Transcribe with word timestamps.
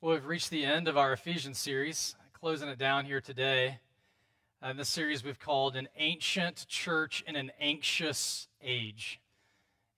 Well, 0.00 0.14
we've 0.14 0.26
reached 0.26 0.50
the 0.50 0.64
end 0.64 0.86
of 0.86 0.96
our 0.96 1.12
Ephesians 1.12 1.58
series, 1.58 2.14
closing 2.32 2.68
it 2.68 2.78
down 2.78 3.04
here 3.04 3.20
today. 3.20 3.80
Uh, 4.62 4.72
this 4.72 4.88
series 4.88 5.24
we've 5.24 5.40
called 5.40 5.74
An 5.74 5.88
Ancient 5.96 6.68
Church 6.68 7.24
in 7.26 7.34
an 7.34 7.50
Anxious 7.60 8.46
Age. 8.62 9.20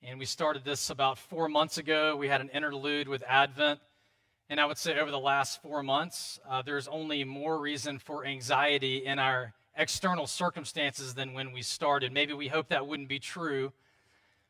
And 0.02 0.18
we 0.18 0.24
started 0.24 0.64
this 0.64 0.88
about 0.88 1.18
four 1.18 1.50
months 1.50 1.76
ago. 1.76 2.16
We 2.16 2.28
had 2.28 2.40
an 2.40 2.48
interlude 2.48 3.08
with 3.08 3.22
Advent. 3.28 3.78
And 4.48 4.58
I 4.58 4.64
would 4.64 4.78
say 4.78 4.98
over 4.98 5.10
the 5.10 5.18
last 5.18 5.60
four 5.60 5.82
months, 5.82 6.40
uh, 6.48 6.62
there's 6.62 6.88
only 6.88 7.22
more 7.22 7.60
reason 7.60 7.98
for 7.98 8.24
anxiety 8.24 9.04
in 9.04 9.18
our 9.18 9.52
external 9.76 10.26
circumstances 10.26 11.12
than 11.12 11.34
when 11.34 11.52
we 11.52 11.60
started. 11.60 12.10
Maybe 12.10 12.32
we 12.32 12.48
hope 12.48 12.68
that 12.68 12.86
wouldn't 12.86 13.10
be 13.10 13.18
true. 13.18 13.70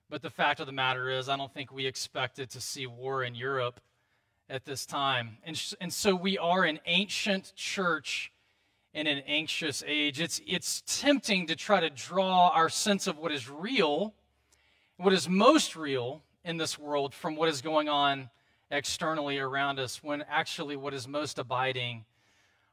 But 0.08 0.22
the 0.22 0.30
fact 0.30 0.60
of 0.60 0.66
the 0.66 0.72
matter 0.72 1.10
is, 1.10 1.28
I 1.28 1.36
don't 1.36 1.52
think 1.52 1.72
we 1.72 1.86
expected 1.86 2.50
to 2.50 2.60
see 2.60 2.86
war 2.86 3.24
in 3.24 3.34
Europe 3.34 3.80
at 4.50 4.64
this 4.64 4.84
time. 4.84 5.38
And, 5.44 5.56
sh- 5.56 5.74
and 5.80 5.92
so 5.92 6.14
we 6.14 6.36
are 6.36 6.64
an 6.64 6.80
ancient 6.86 7.52
church 7.54 8.32
in 8.92 9.06
an 9.06 9.22
anxious 9.26 9.82
age. 9.86 10.20
It's, 10.20 10.40
it's 10.46 10.82
tempting 10.86 11.46
to 11.46 11.56
try 11.56 11.80
to 11.80 11.90
draw 11.90 12.48
our 12.48 12.68
sense 12.68 13.06
of 13.06 13.18
what 13.18 13.30
is 13.30 13.48
real, 13.48 14.12
what 14.96 15.12
is 15.12 15.28
most 15.28 15.76
real 15.76 16.22
in 16.44 16.56
this 16.56 16.78
world 16.78 17.14
from 17.14 17.36
what 17.36 17.48
is 17.48 17.62
going 17.62 17.88
on 17.88 18.28
externally 18.70 19.38
around 19.38 19.78
us, 19.78 20.02
when 20.02 20.24
actually 20.28 20.76
what 20.76 20.92
is 20.92 21.06
most 21.06 21.38
abiding 21.38 22.04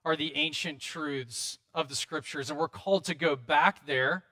are 0.04 0.16
the 0.16 0.36
ancient 0.36 0.80
truths 0.80 1.60
of 1.76 1.90
the 1.90 1.96
scriptures. 1.96 2.50
And 2.50 2.58
we're 2.58 2.68
called 2.68 3.06
to 3.06 3.16
go 3.16 3.36
back 3.36 3.86
there. 3.86 4.24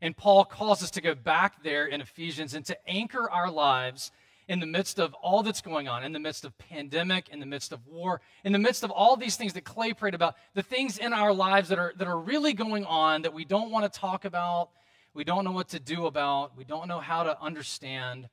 And 0.00 0.16
Paul 0.16 0.44
calls 0.44 0.82
us 0.82 0.90
to 0.92 1.00
go 1.00 1.14
back 1.14 1.62
there 1.62 1.86
in 1.86 2.00
Ephesians 2.00 2.54
and 2.54 2.64
to 2.66 2.88
anchor 2.88 3.30
our 3.30 3.50
lives 3.50 4.10
in 4.48 4.60
the 4.60 4.66
midst 4.66 4.98
of 4.98 5.12
all 5.14 5.42
that's 5.42 5.60
going 5.60 5.88
on, 5.88 6.04
in 6.04 6.12
the 6.12 6.20
midst 6.20 6.44
of 6.44 6.56
pandemic, 6.56 7.28
in 7.30 7.40
the 7.40 7.46
midst 7.46 7.72
of 7.72 7.84
war, 7.86 8.20
in 8.44 8.52
the 8.52 8.58
midst 8.58 8.84
of 8.84 8.90
all 8.90 9.16
these 9.16 9.36
things 9.36 9.52
that 9.54 9.64
Clay 9.64 9.92
prayed 9.92 10.14
about, 10.14 10.36
the 10.54 10.62
things 10.62 10.98
in 10.98 11.12
our 11.12 11.32
lives 11.32 11.68
that 11.68 11.78
are, 11.78 11.92
that 11.96 12.06
are 12.06 12.18
really 12.18 12.52
going 12.52 12.84
on 12.84 13.22
that 13.22 13.34
we 13.34 13.44
don't 13.44 13.70
want 13.70 13.92
to 13.92 14.00
talk 14.00 14.24
about, 14.24 14.70
we 15.14 15.24
don't 15.24 15.44
know 15.44 15.52
what 15.52 15.68
to 15.70 15.80
do 15.80 16.06
about, 16.06 16.56
we 16.56 16.64
don't 16.64 16.88
know 16.88 17.00
how 17.00 17.24
to 17.24 17.40
understand. 17.40 18.28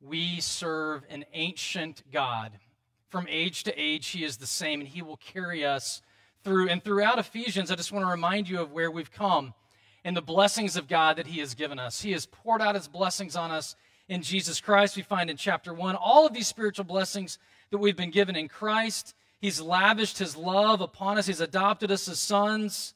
We 0.00 0.40
serve 0.40 1.04
an 1.10 1.24
ancient 1.32 2.02
God. 2.10 2.52
From 3.10 3.26
age 3.28 3.64
to 3.64 3.78
age, 3.78 4.08
He 4.08 4.24
is 4.24 4.38
the 4.38 4.46
same, 4.46 4.80
and 4.80 4.88
He 4.88 5.02
will 5.02 5.18
carry 5.18 5.64
us 5.66 6.00
through. 6.44 6.70
And 6.70 6.82
throughout 6.82 7.18
Ephesians, 7.18 7.70
I 7.70 7.74
just 7.74 7.92
want 7.92 8.04
to 8.06 8.10
remind 8.10 8.48
you 8.48 8.60
of 8.60 8.72
where 8.72 8.90
we've 8.90 9.12
come 9.12 9.52
and 10.04 10.16
the 10.16 10.22
blessings 10.22 10.76
of 10.76 10.88
God 10.88 11.16
that 11.16 11.26
He 11.26 11.40
has 11.40 11.54
given 11.54 11.78
us. 11.78 12.00
He 12.00 12.12
has 12.12 12.24
poured 12.24 12.62
out 12.62 12.74
His 12.74 12.88
blessings 12.88 13.36
on 13.36 13.50
us 13.50 13.76
in 14.12 14.20
Jesus 14.20 14.60
Christ. 14.60 14.94
We 14.94 15.02
find 15.02 15.30
in 15.30 15.38
chapter 15.38 15.72
1 15.72 15.96
all 15.96 16.26
of 16.26 16.34
these 16.34 16.46
spiritual 16.46 16.84
blessings 16.84 17.38
that 17.70 17.78
we've 17.78 17.96
been 17.96 18.10
given 18.10 18.36
in 18.36 18.46
Christ. 18.46 19.14
He's 19.40 19.58
lavished 19.58 20.18
his 20.18 20.36
love 20.36 20.82
upon 20.82 21.16
us, 21.16 21.26
he's 21.26 21.40
adopted 21.40 21.90
us 21.90 22.06
as 22.08 22.20
sons. 22.20 22.92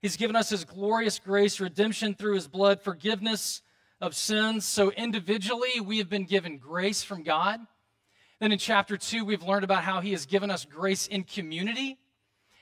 He's 0.00 0.16
given 0.16 0.36
us 0.36 0.48
his 0.48 0.64
glorious 0.64 1.18
grace, 1.18 1.60
redemption 1.60 2.14
through 2.14 2.36
his 2.36 2.46
blood, 2.48 2.80
forgiveness 2.80 3.60
of 4.00 4.14
sins. 4.14 4.64
So 4.64 4.92
individually, 4.92 5.80
we 5.80 5.98
have 5.98 6.08
been 6.08 6.24
given 6.24 6.56
grace 6.56 7.02
from 7.02 7.22
God. 7.22 7.60
Then 8.38 8.52
in 8.52 8.58
chapter 8.58 8.96
2, 8.96 9.24
we've 9.24 9.42
learned 9.42 9.64
about 9.64 9.82
how 9.82 10.00
he 10.00 10.12
has 10.12 10.24
given 10.24 10.50
us 10.50 10.64
grace 10.64 11.06
in 11.06 11.24
community, 11.24 11.98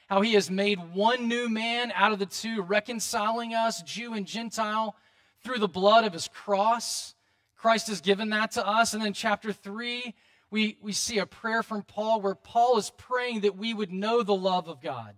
how 0.09 0.22
he 0.22 0.33
has 0.33 0.50
made 0.50 0.95
one 0.95 1.28
new 1.28 1.48
man 1.48 1.93
out 1.95 2.11
of 2.11 2.19
the 2.19 2.27
two, 2.27 2.62
reconciling 2.62 3.55
us, 3.55 3.83
Jew 3.83 4.15
and 4.15 4.27
Gentile, 4.27 4.97
through 5.45 5.59
the 5.59 5.69
blood 5.69 6.05
of 6.05 6.15
his 6.15 6.27
cross. 6.27 7.15
Christ 7.59 7.89
has 7.89 8.01
given 8.01 8.31
that 8.31 8.53
to 8.53 8.67
us. 8.67 8.95
And 8.95 9.03
then 9.03 9.12
chapter 9.12 9.53
3, 9.53 10.14
we, 10.51 10.78
we 10.81 10.92
see 10.92 11.19
a 11.19 11.27
prayer 11.27 11.62
from 11.62 11.83
Paul 11.83 12.20
where 12.20 12.37
Paul 12.37 12.78
is 12.78 12.91
praying 12.97 13.41
that 13.41 13.56
we 13.56 13.75
would 13.75 13.92
know 13.92 14.23
the 14.23 14.34
love 14.34 14.69
of 14.69 14.81
God, 14.81 15.15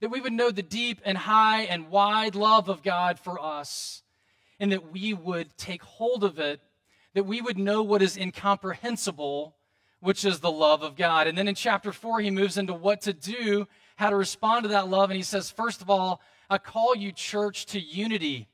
that 0.00 0.10
we 0.10 0.20
would 0.20 0.32
know 0.32 0.50
the 0.50 0.62
deep 0.62 1.00
and 1.04 1.16
high 1.16 1.62
and 1.62 1.90
wide 1.90 2.34
love 2.34 2.68
of 2.68 2.82
God 2.82 3.20
for 3.20 3.40
us, 3.40 4.02
and 4.58 4.72
that 4.72 4.90
we 4.92 5.12
would 5.12 5.56
take 5.58 5.82
hold 5.82 6.24
of 6.24 6.38
it, 6.38 6.60
that 7.12 7.26
we 7.26 7.42
would 7.42 7.58
know 7.58 7.82
what 7.82 8.02
is 8.02 8.16
incomprehensible, 8.16 9.54
which 10.00 10.24
is 10.24 10.40
the 10.40 10.50
love 10.50 10.82
of 10.82 10.96
God. 10.96 11.26
And 11.26 11.36
then 11.36 11.48
in 11.48 11.54
chapter 11.54 11.92
4, 11.92 12.20
he 12.20 12.30
moves 12.30 12.56
into 12.56 12.74
what 12.74 13.02
to 13.02 13.12
do, 13.12 13.68
how 13.96 14.08
to 14.10 14.16
respond 14.16 14.62
to 14.64 14.68
that 14.70 14.88
love. 14.88 15.10
And 15.10 15.16
he 15.16 15.22
says, 15.22 15.50
first 15.50 15.82
of 15.82 15.90
all, 15.90 16.22
I 16.48 16.58
call 16.58 16.96
you, 16.96 17.12
church, 17.12 17.66
to 17.66 17.80
unity 17.80 18.48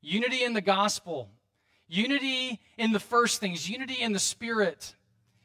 unity 0.00 0.44
in 0.44 0.52
the 0.52 0.60
gospel 0.60 1.28
Unity 1.88 2.60
in 2.76 2.92
the 2.92 3.00
first 3.00 3.40
things, 3.40 3.68
unity 3.68 4.00
in 4.00 4.12
the 4.12 4.18
spirit, 4.18 4.94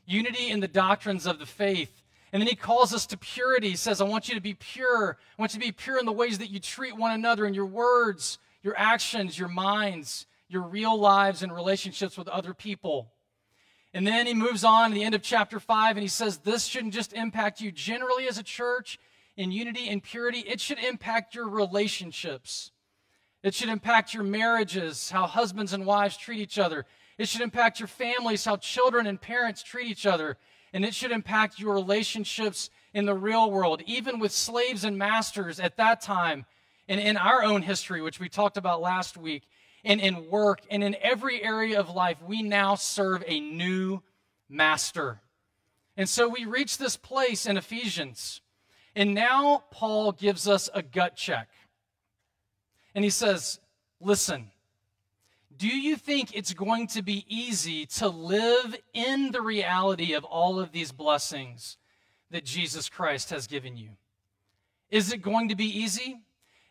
unity 0.06 0.50
in 0.50 0.60
the 0.60 0.68
doctrines 0.68 1.26
of 1.26 1.40
the 1.40 1.46
faith. 1.46 2.04
And 2.32 2.42
then 2.42 2.48
he 2.48 2.56
calls 2.56 2.94
us 2.94 3.06
to 3.08 3.18
purity. 3.18 3.70
He 3.70 3.76
says, 3.76 4.02
I 4.02 4.06
want 4.06 4.28
you 4.28 4.36
to 4.36 4.42
be 4.42 4.56
pure. 4.56 5.18
I 5.38 5.42
want 5.42 5.54
you 5.54 5.60
to 5.60 5.66
be 5.66 5.72
pure 5.72 6.00
in 6.00 6.06
the 6.06 6.12
ways 6.12 6.40
that 6.40 6.50
you 6.50 6.60
treat 6.60 6.98
one 6.98 7.12
another 7.12 7.46
in 7.46 7.54
your 7.54 7.68
words, 7.68 8.40
your 8.64 8.78
actions, 8.78 9.38
your 9.38 9.50
minds, 9.50 10.26
your 10.50 10.64
real 10.64 11.00
lives 11.00 11.44
and 11.44 11.54
relationships 11.54 12.18
with 12.18 12.28
other 12.28 12.54
people. 12.54 13.12
And 13.94 14.06
then 14.08 14.26
he 14.26 14.34
moves 14.34 14.64
on 14.64 14.90
to 14.90 14.96
the 14.96 15.04
end 15.04 15.14
of 15.14 15.22
chapter 15.22 15.60
5 15.60 15.96
and 15.96 16.02
he 16.02 16.08
says, 16.08 16.40
This 16.40 16.66
shouldn't 16.66 16.94
just 16.96 17.14
impact 17.14 17.62
you 17.62 17.72
generally 17.72 18.28
as 18.28 18.40
a 18.40 18.44
church 18.44 19.00
in 19.36 19.52
unity 19.52 19.90
and 19.90 20.02
purity, 20.02 20.40
it 20.40 20.62
should 20.62 20.80
impact 20.80 21.34
your 21.34 21.50
relationships. 21.50 22.72
It 23.44 23.54
should 23.54 23.70
impact 23.70 24.14
your 24.14 24.24
marriages, 24.24 25.10
how 25.10 25.28
husbands 25.28 25.74
and 25.74 25.86
wives 25.86 26.16
treat 26.16 26.40
each 26.40 26.58
other. 26.58 26.86
It 27.18 27.28
should 27.28 27.42
impact 27.42 27.80
your 27.80 27.88
families, 27.88 28.46
how 28.46 28.56
children 28.56 29.06
and 29.06 29.20
parents 29.20 29.62
treat 29.62 29.88
each 29.88 30.06
other. 30.06 30.38
And 30.72 30.84
it 30.84 30.96
should 30.96 31.12
impact 31.12 31.60
your 31.60 31.74
relationships 31.74 32.70
in 32.94 33.06
the 33.06 33.14
real 33.14 33.52
world, 33.52 33.84
even 33.86 34.20
with 34.20 34.32
slaves 34.32 34.84
and 34.84 34.98
masters 34.98 35.60
at 35.60 35.78
that 35.78 36.02
time, 36.02 36.46
and 36.88 37.00
in 37.00 37.18
our 37.18 37.44
own 37.44 37.62
history, 37.62 38.02
which 38.02 38.20
we 38.20 38.30
talked 38.30 38.58
about 38.58 38.82
last 38.82 39.18
week, 39.18 39.44
and 39.84 40.00
in 40.00 40.30
work, 40.30 40.62
and 40.72 40.84
in 40.84 40.96
every 41.02 41.44
area 41.44 41.80
of 41.80 41.90
life, 41.90 42.18
we 42.26 42.42
now 42.42 42.76
serve 42.76 43.24
a 43.28 43.40
new 43.40 44.02
master. 44.50 45.22
And 45.98 46.08
so 46.08 46.28
we 46.28 46.46
reach 46.46 46.78
this 46.78 46.98
place 46.98 47.46
in 47.46 47.58
Ephesians. 47.58 48.42
And 48.96 49.14
now 49.14 49.64
Paul 49.72 50.12
gives 50.12 50.48
us 50.48 50.70
a 50.74 50.82
gut 50.82 51.16
check. 51.16 51.50
And 52.96 53.04
he 53.04 53.10
says, 53.10 53.60
Listen, 54.00 54.52
do 55.58 55.68
you 55.68 55.96
think 55.96 56.36
it's 56.36 56.54
going 56.54 56.88
to 56.88 57.02
be 57.02 57.26
easy 57.28 57.86
to 57.86 58.10
live 58.10 58.76
in 58.94 59.32
the 59.32 59.42
reality 59.42 60.14
of 60.14 60.24
all 60.24 60.60
of 60.60 60.72
these 60.72 60.92
blessings 60.92 61.78
that 62.32 62.44
Jesus 62.44 62.90
Christ 62.90 63.30
has 63.30 63.48
given 63.48 63.78
you? 63.78 63.90
Is 64.90 65.14
it 65.14 65.22
going 65.22 65.50
to 65.50 65.56
be 65.56 65.66
easy? 65.66 66.20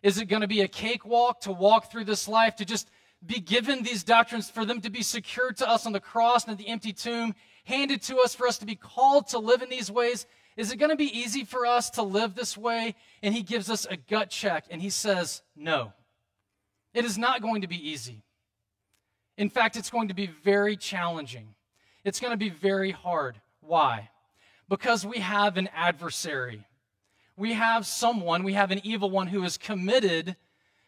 Is 0.03 0.19
it 0.19 0.27
going 0.27 0.43
to 0.43 0.49
be 0.49 0.61
a 0.61 0.69
cakewalk 0.69 1.41
to 1.43 1.53
walk 1.53 1.91
through 1.91 2.05
this 2.05 2.27
life, 2.27 2.57
to 2.57 2.65
just 2.65 2.91
be 3.25 3.39
given 3.39 3.83
these 3.83 4.03
doctrines, 4.03 4.51
for 4.51 4.65
them 4.65 4.81
to 4.81 4.91
be 4.91 5.03
secured 5.03 5.57
to 5.59 5.69
us 5.69 5.87
on 5.87 5.93
the 5.93 6.01
cross 6.01 6.45
and 6.45 6.53
at 6.53 6.59
the 6.59 6.69
empty 6.69 6.93
tomb, 6.93 7.35
handed 7.65 8.03
to 8.03 8.19
us 8.19 8.35
for 8.35 8.47
us 8.47 8.59
to 8.59 8.67
be 8.67 8.75
called 8.75 9.29
to 9.29 9.39
live 9.39 9.63
in 9.63 9.71
these 9.71 9.91
ways? 9.91 10.27
Is 10.57 10.73
it 10.73 10.77
going 10.77 10.91
to 10.91 10.97
be 10.97 11.19
easy 11.19 11.45
for 11.45 11.65
us 11.65 11.89
to 11.91 12.03
live 12.03 12.35
this 12.35 12.59
way? 12.59 12.97
And 13.23 13.33
he 13.33 13.43
gives 13.43 13.71
us 13.71 13.87
a 13.89 13.97
gut 13.97 14.29
check 14.29 14.65
and 14.71 14.83
he 14.83 14.91
says, 14.91 15.43
No. 15.57 15.93
It 16.95 17.05
is 17.05 17.17
not 17.17 17.43
going 17.43 17.63
to 17.63 17.69
be 17.69 17.91
easy. 17.91 18.23
In 19.37 19.49
fact, 19.49 19.77
it's 19.77 19.91
going 19.91 20.09
to 20.09 20.15
be 20.15 20.27
very 20.27 20.77
challenging. 20.77 21.55
It's 22.05 22.21
going 22.21 22.33
to 22.33 22.37
be 22.37 22.51
very 22.51 22.91
hard. 22.91 23.41
Why? 23.61 24.11
Because 24.69 25.07
we 25.07 25.19
have 25.19 25.57
an 25.57 25.69
adversary. 25.75 26.67
We 27.37 27.55
have 27.55 27.87
someone, 27.87 28.43
we 28.43 28.53
have 28.53 28.71
an 28.71 28.81
evil 28.85 29.11
one 29.11 29.27
who 29.27 29.43
is 29.45 29.57
committed, 29.57 30.37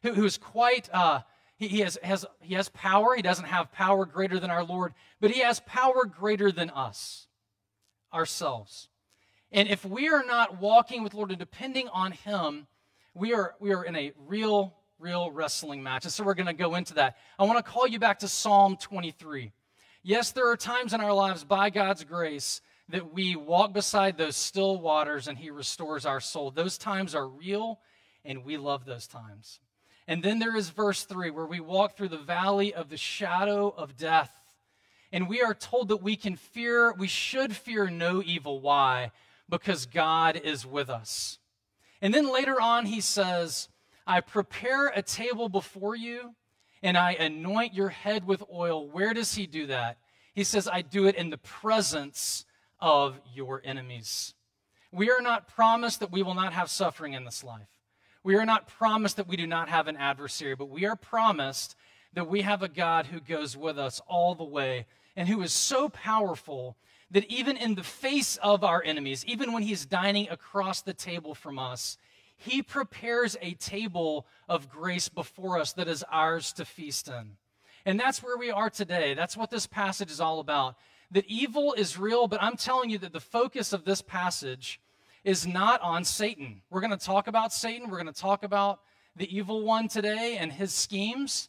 who, 0.03 0.13
who 0.13 0.25
is 0.25 0.37
quite, 0.37 0.91
uh, 0.93 1.21
he, 1.57 1.69
he, 1.69 1.81
has, 1.81 1.99
has, 2.03 2.27
he 2.41 2.55
has 2.55 2.69
power. 2.69 3.15
He 3.15 3.23
doesn't 3.23 3.47
have 3.47 3.73
power 3.73 4.05
greater 4.05 4.39
than 4.39 4.51
our 4.51 4.65
Lord, 4.65 4.93
but 5.21 5.31
he 5.31 5.41
has 5.41 5.61
power 5.61 6.05
greater 6.05 6.53
than 6.53 6.69
us, 6.71 7.29
ourselves. 8.13 8.89
And 9.51 9.69
if 9.69 9.85
we 9.85 10.09
are 10.09 10.25
not 10.25 10.61
walking 10.61 11.03
with 11.03 11.15
Lord 11.15 11.31
and 11.31 11.39
depending 11.39 11.89
on 11.89 12.13
him, 12.13 12.67
we 13.15 13.33
are, 13.33 13.55
we 13.61 13.73
are 13.73 13.85
in 13.85 13.97
a 13.97 14.13
real 14.27 14.75
real 15.05 15.31
wrestling 15.31 15.83
match. 15.83 16.05
And 16.05 16.13
so 16.13 16.25
we're 16.25 16.33
going 16.33 16.47
to 16.47 16.55
go 16.55 16.77
into 16.77 16.95
that. 16.95 17.19
I 17.39 17.45
want 17.45 17.59
to 17.59 17.71
call 17.71 17.87
you 17.87 17.99
back 17.99 18.21
to 18.21 18.29
Psalm 18.29 18.79
23. 18.79 19.53
Yes, 20.03 20.33
there 20.33 20.51
are 20.51 20.57
times 20.57 20.95
in 20.95 21.03
our 21.03 21.13
lives, 21.13 21.45
by 21.45 21.69
God's 21.69 22.05
grace, 22.05 22.63
that 22.89 23.13
we 23.13 23.37
walk 23.37 23.75
beside 23.75 24.17
those 24.17 24.35
still 24.35 24.81
waters 24.81 25.29
and 25.29 25.37
He 25.37 25.51
restores 25.51 26.07
our 26.07 26.21
soul. 26.21 26.51
Those 26.51 26.79
times 26.79 27.15
are 27.15 27.29
real, 27.29 27.81
and 28.25 28.47
we 28.47 28.57
love 28.57 28.87
those 28.87 29.07
times. 29.07 29.61
And 30.09 30.23
then 30.23 30.39
there 30.39 30.57
is 30.57 30.71
verse 30.71 31.05
3, 31.05 31.31
where 31.31 31.45
we 31.45 31.61
walk 31.61 31.99
through 31.99 32.09
the 32.09 32.17
valley 32.17 32.73
of 32.73 32.89
the 32.89 32.97
shadow 32.97 33.75
of 33.77 33.99
death. 33.99 34.33
And 35.13 35.29
we 35.29 35.43
are 35.43 35.55
told 35.55 35.89
that 35.89 36.03
we 36.03 36.17
can 36.17 36.37
fear, 36.37 36.95
we 36.95 37.09
should 37.09 37.55
fear 37.55 37.91
no 37.91 38.23
evil. 38.25 38.63
Why? 38.63 39.13
Because 39.51 39.85
God 39.85 40.41
is 40.43 40.65
with 40.65 40.89
us. 40.89 41.39
And 42.01 42.13
then 42.15 42.33
later 42.33 42.59
on, 42.59 42.87
he 42.87 43.03
says, 43.03 43.69
I 44.07 44.21
prepare 44.21 44.89
a 44.89 45.03
table 45.03 45.49
before 45.49 45.97
you 45.97 46.35
and 46.83 46.99
I 46.99 47.13
anoint 47.13 47.75
your 47.75 47.89
head 47.89 48.27
with 48.27 48.43
oil. 48.53 48.87
Where 48.89 49.15
does 49.15 49.35
he 49.35 49.47
do 49.47 49.67
that? 49.67 49.99
He 50.35 50.45
says, 50.45 50.69
I 50.69 50.83
do 50.83 51.07
it 51.07 51.15
in 51.15 51.31
the 51.31 51.39
presence 51.39 52.45
of 52.81 53.19
your 53.35 53.63
enemies. 53.65 54.35
We 54.93 55.11
are 55.11 55.23
not 55.23 55.49
promised 55.49 56.01
that 56.01 56.13
we 56.13 56.23
will 56.23 56.35
not 56.35 56.53
have 56.53 56.71
suffering 56.71 57.15
in 57.15 57.25
this 57.25 57.43
life. 57.43 57.69
We 58.23 58.37
are 58.37 58.47
not 58.47 58.69
promised 58.69 59.17
that 59.17 59.29
we 59.29 59.37
do 59.37 59.47
not 59.47 59.69
have 59.69 59.89
an 59.89 59.97
adversary, 59.97 60.55
but 60.55 60.71
we 60.71 60.85
are 60.87 60.97
promised 60.97 61.77
that 62.13 62.29
we 62.29 62.43
have 62.43 62.63
a 62.63 62.69
God 62.69 63.07
who 63.07 63.21
goes 63.21 63.57
with 63.57 63.79
us 63.79 64.01
all 64.07 64.35
the 64.35 64.45
way 64.45 64.87
and 65.17 65.29
who 65.29 65.43
is 65.43 65.53
so 65.53 65.89
powerful 65.89 66.77
that 67.11 67.31
even 67.31 67.57
in 67.57 67.75
the 67.75 67.83
face 67.83 68.37
of 68.39 68.65
our 68.65 68.83
enemies, 68.83 69.25
even 69.27 69.53
when 69.53 69.63
he's 69.63 69.87
dining 69.87 70.29
across 70.29 70.83
the 70.83 70.95
table 70.95 71.35
from 71.35 71.59
us, 71.59 71.97
he 72.37 72.63
prepares 72.63 73.37
a 73.41 73.55
table 73.55 74.27
of 74.49 74.69
grace 74.69 75.09
before 75.09 75.59
us 75.59 75.73
that 75.75 75.89
is 75.89 76.05
ours 76.11 76.53
to 76.55 76.65
feast 76.65 77.09
in. 77.09 77.37
And 77.87 78.01
that's 78.01 78.23
where 78.23 78.37
we 78.37 78.51
are 78.51 78.71
today. 78.71 79.15
That's 79.15 79.37
what 79.37 79.51
this 79.51 79.67
passage 79.67 80.11
is 80.11 80.21
all 80.21 80.41
about. 80.41 80.77
That 81.11 81.27
evil 81.27 81.75
is 81.75 81.99
real, 81.99 82.29
but 82.29 82.43
I'm 82.43 82.57
telling 82.57 82.91
you 82.91 82.99
that 82.99 83.13
the 83.13 83.21
focus 83.21 83.73
of 83.73 83.85
this 83.85 84.03
passage 84.03 84.81
is 85.23 85.47
not 85.47 85.81
on 85.81 86.05
Satan. 86.05 86.63
We're 86.71 86.81
going 86.81 86.97
to 86.97 86.97
talk 86.97 87.29
about 87.29 87.53
Satan. 87.53 87.89
We're 87.89 88.03
going 88.03 88.13
to 88.13 88.21
talk 88.21 88.43
about 88.43 88.81
the 89.17 89.35
evil 89.35 89.63
one 89.63 89.89
today 89.89 90.37
and 90.39 90.53
his 90.53 90.73
schemes. 90.73 91.49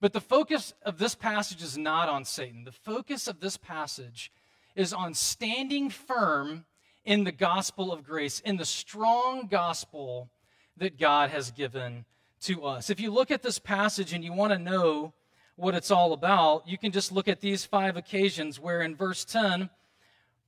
But 0.00 0.12
the 0.12 0.20
focus 0.20 0.74
of 0.82 0.98
this 0.98 1.14
passage 1.14 1.62
is 1.62 1.76
not 1.76 2.08
on 2.08 2.24
Satan. 2.24 2.64
The 2.64 2.72
focus 2.72 3.26
of 3.26 3.40
this 3.40 3.56
passage 3.56 4.32
is 4.76 4.92
on 4.92 5.12
standing 5.12 5.90
firm 5.90 6.64
in 7.08 7.24
the 7.24 7.32
gospel 7.32 7.90
of 7.90 8.04
grace, 8.04 8.40
in 8.40 8.58
the 8.58 8.66
strong 8.66 9.46
gospel 9.46 10.28
that 10.76 10.98
God 10.98 11.30
has 11.30 11.50
given 11.50 12.04
to 12.42 12.66
us. 12.66 12.90
If 12.90 13.00
you 13.00 13.10
look 13.10 13.30
at 13.30 13.42
this 13.42 13.58
passage 13.58 14.12
and 14.12 14.22
you 14.22 14.34
want 14.34 14.52
to 14.52 14.58
know 14.58 15.14
what 15.56 15.74
it's 15.74 15.90
all 15.90 16.12
about, 16.12 16.68
you 16.68 16.76
can 16.76 16.92
just 16.92 17.10
look 17.10 17.26
at 17.26 17.40
these 17.40 17.64
five 17.64 17.96
occasions 17.96 18.60
where 18.60 18.82
in 18.82 18.94
verse 18.94 19.24
10, 19.24 19.70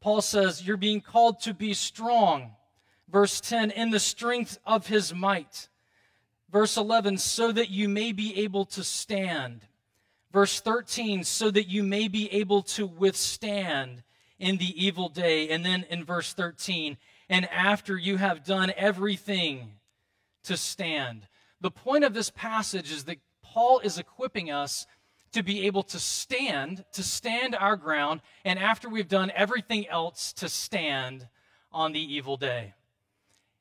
Paul 0.02 0.20
says, 0.20 0.62
You're 0.62 0.76
being 0.76 1.00
called 1.00 1.40
to 1.40 1.54
be 1.54 1.72
strong. 1.72 2.50
Verse 3.10 3.40
10, 3.40 3.70
in 3.70 3.90
the 3.90 3.98
strength 3.98 4.58
of 4.66 4.86
his 4.86 5.14
might. 5.14 5.70
Verse 6.52 6.76
11, 6.76 7.16
so 7.16 7.52
that 7.52 7.70
you 7.70 7.88
may 7.88 8.12
be 8.12 8.38
able 8.38 8.66
to 8.66 8.84
stand. 8.84 9.62
Verse 10.30 10.60
13, 10.60 11.24
so 11.24 11.50
that 11.50 11.68
you 11.68 11.82
may 11.82 12.06
be 12.06 12.30
able 12.34 12.62
to 12.64 12.86
withstand 12.86 14.02
in 14.40 14.56
the 14.56 14.84
evil 14.84 15.08
day. 15.08 15.48
And 15.48 15.64
then 15.64 15.84
in 15.88 16.04
verse 16.04 16.32
13, 16.32 16.96
and 17.28 17.48
after 17.50 17.96
you 17.96 18.16
have 18.16 18.44
done 18.44 18.72
everything 18.76 19.74
to 20.44 20.56
stand. 20.56 21.28
The 21.60 21.70
point 21.70 22.04
of 22.04 22.14
this 22.14 22.30
passage 22.30 22.90
is 22.90 23.04
that 23.04 23.18
Paul 23.42 23.80
is 23.80 23.98
equipping 23.98 24.50
us 24.50 24.86
to 25.32 25.42
be 25.42 25.66
able 25.66 25.84
to 25.84 25.98
stand, 25.98 26.84
to 26.92 27.02
stand 27.02 27.54
our 27.54 27.76
ground, 27.76 28.20
and 28.44 28.58
after 28.58 28.88
we've 28.88 29.08
done 29.08 29.30
everything 29.34 29.86
else, 29.86 30.32
to 30.32 30.48
stand 30.48 31.28
on 31.70 31.92
the 31.92 32.00
evil 32.00 32.36
day. 32.36 32.74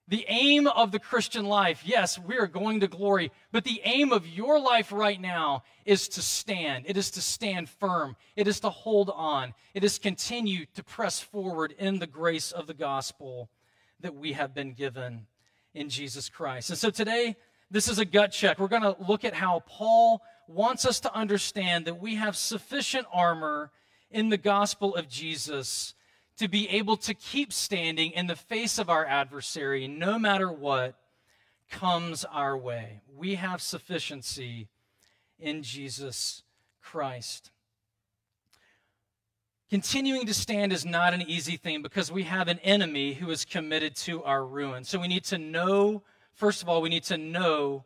The 0.10 0.26
aim 0.28 0.66
of 0.66 0.92
the 0.92 0.98
Christian 0.98 1.46
life, 1.46 1.84
yes, 1.86 2.18
we 2.18 2.36
are 2.38 2.48
going 2.48 2.80
to 2.80 2.88
glory, 2.88 3.32
but 3.52 3.64
the 3.64 3.80
aim 3.84 4.12
of 4.12 4.28
your 4.28 4.60
life 4.60 4.92
right 4.92 5.22
now 5.22 5.62
is 5.86 6.08
to 6.10 6.24
stand. 6.24 6.86
It 6.88 6.98
is 6.98 7.12
to 7.12 7.22
stand 7.22 7.70
firm. 7.70 8.16
It 8.36 8.48
is 8.48 8.60
to 8.62 8.72
hold 8.72 9.12
on. 9.14 9.54
It 9.76 9.84
is 9.84 10.00
continue 10.00 10.66
to 10.74 10.84
press 10.84 11.20
forward 11.20 11.76
in 11.78 12.00
the 12.00 12.08
grace 12.08 12.52
of 12.52 12.66
the 12.66 12.74
gospel 12.74 13.52
that 14.00 14.16
we 14.16 14.34
have 14.34 14.56
been 14.56 14.74
given 14.74 15.28
in 15.76 15.90
Jesus 15.90 16.28
Christ. 16.28 16.72
And 16.72 16.80
so 16.80 16.90
today, 16.90 17.36
this 17.70 17.88
is 17.88 18.00
a 18.00 18.06
gut 18.06 18.32
check. 18.32 18.58
We're 18.58 18.68
going 18.68 18.82
to 18.82 18.96
look 19.08 19.24
at 19.24 19.36
how 19.36 19.62
Paul 19.68 20.24
wants 20.48 20.88
us 20.88 21.00
to 21.02 21.14
understand 21.14 21.86
that 21.86 22.02
we 22.02 22.16
have 22.16 22.36
sufficient 22.36 23.06
armor 23.14 23.70
in 24.10 24.30
the 24.30 24.38
gospel 24.38 24.96
of 24.96 25.08
Jesus 25.08 25.94
to 26.40 26.48
be 26.48 26.70
able 26.70 26.96
to 26.96 27.14
keep 27.14 27.52
standing 27.52 28.12
in 28.12 28.28
the 28.28 28.36
face 28.36 28.80
of 28.80 28.90
our 28.90 29.06
adversary 29.06 29.88
no 29.88 30.18
matter 30.18 30.50
what 30.50 30.96
comes 31.70 32.24
our 32.26 32.58
way. 32.58 33.02
We 33.14 33.36
have 33.36 33.62
sufficiency 33.62 34.70
in 35.38 35.64
Jesus 35.64 36.44
Christ. 36.82 37.52
Continuing 39.70 40.26
to 40.26 40.34
stand 40.34 40.72
is 40.72 40.86
not 40.86 41.14
an 41.14 41.22
easy 41.22 41.58
thing 41.58 41.82
because 41.82 42.10
we 42.10 42.24
have 42.24 42.48
an 42.48 42.60
enemy 42.60 43.14
who 43.14 43.30
is 43.30 43.44
committed 43.44 43.96
to 43.98 44.24
our 44.24 44.44
ruin. 44.46 44.86
So 44.86 44.98
we 44.98 45.10
need 45.10 45.26
to 45.26 45.38
know, 45.38 46.04
first 46.34 46.64
of 46.64 46.70
all, 46.70 46.82
we 46.82 46.90
need 46.90 47.04
to 47.04 47.18
know 47.18 47.84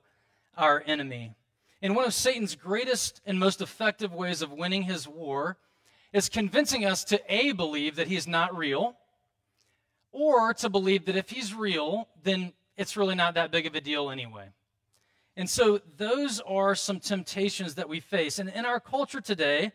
our 0.55 0.83
enemy. 0.85 1.35
And 1.81 1.95
one 1.95 2.05
of 2.05 2.13
Satan's 2.13 2.55
greatest 2.55 3.19
and 3.25 3.39
most 3.39 3.61
effective 3.61 4.13
ways 4.13 4.43
of 4.43 4.53
winning 4.53 4.83
his 4.83 5.07
war 5.07 5.57
is 6.13 6.29
convincing 6.29 6.85
us 6.85 7.03
to 7.05 7.19
A, 7.27 7.51
believe 7.51 7.95
that 7.95 8.07
he's 8.07 8.27
not 8.27 8.55
real, 8.55 8.95
or 10.11 10.53
to 10.53 10.69
believe 10.69 11.05
that 11.05 11.15
if 11.15 11.31
he's 11.31 11.53
real, 11.53 12.07
then 12.23 12.53
it's 12.77 12.95
really 12.95 13.15
not 13.15 13.33
that 13.33 13.51
big 13.51 13.65
of 13.65 13.75
a 13.75 13.81
deal 13.81 14.09
anyway. 14.09 14.49
And 15.35 15.49
so 15.49 15.81
those 15.97 16.39
are 16.41 16.75
some 16.75 16.99
temptations 16.99 17.75
that 17.75 17.89
we 17.89 17.99
face. 17.99 18.37
And 18.37 18.49
in 18.49 18.65
our 18.65 18.79
culture 18.79 19.21
today, 19.21 19.71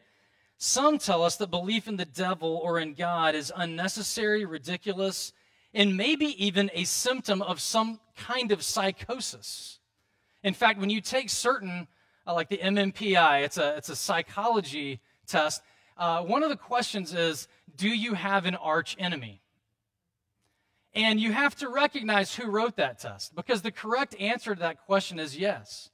some 0.57 0.99
tell 0.99 1.25
us 1.25 1.37
that 1.37 1.51
belief 1.51 1.89
in 1.89 1.97
the 1.97 2.05
devil 2.05 2.61
or 2.63 2.79
in 2.79 2.95
God 2.95 3.35
is 3.35 3.53
unnecessary, 3.55 4.45
ridiculous, 4.45 5.33
and 5.75 5.97
maybe 5.97 6.45
even 6.45 6.71
a 6.73 6.85
symptom 6.85 7.43
of 7.43 7.61
some 7.61 8.01
kind 8.17 8.53
of 8.53 8.63
psychosis. 8.63 9.81
In 10.45 10.55
fact, 10.55 10.79
when 10.79 10.91
you 10.91 11.01
take 11.01 11.31
certain 11.31 11.89
uh, 12.27 12.35
like 12.35 12.49
the 12.49 12.59
MMPI, 12.59 13.45
it's 13.45 13.57
a, 13.57 13.77
it's 13.77 13.89
a 13.89 13.97
psychology 13.97 15.01
test. 15.27 15.63
Uh, 15.99 16.23
one 16.23 16.45
of 16.45 16.49
the 16.49 16.57
questions 16.57 17.13
is 17.13 17.49
Do 17.75 17.89
you 17.89 18.15
have 18.15 18.47
an 18.47 18.55
arch 18.55 18.97
enemy? 18.99 19.43
And 20.95 21.21
you 21.21 21.33
have 21.33 21.55
to 21.57 21.69
recognize 21.69 22.35
who 22.35 22.51
wrote 22.51 22.77
that 22.77 22.99
test 22.99 23.35
because 23.35 23.63
the 23.63 23.71
correct 23.71 24.17
answer 24.19 24.55
to 24.55 24.61
that 24.61 24.81
question 24.87 25.19
is 25.19 25.37
yes. 25.37 25.91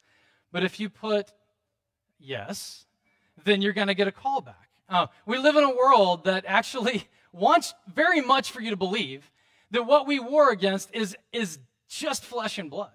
But 0.53 0.63
if 0.63 0.79
you 0.79 0.89
put 0.89 1.33
yes, 2.19 2.87
then 3.45 3.61
you're 3.61 3.73
going 3.73 3.89
to 3.89 3.95
get 3.95 4.07
a 4.07 4.13
call 4.13 4.41
back. 4.41 4.71
Uh, 4.89 5.07
we 5.27 5.39
live 5.39 5.57
in 5.57 5.65
a 5.65 5.75
world 5.75 6.25
that 6.25 6.45
actually 6.47 7.09
wants 7.33 7.75
very 7.93 8.21
much 8.21 8.53
for 8.53 8.61
you 8.61 8.71
to 8.71 8.77
believe 8.77 9.31
that 9.73 9.85
what 9.85 10.07
we 10.07 10.21
war 10.21 10.51
against 10.51 10.95
is, 10.95 11.17
is 11.33 11.59
just 11.89 12.25
flesh 12.25 12.59
and 12.59 12.71
blood. 12.71 12.93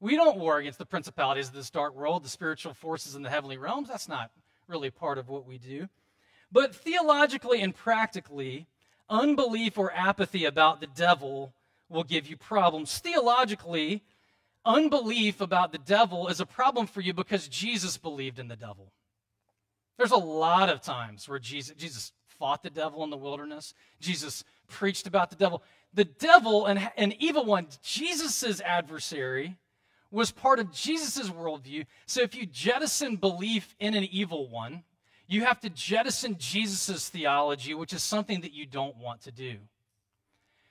We 0.00 0.16
don't 0.16 0.38
war 0.38 0.58
against 0.58 0.78
the 0.78 0.86
principalities 0.86 1.48
of 1.48 1.54
this 1.54 1.70
dark 1.70 1.94
world, 1.94 2.24
the 2.24 2.28
spiritual 2.28 2.74
forces 2.74 3.14
in 3.14 3.22
the 3.22 3.30
heavenly 3.30 3.58
realms. 3.58 3.88
That's 3.88 4.08
not 4.08 4.30
really 4.68 4.90
part 4.90 5.18
of 5.18 5.28
what 5.28 5.46
we 5.46 5.58
do. 5.58 5.88
But 6.50 6.74
theologically 6.74 7.60
and 7.60 7.74
practically, 7.74 8.66
unbelief 9.08 9.78
or 9.78 9.92
apathy 9.92 10.44
about 10.44 10.80
the 10.80 10.86
devil 10.86 11.52
will 11.88 12.04
give 12.04 12.26
you 12.26 12.36
problems. 12.36 12.98
Theologically, 12.98 14.02
unbelief 14.64 15.40
about 15.40 15.72
the 15.72 15.78
devil 15.78 16.28
is 16.28 16.40
a 16.40 16.46
problem 16.46 16.86
for 16.86 17.00
you 17.00 17.12
because 17.12 17.48
Jesus 17.48 17.96
believed 17.96 18.38
in 18.38 18.48
the 18.48 18.56
devil. 18.56 18.92
There's 19.96 20.10
a 20.10 20.16
lot 20.16 20.68
of 20.68 20.82
times 20.82 21.28
where 21.28 21.38
Jesus, 21.38 21.74
Jesus 21.76 22.12
fought 22.26 22.62
the 22.62 22.70
devil 22.70 23.02
in 23.04 23.10
the 23.10 23.16
wilderness. 23.16 23.74
Jesus 24.00 24.44
preached 24.68 25.06
about 25.06 25.30
the 25.30 25.36
devil. 25.36 25.62
The 25.94 26.04
devil 26.04 26.66
and 26.66 26.90
an 26.96 27.14
evil 27.18 27.44
one, 27.44 27.68
Jesus' 27.82 28.60
adversary, 28.60 29.56
was 30.16 30.32
part 30.32 30.58
of 30.58 30.72
Jesus' 30.72 31.28
worldview. 31.28 31.84
So 32.06 32.22
if 32.22 32.34
you 32.34 32.46
jettison 32.46 33.16
belief 33.16 33.76
in 33.78 33.94
an 33.94 34.04
evil 34.04 34.48
one, 34.48 34.82
you 35.28 35.44
have 35.44 35.60
to 35.60 35.70
jettison 35.70 36.36
Jesus' 36.38 37.08
theology, 37.08 37.74
which 37.74 37.92
is 37.92 38.02
something 38.02 38.40
that 38.40 38.52
you 38.52 38.64
don't 38.64 38.96
want 38.96 39.20
to 39.22 39.30
do. 39.32 39.56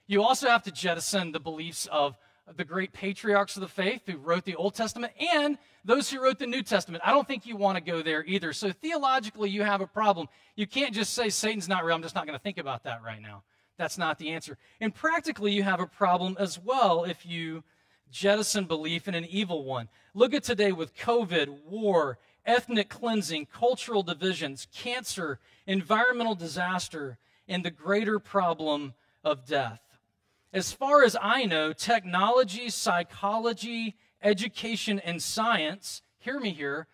You 0.07 0.23
also 0.23 0.49
have 0.49 0.63
to 0.63 0.71
jettison 0.71 1.31
the 1.31 1.39
beliefs 1.39 1.87
of 1.91 2.17
the 2.55 2.63
great 2.63 2.91
patriarchs 2.91 3.55
of 3.55 3.61
the 3.61 3.67
faith 3.67 4.01
who 4.07 4.17
wrote 4.17 4.45
the 4.45 4.55
Old 4.55 4.73
Testament 4.73 5.13
and 5.33 5.57
those 5.83 6.09
who 6.09 6.21
wrote 6.21 6.39
the 6.39 6.47
New 6.47 6.63
Testament. 6.63 7.03
I 7.05 7.11
don't 7.11 7.27
think 7.27 7.45
you 7.45 7.55
want 7.55 7.77
to 7.77 7.83
go 7.83 8.01
there 8.01 8.23
either. 8.25 8.51
So 8.51 8.71
theologically, 8.71 9.49
you 9.49 9.61
have 9.61 9.81
a 9.81 9.87
problem. 9.87 10.27
You 10.55 10.65
can't 10.65 10.93
just 10.93 11.13
say 11.13 11.29
Satan's 11.29 11.67
not 11.67 11.85
real. 11.85 11.95
I'm 11.95 12.01
just 12.01 12.15
not 12.15 12.25
going 12.25 12.37
to 12.37 12.43
think 12.43 12.57
about 12.57 12.83
that 12.83 13.03
right 13.03 13.21
now. 13.21 13.43
That's 13.77 13.97
not 13.97 14.17
the 14.17 14.29
answer. 14.29 14.57
And 14.79 14.93
practically, 14.93 15.51
you 15.51 15.63
have 15.63 15.79
a 15.79 15.87
problem 15.87 16.35
as 16.39 16.59
well 16.59 17.03
if 17.03 17.25
you 17.25 17.63
jettison 18.11 18.65
belief 18.65 19.07
in 19.07 19.15
an 19.15 19.25
evil 19.25 19.63
one. 19.63 19.89
Look 20.13 20.33
at 20.33 20.43
today 20.43 20.71
with 20.71 20.95
COVID, 20.95 21.63
war, 21.65 22.17
ethnic 22.45 22.89
cleansing, 22.89 23.47
cultural 23.47 24.03
divisions, 24.03 24.67
cancer, 24.73 25.39
environmental 25.67 26.35
disaster, 26.35 27.17
and 27.47 27.63
the 27.63 27.71
greater 27.71 28.19
problem 28.19 28.93
of 29.23 29.45
death. 29.45 29.81
As 30.53 30.71
far 30.71 31.03
as 31.03 31.17
I 31.21 31.45
know, 31.45 31.73
technology, 31.73 32.69
psychology, 32.69 33.95
education, 34.21 34.99
and 34.99 35.21
science, 35.21 36.01
hear 36.17 36.39
me 36.39 36.51
here, 36.51 36.87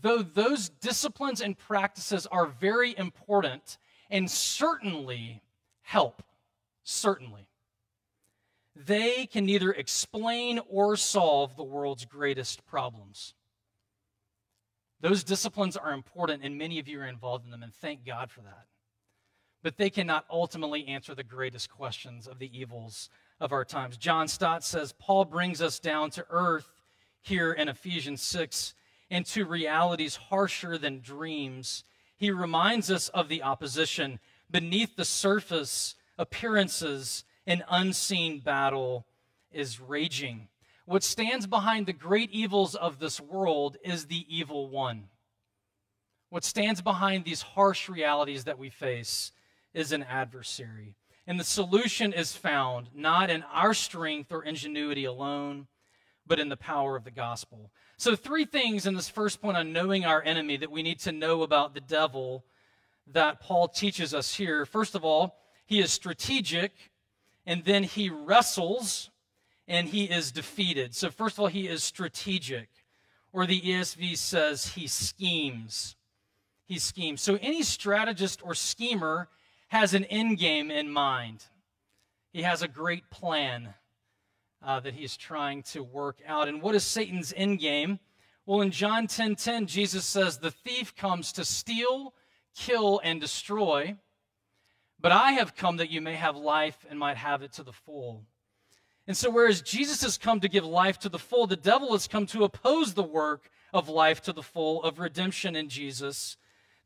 though 0.00 0.22
those 0.22 0.68
disciplines 0.68 1.40
and 1.40 1.58
practices 1.58 2.26
are 2.26 2.46
very 2.46 2.96
important 2.96 3.78
and 4.10 4.30
certainly 4.30 5.42
help, 5.82 6.22
certainly 6.82 7.46
they 8.74 9.26
can 9.26 9.44
neither 9.46 9.70
explain 9.72 10.60
or 10.68 10.96
solve 10.96 11.56
the 11.56 11.62
world's 11.62 12.04
greatest 12.04 12.64
problems. 12.66 13.34
Those 15.00 15.24
disciplines 15.24 15.76
are 15.76 15.92
important, 15.92 16.44
and 16.44 16.56
many 16.56 16.78
of 16.78 16.88
you 16.88 17.00
are 17.00 17.06
involved 17.06 17.44
in 17.44 17.50
them, 17.50 17.62
and 17.62 17.74
thank 17.74 18.06
God 18.06 18.30
for 18.30 18.40
that. 18.42 18.66
but 19.62 19.76
they 19.76 19.90
cannot 19.90 20.26
ultimately 20.30 20.86
answer 20.88 21.14
the 21.14 21.22
greatest 21.22 21.70
questions 21.70 22.26
of 22.26 22.38
the 22.38 22.58
evils 22.58 23.08
of 23.40 23.52
our 23.52 23.64
times. 23.64 23.96
John 23.96 24.28
Stott 24.28 24.64
says 24.64 24.94
Paul 24.98 25.24
brings 25.24 25.62
us 25.62 25.78
down 25.78 26.10
to 26.10 26.26
earth 26.30 26.68
here 27.20 27.52
in 27.52 27.68
Ephesians 27.68 28.22
6 28.22 28.74
into 29.08 29.44
realities 29.44 30.16
harsher 30.16 30.78
than 30.78 31.00
dreams. 31.00 31.84
He 32.16 32.30
reminds 32.30 32.90
us 32.90 33.08
of 33.10 33.28
the 33.28 33.42
opposition. 33.42 34.18
Beneath 34.50 34.96
the 34.96 35.04
surface, 35.04 35.94
appearances, 36.18 37.24
an 37.46 37.64
unseen 37.68 38.40
battle 38.40 39.06
is 39.50 39.80
raging. 39.80 40.48
What 40.86 41.02
stands 41.02 41.46
behind 41.46 41.86
the 41.86 41.92
great 41.92 42.30
evils 42.30 42.74
of 42.74 42.98
this 42.98 43.20
world 43.20 43.76
is 43.84 44.06
the 44.06 44.26
evil 44.28 44.68
one. 44.68 45.04
What 46.30 46.44
stands 46.44 46.80
behind 46.80 47.24
these 47.24 47.42
harsh 47.42 47.88
realities 47.88 48.44
that 48.44 48.58
we 48.58 48.70
face 48.70 49.32
is 49.74 49.92
an 49.92 50.02
adversary. 50.02 50.96
And 51.26 51.38
the 51.38 51.44
solution 51.44 52.12
is 52.12 52.34
found 52.34 52.88
not 52.94 53.30
in 53.30 53.42
our 53.52 53.74
strength 53.74 54.32
or 54.32 54.42
ingenuity 54.42 55.04
alone, 55.04 55.66
but 56.26 56.40
in 56.40 56.48
the 56.48 56.56
power 56.56 56.96
of 56.96 57.04
the 57.04 57.10
gospel. 57.10 57.70
So, 57.96 58.16
three 58.16 58.44
things 58.44 58.86
in 58.86 58.94
this 58.94 59.08
first 59.08 59.40
point 59.40 59.56
on 59.56 59.72
knowing 59.72 60.04
our 60.04 60.22
enemy 60.22 60.56
that 60.56 60.70
we 60.70 60.82
need 60.82 60.98
to 61.00 61.12
know 61.12 61.42
about 61.42 61.74
the 61.74 61.80
devil 61.80 62.44
that 63.08 63.40
Paul 63.40 63.68
teaches 63.68 64.14
us 64.14 64.34
here. 64.34 64.64
First 64.64 64.94
of 64.94 65.04
all, 65.04 65.36
he 65.66 65.80
is 65.80 65.92
strategic, 65.92 66.72
and 67.46 67.64
then 67.64 67.84
he 67.84 68.08
wrestles, 68.08 69.10
and 69.66 69.88
he 69.88 70.04
is 70.04 70.32
defeated. 70.32 70.94
So, 70.94 71.10
first 71.10 71.36
of 71.36 71.40
all, 71.40 71.46
he 71.48 71.66
is 71.66 71.82
strategic, 71.82 72.68
or 73.32 73.46
the 73.46 73.60
ESV 73.60 74.16
says 74.16 74.68
he 74.68 74.86
schemes. 74.86 75.96
He 76.66 76.78
schemes. 76.78 77.20
So, 77.20 77.38
any 77.40 77.62
strategist 77.62 78.40
or 78.44 78.54
schemer 78.54 79.28
has 79.68 79.94
an 79.94 80.04
end 80.04 80.38
game 80.38 80.70
in 80.70 80.90
mind. 80.90 81.44
He 82.32 82.42
has 82.42 82.62
a 82.62 82.68
great 82.68 83.10
plan 83.10 83.74
uh, 84.62 84.80
that 84.80 84.94
he's 84.94 85.16
trying 85.16 85.62
to 85.64 85.82
work 85.82 86.18
out. 86.26 86.48
And 86.48 86.62
what 86.62 86.74
is 86.74 86.84
Satan's 86.84 87.32
end 87.36 87.58
game? 87.58 87.98
Well, 88.46 88.60
in 88.60 88.70
John 88.70 89.06
10:10, 89.06 89.36
10, 89.36 89.36
10, 89.36 89.66
Jesus 89.66 90.04
says, 90.04 90.38
"The 90.38 90.50
thief 90.50 90.94
comes 90.94 91.32
to 91.32 91.44
steal, 91.44 92.14
kill, 92.54 93.00
and 93.04 93.20
destroy, 93.20 93.96
but 95.02 95.12
I 95.12 95.32
have 95.32 95.54
come 95.54 95.76
that 95.76 95.90
you 95.90 96.00
may 96.00 96.14
have 96.14 96.36
life 96.36 96.86
and 96.88 96.98
might 96.98 97.18
have 97.18 97.42
it 97.42 97.52
to 97.54 97.62
the 97.62 97.72
full." 97.72 98.24
And 99.06 99.16
so, 99.16 99.30
whereas 99.30 99.60
Jesus 99.60 100.02
has 100.02 100.16
come 100.16 100.40
to 100.40 100.48
give 100.48 100.64
life 100.64 100.98
to 101.00 101.08
the 101.08 101.18
full, 101.18 101.46
the 101.46 101.56
devil 101.56 101.92
has 101.92 102.06
come 102.06 102.24
to 102.26 102.44
oppose 102.44 102.94
the 102.94 103.02
work 103.02 103.50
of 103.72 103.88
life 103.88 104.22
to 104.22 104.32
the 104.32 104.42
full, 104.42 104.82
of 104.84 105.00
redemption 105.00 105.56
in 105.56 105.68
Jesus, 105.68 106.36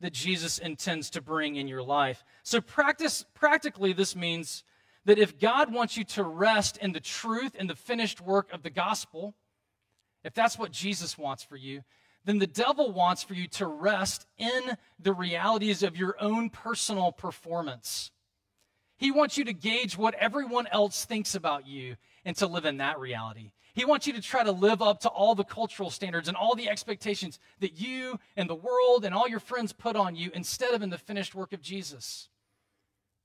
that 0.01 0.13
Jesus 0.13 0.59
intends 0.59 1.11
to 1.11 1.21
bring 1.21 1.57
in 1.57 1.69
your 1.69 1.83
life. 1.83 2.25
So, 2.43 2.61
practice, 2.61 3.25
practically, 3.35 3.93
this 3.93 4.17
means 4.17 4.65
that 5.05 5.19
if 5.19 5.39
God 5.39 5.73
wants 5.73 5.97
you 5.97 6.05
to 6.05 6.23
rest 6.23 6.79
in 6.79 6.93
the 6.93 7.01
truth 7.01 7.55
and 7.59 7.69
the 7.69 7.77
finished 7.77 8.21
work 8.21 8.53
of 8.53 8.63
the 8.63 8.71
gospel, 8.71 9.37
if 10.25 10.35
that's 10.35 10.59
what 10.59 10.73
Jesus 10.73 11.17
wants 11.17 11.45
for 11.45 11.57
you, 11.57 11.85
then 12.27 12.39
the 12.39 12.47
devil 12.47 12.93
wants 12.93 13.23
for 13.23 13.35
you 13.35 13.47
to 13.47 13.67
rest 13.67 14.27
in 14.37 14.77
the 14.99 15.15
realities 15.15 15.83
of 15.83 15.97
your 15.97 16.17
own 16.21 16.51
personal 16.51 17.13
performance. 17.13 18.11
He 18.99 19.11
wants 19.11 19.39
you 19.39 19.45
to 19.45 19.53
gauge 19.53 19.97
what 19.97 20.15
everyone 20.15 20.67
else 20.67 21.05
thinks 21.05 21.35
about 21.35 21.67
you 21.67 21.97
and 22.25 22.37
to 22.37 22.47
live 22.47 22.65
in 22.65 22.79
that 22.79 22.99
reality. 22.99 23.53
He 23.75 23.85
wants 23.85 24.07
you 24.07 24.13
to 24.15 24.23
try 24.23 24.43
to 24.43 24.53
live 24.53 24.83
up 24.83 25.01
to 25.01 25.09
all 25.09 25.35
the 25.35 25.45
cultural 25.45 25.91
standards 25.91 26.29
and 26.29 26.37
all 26.37 26.55
the 26.55 26.69
expectations 26.69 27.39
that 27.61 27.79
you 27.79 28.19
and 28.37 28.51
the 28.51 28.55
world 28.55 29.05
and 29.05 29.15
all 29.15 29.29
your 29.29 29.39
friends 29.39 29.73
put 29.73 29.97
on 29.97 30.17
you 30.17 30.31
instead 30.35 30.75
of 30.75 30.83
in 30.83 30.91
the 30.91 30.99
finished 30.99 31.35
work 31.35 31.53
of 31.53 31.61
Jesus. 31.61 32.29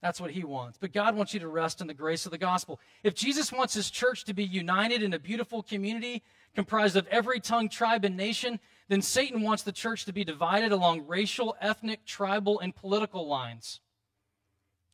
That's 0.01 0.19
what 0.19 0.31
he 0.31 0.43
wants. 0.43 0.77
But 0.77 0.93
God 0.93 1.15
wants 1.15 1.33
you 1.33 1.39
to 1.39 1.47
rest 1.47 1.79
in 1.79 1.87
the 1.87 1.93
grace 1.93 2.25
of 2.25 2.31
the 2.31 2.37
gospel. 2.37 2.79
If 3.03 3.15
Jesus 3.15 3.51
wants 3.51 3.73
his 3.73 3.89
church 3.89 4.25
to 4.25 4.33
be 4.33 4.43
united 4.43 5.01
in 5.01 5.13
a 5.13 5.19
beautiful 5.19 5.63
community 5.63 6.21
comprised 6.53 6.97
of 6.97 7.07
every 7.07 7.39
tongue, 7.39 7.69
tribe, 7.69 8.03
and 8.03 8.17
nation, 8.17 8.59
then 8.87 9.01
Satan 9.01 9.41
wants 9.41 9.63
the 9.63 9.71
church 9.71 10.05
to 10.05 10.13
be 10.13 10.23
divided 10.23 10.71
along 10.71 11.07
racial, 11.07 11.55
ethnic, 11.61 12.05
tribal, 12.05 12.59
and 12.59 12.75
political 12.75 13.27
lines. 13.27 13.79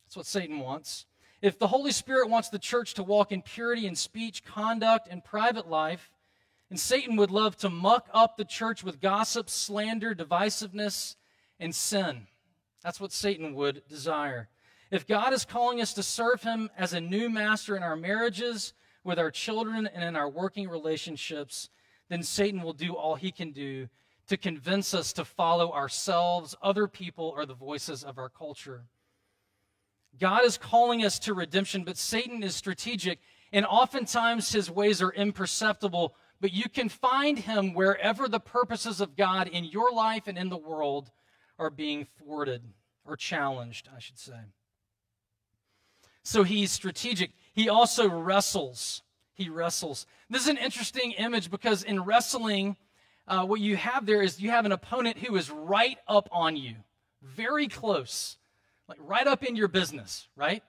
That's 0.06 0.16
what 0.16 0.26
Satan 0.26 0.60
wants. 0.60 1.06
If 1.40 1.58
the 1.58 1.68
Holy 1.68 1.92
Spirit 1.92 2.30
wants 2.30 2.48
the 2.48 2.58
church 2.58 2.94
to 2.94 3.02
walk 3.02 3.30
in 3.30 3.42
purity 3.42 3.86
in 3.86 3.94
speech, 3.94 4.44
conduct, 4.44 5.08
and 5.10 5.24
private 5.24 5.68
life, 5.68 6.10
and 6.70 6.78
Satan 6.78 7.16
would 7.16 7.30
love 7.30 7.56
to 7.58 7.70
muck 7.70 8.08
up 8.12 8.36
the 8.36 8.44
church 8.44 8.84
with 8.84 9.00
gossip, 9.00 9.48
slander, 9.48 10.14
divisiveness, 10.14 11.16
and 11.58 11.74
sin. 11.74 12.26
That's 12.82 13.00
what 13.00 13.12
Satan 13.12 13.54
would 13.54 13.82
desire. 13.88 14.48
If 14.90 15.06
God 15.06 15.32
is 15.32 15.44
calling 15.44 15.80
us 15.80 15.92
to 15.94 16.02
serve 16.02 16.42
Him 16.42 16.70
as 16.76 16.92
a 16.92 17.00
new 17.00 17.28
master 17.28 17.76
in 17.76 17.82
our 17.82 17.96
marriages, 17.96 18.74
with 19.04 19.18
our 19.18 19.30
children, 19.30 19.86
and 19.86 20.04
in 20.04 20.16
our 20.16 20.28
working 20.28 20.68
relationships, 20.68 21.70
then 22.08 22.22
Satan 22.22 22.62
will 22.62 22.72
do 22.72 22.94
all 22.94 23.14
he 23.14 23.30
can 23.30 23.52
do 23.52 23.88
to 24.28 24.36
convince 24.36 24.94
us 24.94 25.12
to 25.14 25.24
follow 25.24 25.72
ourselves, 25.72 26.54
other 26.62 26.86
people, 26.86 27.32
or 27.36 27.46
the 27.46 27.54
voices 27.54 28.04
of 28.04 28.18
our 28.18 28.28
culture. 28.28 28.84
God 30.18 30.44
is 30.44 30.58
calling 30.58 31.04
us 31.04 31.18
to 31.20 31.34
redemption, 31.34 31.84
but 31.84 31.96
Satan 31.96 32.42
is 32.42 32.54
strategic, 32.54 33.20
and 33.52 33.64
oftentimes 33.64 34.52
his 34.52 34.70
ways 34.70 35.00
are 35.00 35.12
imperceptible. 35.12 36.14
But 36.40 36.52
you 36.52 36.68
can 36.68 36.88
find 36.88 37.38
him 37.38 37.74
wherever 37.74 38.28
the 38.28 38.40
purposes 38.40 39.00
of 39.00 39.16
God 39.16 39.48
in 39.48 39.64
your 39.64 39.90
life 39.90 40.24
and 40.26 40.38
in 40.38 40.48
the 40.48 40.56
world 40.56 41.10
are 41.58 41.70
being 41.70 42.06
thwarted 42.18 42.62
or 43.04 43.16
challenged, 43.16 43.88
I 43.94 43.98
should 43.98 44.18
say. 44.18 44.38
So 46.22 46.42
he's 46.42 46.70
strategic. 46.70 47.32
He 47.54 47.68
also 47.68 48.08
wrestles. 48.08 49.02
He 49.38 49.48
wrestles. 49.48 50.06
This 50.28 50.42
is 50.42 50.48
an 50.48 50.58
interesting 50.58 51.12
image 51.12 51.50
because 51.50 51.82
in 51.82 52.04
wrestling, 52.04 52.76
uh, 53.26 53.46
what 53.46 53.60
you 53.60 53.76
have 53.76 54.04
there 54.04 54.20
is 54.20 54.38
you 54.38 54.50
have 54.50 54.66
an 54.66 54.72
opponent 54.72 55.16
who 55.16 55.36
is 55.36 55.50
right 55.50 55.96
up 56.06 56.28
on 56.30 56.56
you, 56.56 56.74
very 57.22 57.68
close 57.68 58.36
like 58.88 58.98
right 59.00 59.26
up 59.26 59.44
in 59.44 59.54
your 59.54 59.68
business, 59.68 60.28
right? 60.34 60.62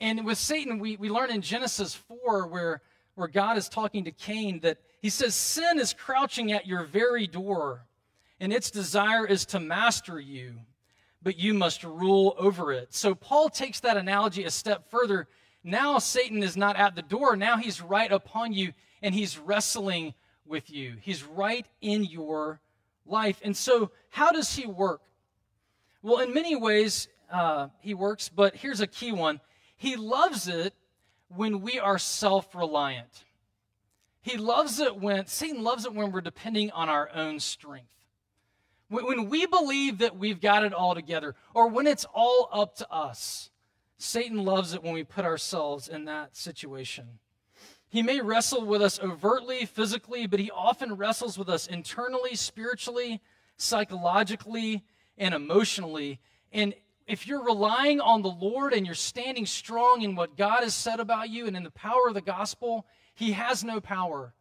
And 0.00 0.24
with 0.24 0.38
Satan, 0.38 0.78
we, 0.78 0.96
we 0.96 1.10
learn 1.10 1.30
in 1.30 1.42
Genesis 1.42 1.94
4 1.94 2.46
where, 2.46 2.82
where 3.14 3.28
God 3.28 3.58
is 3.58 3.68
talking 3.68 4.04
to 4.04 4.10
Cain 4.10 4.60
that 4.60 4.78
he 5.02 5.10
says, 5.10 5.34
Sin 5.34 5.78
is 5.78 5.92
crouching 5.92 6.52
at 6.52 6.66
your 6.66 6.84
very 6.84 7.26
door, 7.26 7.84
and 8.40 8.52
its 8.52 8.70
desire 8.70 9.26
is 9.26 9.44
to 9.46 9.60
master 9.60 10.18
you, 10.18 10.54
but 11.22 11.38
you 11.38 11.52
must 11.52 11.84
rule 11.84 12.34
over 12.38 12.72
it. 12.72 12.94
So 12.94 13.14
Paul 13.14 13.50
takes 13.50 13.80
that 13.80 13.96
analogy 13.96 14.44
a 14.44 14.50
step 14.50 14.90
further. 14.90 15.28
Now 15.64 15.98
Satan 15.98 16.42
is 16.42 16.56
not 16.56 16.76
at 16.76 16.94
the 16.94 17.02
door, 17.02 17.36
now 17.36 17.56
he's 17.56 17.80
right 17.80 18.10
upon 18.10 18.52
you, 18.52 18.72
and 19.02 19.14
he's 19.14 19.38
wrestling 19.38 20.14
with 20.46 20.70
you. 20.70 20.96
He's 21.00 21.24
right 21.24 21.66
in 21.80 22.04
your 22.04 22.60
life. 23.06 23.40
And 23.42 23.56
so, 23.56 23.90
how 24.10 24.30
does 24.30 24.54
he 24.54 24.66
work? 24.66 25.02
Well, 26.02 26.20
in 26.20 26.32
many 26.32 26.56
ways, 26.56 27.08
uh, 27.30 27.68
he 27.80 27.94
works, 27.94 28.28
but 28.28 28.56
here's 28.56 28.80
a 28.80 28.86
key 28.86 29.12
one. 29.12 29.40
He 29.76 29.96
loves 29.96 30.48
it 30.48 30.74
when 31.28 31.60
we 31.60 31.78
are 31.78 31.98
self 31.98 32.54
reliant. 32.54 33.24
He 34.22 34.36
loves 34.36 34.78
it 34.80 34.96
when, 34.96 35.26
Satan 35.26 35.62
loves 35.62 35.84
it 35.84 35.94
when 35.94 36.12
we're 36.12 36.20
depending 36.20 36.70
on 36.72 36.88
our 36.88 37.10
own 37.14 37.40
strength. 37.40 37.92
When, 38.88 39.06
when 39.06 39.28
we 39.28 39.46
believe 39.46 39.98
that 39.98 40.16
we've 40.16 40.40
got 40.40 40.64
it 40.64 40.72
all 40.72 40.94
together, 40.94 41.34
or 41.54 41.68
when 41.68 41.86
it's 41.86 42.06
all 42.12 42.48
up 42.52 42.76
to 42.76 42.90
us, 42.90 43.50
Satan 43.98 44.44
loves 44.44 44.74
it 44.74 44.82
when 44.82 44.94
we 44.94 45.02
put 45.02 45.24
ourselves 45.24 45.88
in 45.88 46.04
that 46.06 46.36
situation. 46.36 47.18
He 47.90 48.02
may 48.02 48.20
wrestle 48.20 48.64
with 48.64 48.80
us 48.80 49.00
overtly, 49.00 49.64
physically, 49.64 50.26
but 50.26 50.40
he 50.40 50.50
often 50.50 50.94
wrestles 50.94 51.36
with 51.36 51.48
us 51.48 51.66
internally, 51.66 52.34
spiritually, 52.36 53.20
psychologically, 53.56 54.84
and 55.16 55.34
emotionally. 55.34 56.20
And 56.52 56.74
if 57.06 57.26
you're 57.26 57.42
relying 57.42 58.00
on 58.00 58.22
the 58.22 58.28
Lord 58.28 58.72
and 58.72 58.86
you're 58.86 58.94
standing 58.94 59.46
strong 59.46 60.02
in 60.02 60.14
what 60.14 60.36
God 60.36 60.62
has 60.62 60.74
said 60.74 61.00
about 61.00 61.30
you 61.30 61.46
and 61.46 61.56
in 61.56 61.64
the 61.64 61.70
power 61.70 62.08
of 62.08 62.14
the 62.14 62.20
gospel, 62.20 62.86
He 63.14 63.32
has 63.32 63.64
no 63.64 63.80
power. 63.80 64.34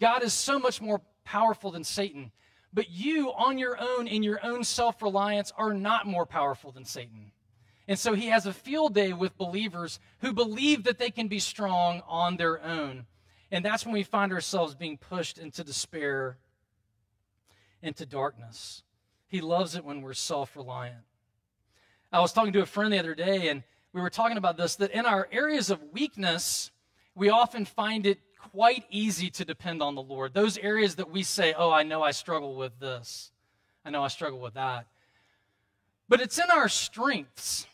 God 0.00 0.22
is 0.22 0.32
so 0.32 0.58
much 0.58 0.80
more 0.80 1.02
powerful 1.24 1.70
than 1.70 1.84
Satan. 1.84 2.32
But 2.72 2.90
you, 2.90 3.32
on 3.32 3.58
your 3.58 3.78
own, 3.78 4.08
in 4.08 4.22
your 4.22 4.44
own 4.44 4.64
self 4.64 5.02
reliance, 5.02 5.52
are 5.56 5.74
not 5.74 6.06
more 6.06 6.26
powerful 6.26 6.72
than 6.72 6.84
Satan. 6.84 7.32
And 7.88 7.98
so 7.98 8.12
he 8.12 8.26
has 8.26 8.44
a 8.44 8.52
field 8.52 8.94
day 8.94 9.14
with 9.14 9.38
believers 9.38 9.98
who 10.18 10.34
believe 10.34 10.84
that 10.84 10.98
they 10.98 11.10
can 11.10 11.26
be 11.26 11.38
strong 11.38 12.02
on 12.06 12.36
their 12.36 12.62
own. 12.62 13.06
And 13.50 13.64
that's 13.64 13.86
when 13.86 13.94
we 13.94 14.02
find 14.02 14.30
ourselves 14.30 14.74
being 14.74 14.98
pushed 14.98 15.38
into 15.38 15.64
despair, 15.64 16.36
into 17.82 18.04
darkness. 18.04 18.82
He 19.26 19.40
loves 19.40 19.74
it 19.74 19.86
when 19.86 20.02
we're 20.02 20.12
self 20.12 20.54
reliant. 20.54 21.04
I 22.12 22.20
was 22.20 22.34
talking 22.34 22.52
to 22.52 22.60
a 22.60 22.66
friend 22.66 22.92
the 22.92 22.98
other 22.98 23.14
day, 23.14 23.48
and 23.48 23.62
we 23.94 24.02
were 24.02 24.10
talking 24.10 24.36
about 24.36 24.58
this 24.58 24.76
that 24.76 24.90
in 24.90 25.06
our 25.06 25.26
areas 25.32 25.70
of 25.70 25.82
weakness, 25.90 26.70
we 27.14 27.30
often 27.30 27.64
find 27.64 28.04
it 28.04 28.18
quite 28.52 28.84
easy 28.90 29.30
to 29.30 29.46
depend 29.46 29.82
on 29.82 29.94
the 29.94 30.02
Lord. 30.02 30.34
Those 30.34 30.58
areas 30.58 30.96
that 30.96 31.10
we 31.10 31.22
say, 31.22 31.54
oh, 31.56 31.70
I 31.70 31.84
know 31.84 32.02
I 32.02 32.10
struggle 32.10 32.54
with 32.54 32.78
this, 32.80 33.30
I 33.82 33.88
know 33.88 34.04
I 34.04 34.08
struggle 34.08 34.40
with 34.40 34.54
that. 34.54 34.86
But 36.06 36.20
it's 36.20 36.38
in 36.38 36.50
our 36.50 36.68
strengths 36.68 37.66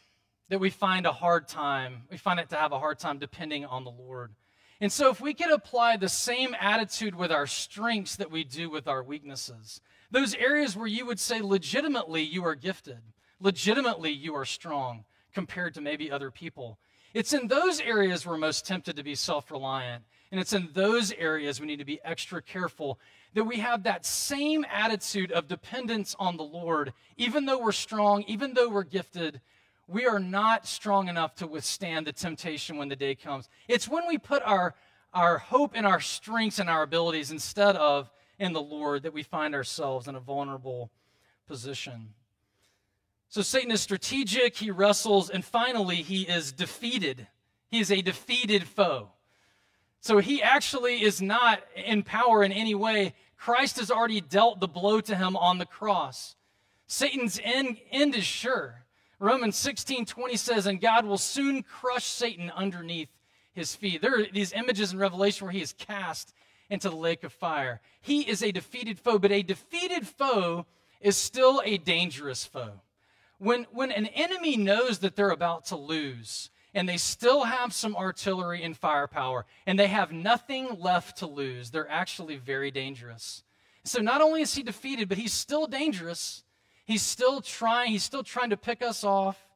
that 0.48 0.60
we 0.60 0.70
find 0.70 1.06
a 1.06 1.12
hard 1.12 1.48
time, 1.48 2.02
we 2.10 2.16
find 2.16 2.38
it 2.38 2.50
to 2.50 2.56
have 2.56 2.72
a 2.72 2.78
hard 2.78 2.98
time 2.98 3.18
depending 3.18 3.64
on 3.64 3.84
the 3.84 3.90
Lord. 3.90 4.32
And 4.80 4.92
so, 4.92 5.10
if 5.10 5.20
we 5.20 5.34
could 5.34 5.52
apply 5.52 5.96
the 5.96 6.08
same 6.08 6.54
attitude 6.60 7.14
with 7.14 7.30
our 7.30 7.46
strengths 7.46 8.16
that 8.16 8.30
we 8.30 8.44
do 8.44 8.68
with 8.68 8.86
our 8.88 9.02
weaknesses, 9.02 9.80
those 10.10 10.34
areas 10.34 10.76
where 10.76 10.86
you 10.86 11.06
would 11.06 11.20
say 11.20 11.40
legitimately 11.40 12.22
you 12.22 12.44
are 12.44 12.54
gifted, 12.54 13.00
legitimately 13.40 14.10
you 14.10 14.34
are 14.34 14.44
strong 14.44 15.04
compared 15.32 15.74
to 15.74 15.80
maybe 15.80 16.10
other 16.10 16.30
people, 16.30 16.78
it's 17.14 17.32
in 17.32 17.46
those 17.46 17.80
areas 17.80 18.26
we're 18.26 18.36
most 18.36 18.66
tempted 18.66 18.96
to 18.96 19.04
be 19.04 19.14
self 19.14 19.50
reliant. 19.50 20.04
And 20.32 20.40
it's 20.40 20.52
in 20.52 20.70
those 20.72 21.12
areas 21.12 21.60
we 21.60 21.66
need 21.66 21.78
to 21.78 21.84
be 21.84 22.00
extra 22.04 22.42
careful 22.42 22.98
that 23.34 23.44
we 23.44 23.58
have 23.58 23.84
that 23.84 24.04
same 24.04 24.66
attitude 24.68 25.30
of 25.30 25.46
dependence 25.46 26.16
on 26.18 26.36
the 26.36 26.42
Lord. 26.42 26.92
Even 27.16 27.46
though 27.46 27.60
we're 27.60 27.70
strong, 27.70 28.24
even 28.26 28.54
though 28.54 28.68
we're 28.68 28.82
gifted, 28.82 29.40
we 29.86 30.06
are 30.06 30.18
not 30.18 30.66
strong 30.66 31.08
enough 31.08 31.34
to 31.36 31.46
withstand 31.46 32.06
the 32.06 32.12
temptation 32.12 32.76
when 32.76 32.88
the 32.88 32.96
day 32.96 33.14
comes. 33.14 33.48
It's 33.68 33.88
when 33.88 34.06
we 34.06 34.18
put 34.18 34.42
our, 34.44 34.74
our 35.12 35.38
hope 35.38 35.76
in 35.76 35.84
our 35.84 36.00
strengths 36.00 36.58
and 36.58 36.70
our 36.70 36.82
abilities 36.82 37.30
instead 37.30 37.76
of 37.76 38.10
in 38.38 38.52
the 38.52 38.62
Lord 38.62 39.02
that 39.02 39.12
we 39.12 39.22
find 39.22 39.54
ourselves 39.54 40.08
in 40.08 40.14
a 40.14 40.20
vulnerable 40.20 40.90
position. 41.46 42.14
So 43.28 43.42
Satan 43.42 43.70
is 43.70 43.80
strategic, 43.80 44.56
he 44.56 44.70
wrestles, 44.70 45.28
and 45.28 45.44
finally, 45.44 45.96
he 45.96 46.22
is 46.22 46.52
defeated. 46.52 47.26
He 47.68 47.80
is 47.80 47.90
a 47.90 48.00
defeated 48.00 48.64
foe. 48.64 49.10
So 50.00 50.18
he 50.18 50.42
actually 50.42 51.02
is 51.02 51.20
not 51.20 51.60
in 51.74 52.02
power 52.02 52.44
in 52.44 52.52
any 52.52 52.74
way. 52.74 53.14
Christ 53.36 53.78
has 53.78 53.90
already 53.90 54.20
dealt 54.20 54.60
the 54.60 54.68
blow 54.68 55.00
to 55.00 55.16
him 55.16 55.36
on 55.36 55.58
the 55.58 55.66
cross. 55.66 56.36
Satan's 56.86 57.40
end, 57.42 57.78
end 57.90 58.14
is 58.14 58.24
sure. 58.24 58.83
Romans 59.18 59.56
16 59.56 60.06
20 60.06 60.36
says, 60.36 60.66
And 60.66 60.80
God 60.80 61.04
will 61.04 61.18
soon 61.18 61.62
crush 61.62 62.04
Satan 62.04 62.50
underneath 62.50 63.08
his 63.52 63.74
feet. 63.74 64.02
There 64.02 64.20
are 64.20 64.26
these 64.32 64.52
images 64.52 64.92
in 64.92 64.98
Revelation 64.98 65.46
where 65.46 65.52
he 65.52 65.62
is 65.62 65.72
cast 65.72 66.34
into 66.70 66.90
the 66.90 66.96
lake 66.96 67.24
of 67.24 67.32
fire. 67.32 67.80
He 68.00 68.22
is 68.22 68.42
a 68.42 68.52
defeated 68.52 68.98
foe, 68.98 69.18
but 69.18 69.32
a 69.32 69.42
defeated 69.42 70.06
foe 70.06 70.66
is 71.00 71.16
still 71.16 71.62
a 71.64 71.78
dangerous 71.78 72.44
foe. 72.44 72.80
When, 73.38 73.66
when 73.72 73.92
an 73.92 74.06
enemy 74.06 74.56
knows 74.56 75.00
that 75.00 75.16
they're 75.16 75.30
about 75.30 75.66
to 75.66 75.76
lose, 75.76 76.50
and 76.72 76.88
they 76.88 76.96
still 76.96 77.44
have 77.44 77.72
some 77.72 77.96
artillery 77.96 78.62
and 78.62 78.76
firepower, 78.76 79.46
and 79.66 79.78
they 79.78 79.86
have 79.86 80.12
nothing 80.12 80.80
left 80.80 81.18
to 81.18 81.26
lose, 81.26 81.70
they're 81.70 81.90
actually 81.90 82.36
very 82.36 82.70
dangerous. 82.70 83.44
So 83.84 84.00
not 84.00 84.22
only 84.22 84.42
is 84.42 84.54
he 84.54 84.62
defeated, 84.62 85.08
but 85.08 85.18
he's 85.18 85.32
still 85.32 85.66
dangerous 85.66 86.43
He's 86.84 87.02
still 87.02 87.40
trying, 87.40 87.92
he's 87.92 88.04
still 88.04 88.22
trying 88.22 88.50
to 88.50 88.56
pick 88.56 88.82
us 88.82 89.04
off. 89.04 89.48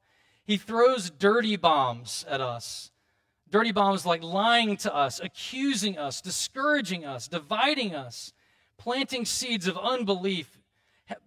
He 0.45 0.57
throws 0.57 1.11
dirty 1.11 1.57
bombs 1.57 2.25
at 2.29 2.41
us. 2.41 2.91
Dirty 3.51 3.73
bombs 3.73 4.05
like 4.05 4.23
lying 4.23 4.77
to 4.79 4.95
us, 4.95 5.21
accusing 5.21 5.99
us, 5.99 6.21
discouraging 6.21 7.05
us, 7.05 7.29
dividing 7.29 7.95
us, 7.95 8.33
planting 8.79 9.25
seeds 9.25 9.67
of 9.67 9.77
unbelief, 9.79 10.59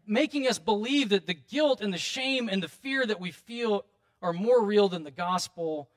making 0.05 0.47
us 0.47 0.59
believe 0.59 1.09
that 1.09 1.25
the 1.25 1.33
guilt 1.33 1.81
and 1.81 1.93
the 1.93 1.97
shame 1.97 2.47
and 2.49 2.61
the 2.61 2.67
fear 2.67 3.05
that 3.05 3.19
we 3.19 3.31
feel 3.31 3.85
are 4.21 4.33
more 4.33 4.63
real 4.63 4.87
than 4.87 5.03
the 5.03 5.11
gospel, 5.11 5.89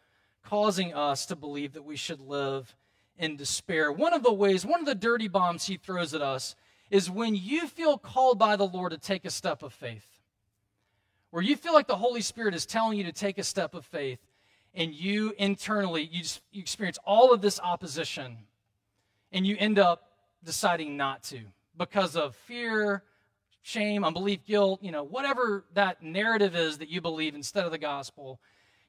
causing 0.42 0.94
us 0.94 1.26
to 1.26 1.36
believe 1.36 1.74
that 1.74 1.84
we 1.84 1.96
should 1.96 2.20
live 2.20 2.74
in 3.18 3.36
despair. 3.36 3.92
One 3.92 4.14
of 4.14 4.22
the 4.22 4.32
ways, 4.32 4.64
one 4.64 4.80
of 4.80 4.86
the 4.86 4.94
dirty 4.94 5.28
bombs 5.28 5.66
he 5.66 5.76
throws 5.76 6.14
at 6.14 6.22
us 6.22 6.54
is 6.90 7.10
when 7.10 7.34
you 7.34 7.66
feel 7.66 7.98
called 7.98 8.38
by 8.38 8.56
the 8.56 8.66
Lord 8.66 8.92
to 8.92 8.98
take 8.98 9.24
a 9.24 9.30
step 9.30 9.62
of 9.62 9.72
faith, 9.72 10.06
where 11.30 11.42
you 11.42 11.56
feel 11.56 11.72
like 11.72 11.88
the 11.88 11.96
Holy 11.96 12.20
Spirit 12.20 12.54
is 12.54 12.66
telling 12.66 12.98
you 12.98 13.04
to 13.04 13.12
take 13.12 13.38
a 13.38 13.44
step 13.44 13.74
of 13.74 13.84
faith, 13.84 14.18
and 14.74 14.94
you 14.94 15.32
internally 15.38 16.02
you, 16.02 16.22
just, 16.22 16.42
you 16.52 16.60
experience 16.60 16.98
all 17.04 17.32
of 17.32 17.40
this 17.40 17.58
opposition, 17.60 18.38
and 19.32 19.46
you 19.46 19.56
end 19.58 19.78
up 19.78 20.12
deciding 20.44 20.96
not 20.96 21.22
to 21.24 21.40
because 21.76 22.16
of 22.16 22.36
fear, 22.36 23.02
shame, 23.62 24.04
unbelief, 24.04 24.44
guilt, 24.44 24.80
you 24.82 24.92
know, 24.92 25.02
whatever 25.02 25.64
that 25.74 26.02
narrative 26.02 26.54
is 26.54 26.78
that 26.78 26.88
you 26.88 27.00
believe 27.00 27.34
instead 27.34 27.64
of 27.64 27.72
the 27.72 27.78
gospel, 27.78 28.38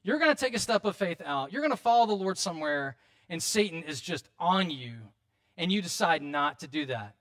you're 0.02 0.18
going 0.18 0.34
to 0.34 0.40
take 0.40 0.54
a 0.54 0.58
step 0.58 0.84
of 0.84 0.94
faith 0.94 1.20
out. 1.24 1.52
You're 1.52 1.62
going 1.62 1.72
to 1.72 1.76
follow 1.76 2.06
the 2.06 2.14
Lord 2.14 2.38
somewhere, 2.38 2.96
and 3.28 3.42
Satan 3.42 3.82
is 3.82 4.00
just 4.00 4.28
on 4.38 4.70
you, 4.70 4.94
and 5.56 5.72
you 5.72 5.82
decide 5.82 6.22
not 6.22 6.60
to 6.60 6.68
do 6.68 6.86
that. 6.86 7.16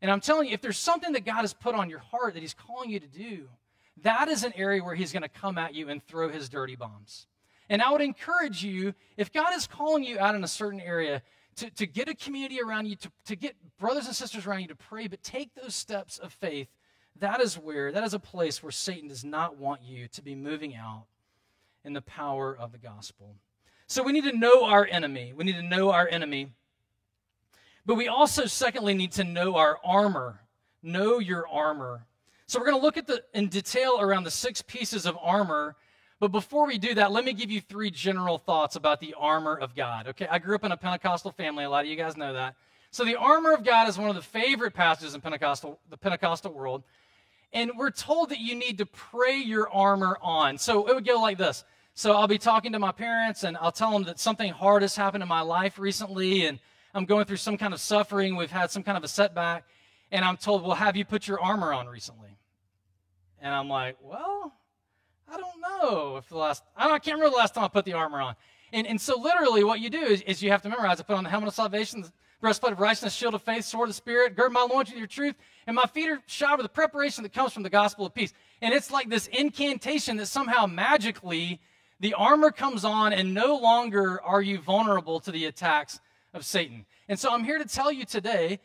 And 0.00 0.10
I'm 0.10 0.20
telling 0.20 0.48
you, 0.48 0.54
if 0.54 0.60
there's 0.60 0.78
something 0.78 1.12
that 1.12 1.24
God 1.24 1.40
has 1.40 1.52
put 1.52 1.74
on 1.74 1.90
your 1.90 1.98
heart 1.98 2.34
that 2.34 2.40
He's 2.40 2.54
calling 2.54 2.90
you 2.90 3.00
to 3.00 3.06
do, 3.06 3.48
that 4.02 4.28
is 4.28 4.44
an 4.44 4.52
area 4.54 4.82
where 4.82 4.94
He's 4.94 5.12
going 5.12 5.22
to 5.22 5.28
come 5.28 5.58
at 5.58 5.74
you 5.74 5.88
and 5.88 6.04
throw 6.06 6.28
His 6.28 6.48
dirty 6.48 6.76
bombs. 6.76 7.26
And 7.68 7.82
I 7.82 7.90
would 7.90 8.00
encourage 8.00 8.64
you, 8.64 8.94
if 9.16 9.32
God 9.32 9.54
is 9.54 9.66
calling 9.66 10.04
you 10.04 10.18
out 10.18 10.34
in 10.34 10.44
a 10.44 10.48
certain 10.48 10.80
area, 10.80 11.22
to, 11.56 11.70
to 11.70 11.86
get 11.86 12.08
a 12.08 12.14
community 12.14 12.60
around 12.60 12.86
you, 12.86 12.96
to, 12.96 13.10
to 13.26 13.36
get 13.36 13.56
brothers 13.78 14.06
and 14.06 14.14
sisters 14.14 14.46
around 14.46 14.60
you 14.60 14.68
to 14.68 14.76
pray, 14.76 15.08
but 15.08 15.22
take 15.22 15.54
those 15.54 15.74
steps 15.74 16.18
of 16.18 16.32
faith. 16.32 16.68
That 17.18 17.40
is 17.40 17.58
where, 17.58 17.90
that 17.90 18.04
is 18.04 18.14
a 18.14 18.18
place 18.20 18.62
where 18.62 18.70
Satan 18.70 19.08
does 19.08 19.24
not 19.24 19.56
want 19.56 19.82
you 19.82 20.06
to 20.08 20.22
be 20.22 20.36
moving 20.36 20.76
out 20.76 21.06
in 21.84 21.92
the 21.92 22.00
power 22.00 22.56
of 22.56 22.70
the 22.70 22.78
gospel. 22.78 23.34
So 23.88 24.02
we 24.02 24.12
need 24.12 24.24
to 24.24 24.36
know 24.36 24.64
our 24.64 24.86
enemy. 24.86 25.32
We 25.34 25.44
need 25.44 25.56
to 25.56 25.62
know 25.62 25.90
our 25.90 26.06
enemy. 26.06 26.52
But 27.88 27.94
we 27.94 28.06
also, 28.06 28.44
secondly, 28.44 28.92
need 28.92 29.12
to 29.12 29.24
know 29.24 29.56
our 29.56 29.78
armor. 29.82 30.42
Know 30.82 31.20
your 31.20 31.48
armor. 31.48 32.04
So 32.46 32.60
we're 32.60 32.66
going 32.66 32.78
to 32.78 32.82
look 32.82 32.98
at 32.98 33.06
the 33.06 33.24
in 33.32 33.48
detail 33.48 33.98
around 33.98 34.24
the 34.24 34.30
six 34.30 34.60
pieces 34.60 35.06
of 35.06 35.16
armor. 35.22 35.74
But 36.20 36.28
before 36.28 36.66
we 36.66 36.76
do 36.76 36.94
that, 36.96 37.12
let 37.12 37.24
me 37.24 37.32
give 37.32 37.50
you 37.50 37.62
three 37.62 37.90
general 37.90 38.36
thoughts 38.36 38.76
about 38.76 39.00
the 39.00 39.14
armor 39.18 39.56
of 39.56 39.74
God. 39.74 40.06
Okay, 40.08 40.28
I 40.30 40.38
grew 40.38 40.54
up 40.54 40.64
in 40.64 40.72
a 40.72 40.76
Pentecostal 40.76 41.32
family. 41.32 41.64
A 41.64 41.70
lot 41.70 41.86
of 41.86 41.90
you 41.90 41.96
guys 41.96 42.14
know 42.14 42.34
that. 42.34 42.56
So 42.90 43.06
the 43.06 43.16
armor 43.16 43.54
of 43.54 43.64
God 43.64 43.88
is 43.88 43.96
one 43.96 44.10
of 44.10 44.16
the 44.16 44.22
favorite 44.22 44.74
passages 44.74 45.14
in 45.14 45.22
Pentecostal, 45.22 45.80
the 45.88 45.96
Pentecostal 45.96 46.52
world. 46.52 46.82
And 47.54 47.70
we're 47.74 47.90
told 47.90 48.28
that 48.28 48.38
you 48.38 48.54
need 48.54 48.76
to 48.78 48.86
pray 48.86 49.38
your 49.38 49.72
armor 49.72 50.18
on. 50.20 50.58
So 50.58 50.86
it 50.88 50.94
would 50.94 51.06
go 51.06 51.22
like 51.22 51.38
this. 51.38 51.64
So 51.94 52.12
I'll 52.12 52.28
be 52.28 52.36
talking 52.36 52.72
to 52.72 52.78
my 52.78 52.92
parents 52.92 53.44
and 53.44 53.56
I'll 53.56 53.72
tell 53.72 53.92
them 53.92 54.04
that 54.04 54.20
something 54.20 54.52
hard 54.52 54.82
has 54.82 54.94
happened 54.94 55.22
in 55.22 55.28
my 55.28 55.40
life 55.40 55.78
recently 55.78 56.44
and 56.44 56.58
I'm 56.94 57.04
going 57.04 57.26
through 57.26 57.36
some 57.36 57.58
kind 57.58 57.74
of 57.74 57.80
suffering, 57.80 58.36
we've 58.36 58.50
had 58.50 58.70
some 58.70 58.82
kind 58.82 58.96
of 58.96 59.04
a 59.04 59.08
setback, 59.08 59.64
and 60.10 60.24
I'm 60.24 60.36
told, 60.36 60.62
Well, 60.62 60.76
have 60.76 60.96
you 60.96 61.04
put 61.04 61.28
your 61.28 61.40
armor 61.40 61.72
on 61.72 61.86
recently? 61.86 62.38
And 63.40 63.54
I'm 63.54 63.68
like, 63.68 63.96
Well, 64.02 64.52
I 65.30 65.36
don't 65.36 65.60
know 65.60 66.16
if 66.16 66.28
the 66.28 66.38
last, 66.38 66.62
I, 66.76 66.90
I 66.90 66.98
can't 66.98 67.16
remember 67.16 67.30
the 67.30 67.38
last 67.38 67.54
time 67.54 67.64
I 67.64 67.68
put 67.68 67.84
the 67.84 67.92
armor 67.92 68.20
on. 68.20 68.34
And, 68.72 68.86
and 68.86 69.00
so, 69.00 69.18
literally, 69.18 69.64
what 69.64 69.80
you 69.80 69.90
do 69.90 70.00
is, 70.00 70.20
is 70.22 70.42
you 70.42 70.50
have 70.50 70.62
to 70.62 70.68
memorize. 70.68 71.00
I 71.00 71.02
put 71.02 71.16
on 71.16 71.24
the 71.24 71.30
helmet 71.30 71.48
of 71.48 71.54
salvation, 71.54 72.02
the 72.02 72.12
breastplate 72.40 72.72
of 72.72 72.80
righteousness, 72.80 73.14
shield 73.14 73.34
of 73.34 73.42
faith, 73.42 73.64
sword 73.64 73.88
of 73.88 73.90
the 73.90 73.94
Spirit, 73.94 74.36
gird 74.36 74.52
my 74.52 74.60
loins 74.62 74.90
with 74.90 74.98
your 74.98 75.06
truth, 75.06 75.34
and 75.66 75.74
my 75.74 75.86
feet 75.94 76.08
are 76.10 76.20
shod 76.26 76.58
with 76.58 76.64
the 76.64 76.72
preparation 76.72 77.22
that 77.22 77.32
comes 77.32 77.52
from 77.52 77.62
the 77.62 77.70
gospel 77.70 78.04
of 78.04 78.14
peace. 78.14 78.32
And 78.60 78.74
it's 78.74 78.90
like 78.90 79.08
this 79.08 79.26
incantation 79.28 80.18
that 80.18 80.26
somehow 80.26 80.66
magically 80.66 81.60
the 82.00 82.14
armor 82.14 82.50
comes 82.50 82.84
on, 82.84 83.12
and 83.12 83.34
no 83.34 83.56
longer 83.56 84.22
are 84.22 84.42
you 84.42 84.58
vulnerable 84.58 85.18
to 85.20 85.32
the 85.32 85.46
attacks 85.46 86.00
of 86.34 86.44
Satan. 86.44 86.86
And 87.08 87.18
so 87.18 87.32
I'm 87.32 87.44
here 87.44 87.58
to 87.58 87.64
tell 87.64 87.90
you 87.90 88.04
today 88.04 88.60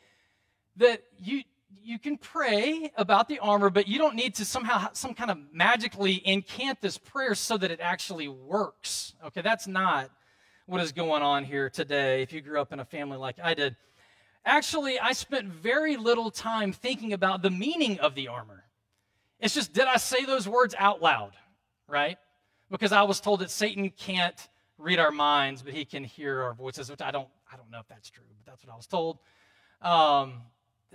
that 0.78 1.04
you 1.18 1.44
you 1.82 2.00
can 2.00 2.18
pray 2.18 2.92
about 2.96 3.28
the 3.28 3.40
armor, 3.40 3.70
but 3.70 3.88
you 3.88 3.98
don't 3.98 4.16
need 4.16 4.36
to 4.36 4.46
somehow 4.46 4.90
some 4.94 5.14
kind 5.14 5.32
of 5.32 5.38
magically 5.52 6.14
incant 6.14 6.80
this 6.82 6.98
prayer 6.98 7.36
so 7.36 7.58
that 7.58 7.72
it 7.72 7.80
actually 7.82 8.28
works. 8.28 9.14
Okay, 9.26 9.42
that's 9.42 9.68
not 9.68 10.10
what 10.66 10.82
is 10.82 10.92
going 10.92 11.22
on 11.22 11.44
here 11.44 11.70
today 11.70 12.22
if 12.22 12.32
you 12.32 12.42
grew 12.42 12.62
up 12.62 12.72
in 12.72 12.80
a 12.80 12.86
family 12.86 13.18
like 13.18 13.38
I 13.44 13.54
did. 13.54 13.76
Actually, 14.46 15.00
I 15.00 15.14
spent 15.14 15.48
very 15.48 15.98
little 15.98 16.30
time 16.30 16.74
thinking 16.74 17.14
about 17.14 17.42
the 17.42 17.50
meaning 17.50 18.00
of 18.00 18.16
the 18.16 18.28
armor. 18.28 18.66
It's 19.40 19.54
just, 19.54 19.74
did 19.74 19.88
I 19.88 19.98
say 19.98 20.26
those 20.26 20.48
words 20.48 20.76
out 20.78 21.02
loud, 21.02 21.32
right? 21.88 22.18
Because 22.70 22.92
I 22.92 23.04
was 23.04 23.20
told 23.20 23.40
that 23.42 23.52
Satan 23.52 23.90
can't 23.90 24.50
read 24.78 25.00
our 25.00 25.12
minds, 25.12 25.62
but 25.62 25.74
he 25.74 25.86
can 25.86 26.04
hear 26.04 26.42
our 26.42 26.54
voices, 26.54 26.90
which 26.90 27.02
I 27.02 27.12
don't, 27.12 27.28
I 27.52 27.58
don't 27.58 27.70
know 27.72 27.80
if 27.80 27.88
that's 27.88 28.10
true, 28.10 28.24
but 28.28 28.52
that's 28.52 28.66
what 28.66 28.74
I 28.74 28.76
was 28.76 28.88
told. 28.88 29.20
Um, 29.82 30.42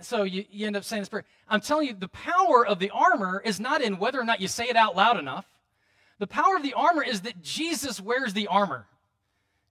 so 0.01 0.23
you, 0.23 0.45
you 0.49 0.67
end 0.67 0.75
up 0.75 0.83
saying 0.83 1.01
this 1.01 1.09
prayer. 1.09 1.25
I'm 1.47 1.61
telling 1.61 1.87
you, 1.87 1.93
the 1.93 2.07
power 2.07 2.65
of 2.65 2.79
the 2.79 2.89
armor 2.91 3.41
is 3.43 3.59
not 3.59 3.81
in 3.81 3.99
whether 3.99 4.19
or 4.19 4.23
not 4.23 4.41
you 4.41 4.47
say 4.47 4.65
it 4.65 4.75
out 4.75 4.95
loud 4.95 5.19
enough. 5.19 5.45
The 6.19 6.27
power 6.27 6.55
of 6.55 6.63
the 6.63 6.73
armor 6.73 7.03
is 7.03 7.21
that 7.21 7.41
Jesus 7.41 7.99
wears 7.99 8.33
the 8.33 8.47
armor. 8.47 8.87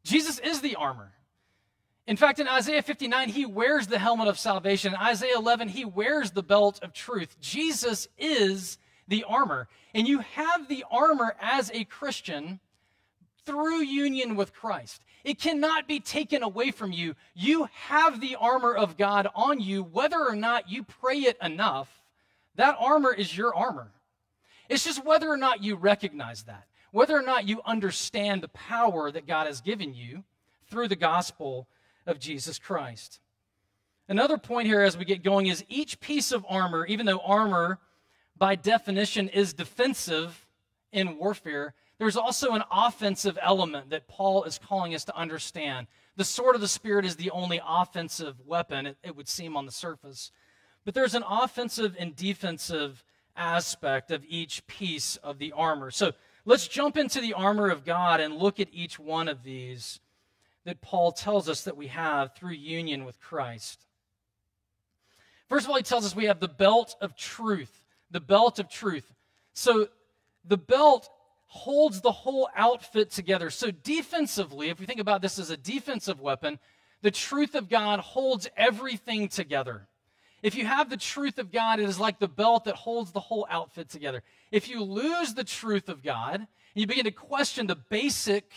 Jesus 0.02 0.38
is 0.38 0.60
the 0.60 0.76
armor. 0.76 1.12
In 2.06 2.16
fact, 2.16 2.38
in 2.38 2.48
Isaiah 2.48 2.82
59, 2.82 3.28
he 3.28 3.44
wears 3.44 3.86
the 3.86 3.98
helmet 3.98 4.28
of 4.28 4.38
salvation. 4.38 4.94
In 4.94 5.00
Isaiah 5.00 5.36
11, 5.36 5.68
he 5.68 5.84
wears 5.84 6.30
the 6.30 6.42
belt 6.42 6.80
of 6.82 6.94
truth. 6.94 7.36
Jesus 7.40 8.08
is 8.16 8.78
the 9.06 9.24
armor. 9.24 9.68
And 9.94 10.08
you 10.08 10.20
have 10.20 10.68
the 10.68 10.84
armor 10.90 11.36
as 11.38 11.70
a 11.74 11.84
Christian 11.84 12.60
through 13.48 13.80
union 13.80 14.36
with 14.36 14.52
Christ. 14.52 15.00
It 15.24 15.40
cannot 15.40 15.88
be 15.88 16.00
taken 16.00 16.42
away 16.42 16.70
from 16.70 16.92
you. 16.92 17.14
You 17.34 17.66
have 17.72 18.20
the 18.20 18.36
armor 18.36 18.74
of 18.74 18.98
God 18.98 19.26
on 19.34 19.58
you, 19.58 19.82
whether 19.82 20.18
or 20.18 20.36
not 20.36 20.70
you 20.70 20.82
pray 20.82 21.20
it 21.20 21.38
enough. 21.42 21.88
That 22.56 22.76
armor 22.78 23.12
is 23.12 23.34
your 23.34 23.54
armor. 23.54 23.90
It's 24.68 24.84
just 24.84 25.02
whether 25.02 25.30
or 25.30 25.38
not 25.38 25.64
you 25.64 25.76
recognize 25.76 26.42
that, 26.42 26.64
whether 26.90 27.16
or 27.16 27.22
not 27.22 27.48
you 27.48 27.62
understand 27.64 28.42
the 28.42 28.48
power 28.48 29.10
that 29.10 29.26
God 29.26 29.46
has 29.46 29.62
given 29.62 29.94
you 29.94 30.24
through 30.70 30.88
the 30.88 30.96
gospel 30.96 31.68
of 32.06 32.20
Jesus 32.20 32.58
Christ. 32.58 33.18
Another 34.10 34.36
point 34.36 34.66
here 34.66 34.82
as 34.82 34.98
we 34.98 35.06
get 35.06 35.24
going 35.24 35.46
is 35.46 35.64
each 35.70 36.00
piece 36.00 36.32
of 36.32 36.44
armor, 36.50 36.84
even 36.84 37.06
though 37.06 37.20
armor 37.20 37.78
by 38.36 38.56
definition 38.56 39.30
is 39.30 39.54
defensive 39.54 40.46
in 40.92 41.16
warfare, 41.16 41.72
there's 41.98 42.16
also 42.16 42.52
an 42.52 42.62
offensive 42.70 43.38
element 43.42 43.90
that 43.90 44.08
Paul 44.08 44.44
is 44.44 44.58
calling 44.58 44.94
us 44.94 45.04
to 45.06 45.16
understand. 45.16 45.88
The 46.16 46.24
sword 46.24 46.54
of 46.54 46.60
the 46.60 46.68
Spirit 46.68 47.04
is 47.04 47.16
the 47.16 47.30
only 47.30 47.60
offensive 47.66 48.36
weapon, 48.46 48.86
it, 48.86 48.96
it 49.02 49.16
would 49.16 49.28
seem 49.28 49.56
on 49.56 49.66
the 49.66 49.72
surface. 49.72 50.30
But 50.84 50.94
there's 50.94 51.14
an 51.14 51.24
offensive 51.28 51.96
and 51.98 52.14
defensive 52.14 53.02
aspect 53.36 54.10
of 54.10 54.24
each 54.28 54.66
piece 54.66 55.16
of 55.16 55.38
the 55.38 55.52
armor. 55.52 55.90
So 55.90 56.12
let's 56.44 56.68
jump 56.68 56.96
into 56.96 57.20
the 57.20 57.34
armor 57.34 57.68
of 57.68 57.84
God 57.84 58.20
and 58.20 58.36
look 58.36 58.60
at 58.60 58.68
each 58.72 58.98
one 58.98 59.28
of 59.28 59.42
these 59.42 60.00
that 60.64 60.80
Paul 60.80 61.12
tells 61.12 61.48
us 61.48 61.64
that 61.64 61.76
we 61.76 61.88
have 61.88 62.34
through 62.34 62.52
union 62.52 63.04
with 63.04 63.20
Christ. 63.20 63.86
First 65.48 65.66
of 65.66 65.70
all, 65.70 65.76
he 65.76 65.82
tells 65.82 66.04
us 66.04 66.14
we 66.14 66.26
have 66.26 66.40
the 66.40 66.48
belt 66.48 66.94
of 67.00 67.16
truth. 67.16 67.82
The 68.10 68.20
belt 68.20 68.58
of 68.58 68.68
truth. 68.68 69.14
So 69.54 69.88
the 70.44 70.58
belt 70.58 71.08
holds 71.48 72.00
the 72.00 72.12
whole 72.12 72.48
outfit 72.54 73.10
together. 73.10 73.50
So 73.50 73.70
defensively, 73.70 74.68
if 74.68 74.78
we 74.78 74.86
think 74.86 75.00
about 75.00 75.22
this 75.22 75.38
as 75.38 75.50
a 75.50 75.56
defensive 75.56 76.20
weapon, 76.20 76.58
the 77.02 77.10
truth 77.10 77.54
of 77.54 77.68
God 77.68 78.00
holds 78.00 78.48
everything 78.56 79.28
together. 79.28 79.88
If 80.42 80.54
you 80.54 80.66
have 80.66 80.88
the 80.88 80.96
truth 80.96 81.38
of 81.38 81.50
God, 81.50 81.80
it 81.80 81.88
is 81.88 81.98
like 81.98 82.18
the 82.18 82.28
belt 82.28 82.64
that 82.64 82.76
holds 82.76 83.10
the 83.10 83.20
whole 83.20 83.46
outfit 83.50 83.88
together. 83.88 84.22
If 84.52 84.68
you 84.68 84.84
lose 84.84 85.34
the 85.34 85.42
truth 85.42 85.88
of 85.88 86.02
God, 86.02 86.34
and 86.34 86.46
you 86.74 86.86
begin 86.86 87.04
to 87.04 87.10
question 87.10 87.66
the 87.66 87.76
basic 87.76 88.52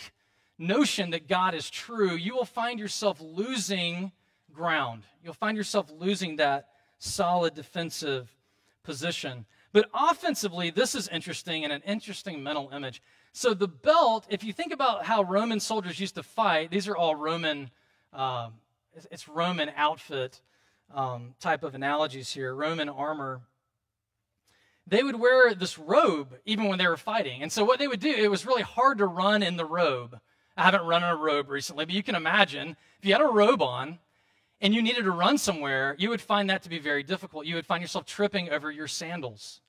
notion 0.60 1.10
that 1.12 1.28
God 1.28 1.56
is 1.56 1.70
true, 1.70 2.16
you 2.16 2.36
will 2.36 2.46
find 2.46 2.80
yourself 2.80 3.20
losing 3.20 4.12
ground. 4.54 5.04
You'll 5.24 5.34
find 5.34 5.58
yourself 5.58 5.92
losing 5.98 6.36
that 6.36 6.68
solid 7.00 7.56
defensive 7.56 8.30
position. 8.84 9.46
But 9.74 9.90
offensively, 9.94 10.70
this 10.70 10.96
is 10.96 11.08
interesting 11.08 11.64
and 11.64 11.72
an 11.72 11.82
interesting 11.86 12.44
mental 12.44 12.70
image. 12.74 13.02
So 13.32 13.54
the 13.54 13.68
belt, 13.68 14.28
if 14.30 14.44
you 14.44 14.52
think 14.52 14.74
about 14.74 15.06
how 15.06 15.24
Roman 15.24 15.60
soldiers 15.60 16.00
used 16.00 16.16
to 16.16 16.24
fight, 16.24 16.72
these 16.72 16.88
are 16.88 16.98
all 16.98 17.16
Roman, 17.16 17.70
uh, 18.12 18.50
it's 19.10 19.30
Roman 19.30 19.72
outfit 19.76 20.42
um, 20.94 21.36
type 21.40 21.64
of 21.64 21.74
analogies 21.74 22.34
here, 22.34 22.54
Roman 22.54 22.90
armor. 22.90 23.42
They 24.88 25.04
would 25.04 25.20
wear 25.20 25.54
this 25.54 25.80
robe 25.80 26.34
even 26.46 26.68
when 26.68 26.78
they 26.78 26.88
were 26.88 26.98
fighting. 26.98 27.42
And 27.42 27.52
so 27.52 27.64
what 27.64 27.80
they 27.80 27.88
would 27.88 28.02
do, 28.02 28.10
it 28.10 28.30
was 28.30 28.46
really 28.46 28.64
hard 28.64 28.98
to 28.98 29.06
run 29.06 29.42
in 29.42 29.56
the 29.56 29.66
robe. 29.66 30.20
I 30.58 30.64
haven't 30.64 30.86
run 30.86 31.04
in 31.04 31.10
a 31.10 31.16
robe 31.16 31.50
recently, 31.50 31.86
but 31.86 31.96
you 31.96 32.04
can 32.04 32.16
imagine 32.16 32.76
if 33.00 33.06
you 33.06 33.14
had 33.14 33.22
a 33.22 33.26
robe 33.26 33.62
on 33.62 34.00
and 34.62 34.74
you 34.74 34.82
needed 34.82 35.04
to 35.04 35.12
run 35.12 35.38
somewhere, 35.38 35.96
you 35.98 36.10
would 36.10 36.22
find 36.22 36.50
that 36.50 36.64
to 36.64 36.70
be 36.70 36.80
very 36.80 37.04
difficult. 37.04 37.46
You 37.46 37.56
would 37.56 37.66
find 37.66 37.82
yourself 37.82 38.06
tripping 38.06 38.50
over 38.50 38.72
your 38.72 38.88
sandals. 38.88 39.62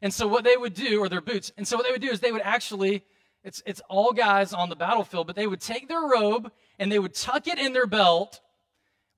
And 0.00 0.12
so 0.12 0.26
what 0.26 0.44
they 0.44 0.56
would 0.56 0.74
do, 0.74 1.00
or 1.00 1.08
their 1.08 1.20
boots, 1.20 1.52
and 1.56 1.66
so 1.66 1.76
what 1.76 1.84
they 1.84 1.92
would 1.92 2.00
do 2.00 2.10
is 2.10 2.20
they 2.20 2.32
would 2.32 2.42
actually, 2.42 3.04
it's, 3.44 3.62
it's 3.66 3.80
all 3.88 4.12
guys 4.12 4.52
on 4.52 4.68
the 4.68 4.76
battlefield, 4.76 5.26
but 5.26 5.36
they 5.36 5.46
would 5.46 5.60
take 5.60 5.88
their 5.88 6.02
robe 6.02 6.50
and 6.78 6.90
they 6.90 6.98
would 6.98 7.14
tuck 7.14 7.46
it 7.46 7.58
in 7.58 7.72
their 7.72 7.86
belt 7.86 8.40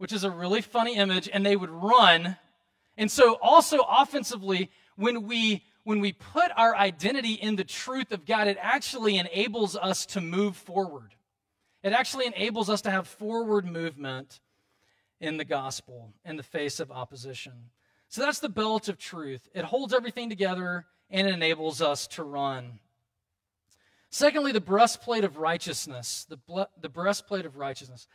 which 0.00 0.14
is 0.14 0.24
a 0.24 0.30
really 0.30 0.62
funny 0.62 0.96
image, 0.96 1.28
and 1.30 1.44
they 1.44 1.56
would 1.56 1.68
run. 1.68 2.38
And 2.96 3.10
so 3.10 3.34
also 3.42 3.80
offensively, 3.86 4.70
when 4.96 5.26
we 5.26 5.62
when 5.84 6.00
we 6.00 6.12
put 6.12 6.50
our 6.56 6.74
identity 6.74 7.34
in 7.34 7.56
the 7.56 7.64
truth 7.64 8.10
of 8.10 8.24
God, 8.24 8.48
it 8.48 8.56
actually 8.62 9.18
enables 9.18 9.76
us 9.76 10.06
to 10.06 10.22
move 10.22 10.56
forward. 10.56 11.14
It 11.82 11.92
actually 11.92 12.26
enables 12.26 12.70
us 12.70 12.80
to 12.82 12.90
have 12.90 13.06
forward 13.06 13.66
movement 13.66 14.40
in 15.20 15.36
the 15.36 15.44
gospel 15.44 16.12
in 16.24 16.36
the 16.36 16.42
face 16.42 16.80
of 16.80 16.90
opposition. 16.90 17.52
So 18.08 18.22
that's 18.22 18.40
the 18.40 18.48
belt 18.48 18.88
of 18.88 18.98
truth. 18.98 19.48
It 19.54 19.64
holds 19.64 19.94
everything 19.94 20.28
together 20.28 20.86
and 21.10 21.28
enables 21.28 21.80
us 21.82 22.06
to 22.08 22.24
run. 22.24 22.80
Secondly, 24.10 24.50
the 24.50 24.60
breastplate 24.60 25.22
of 25.22 25.36
righteousness. 25.36 26.26
The, 26.28 26.36
ble- 26.36 26.70
the 26.80 26.88
breastplate 26.88 27.46
of 27.46 27.56
righteousness. 27.56 28.08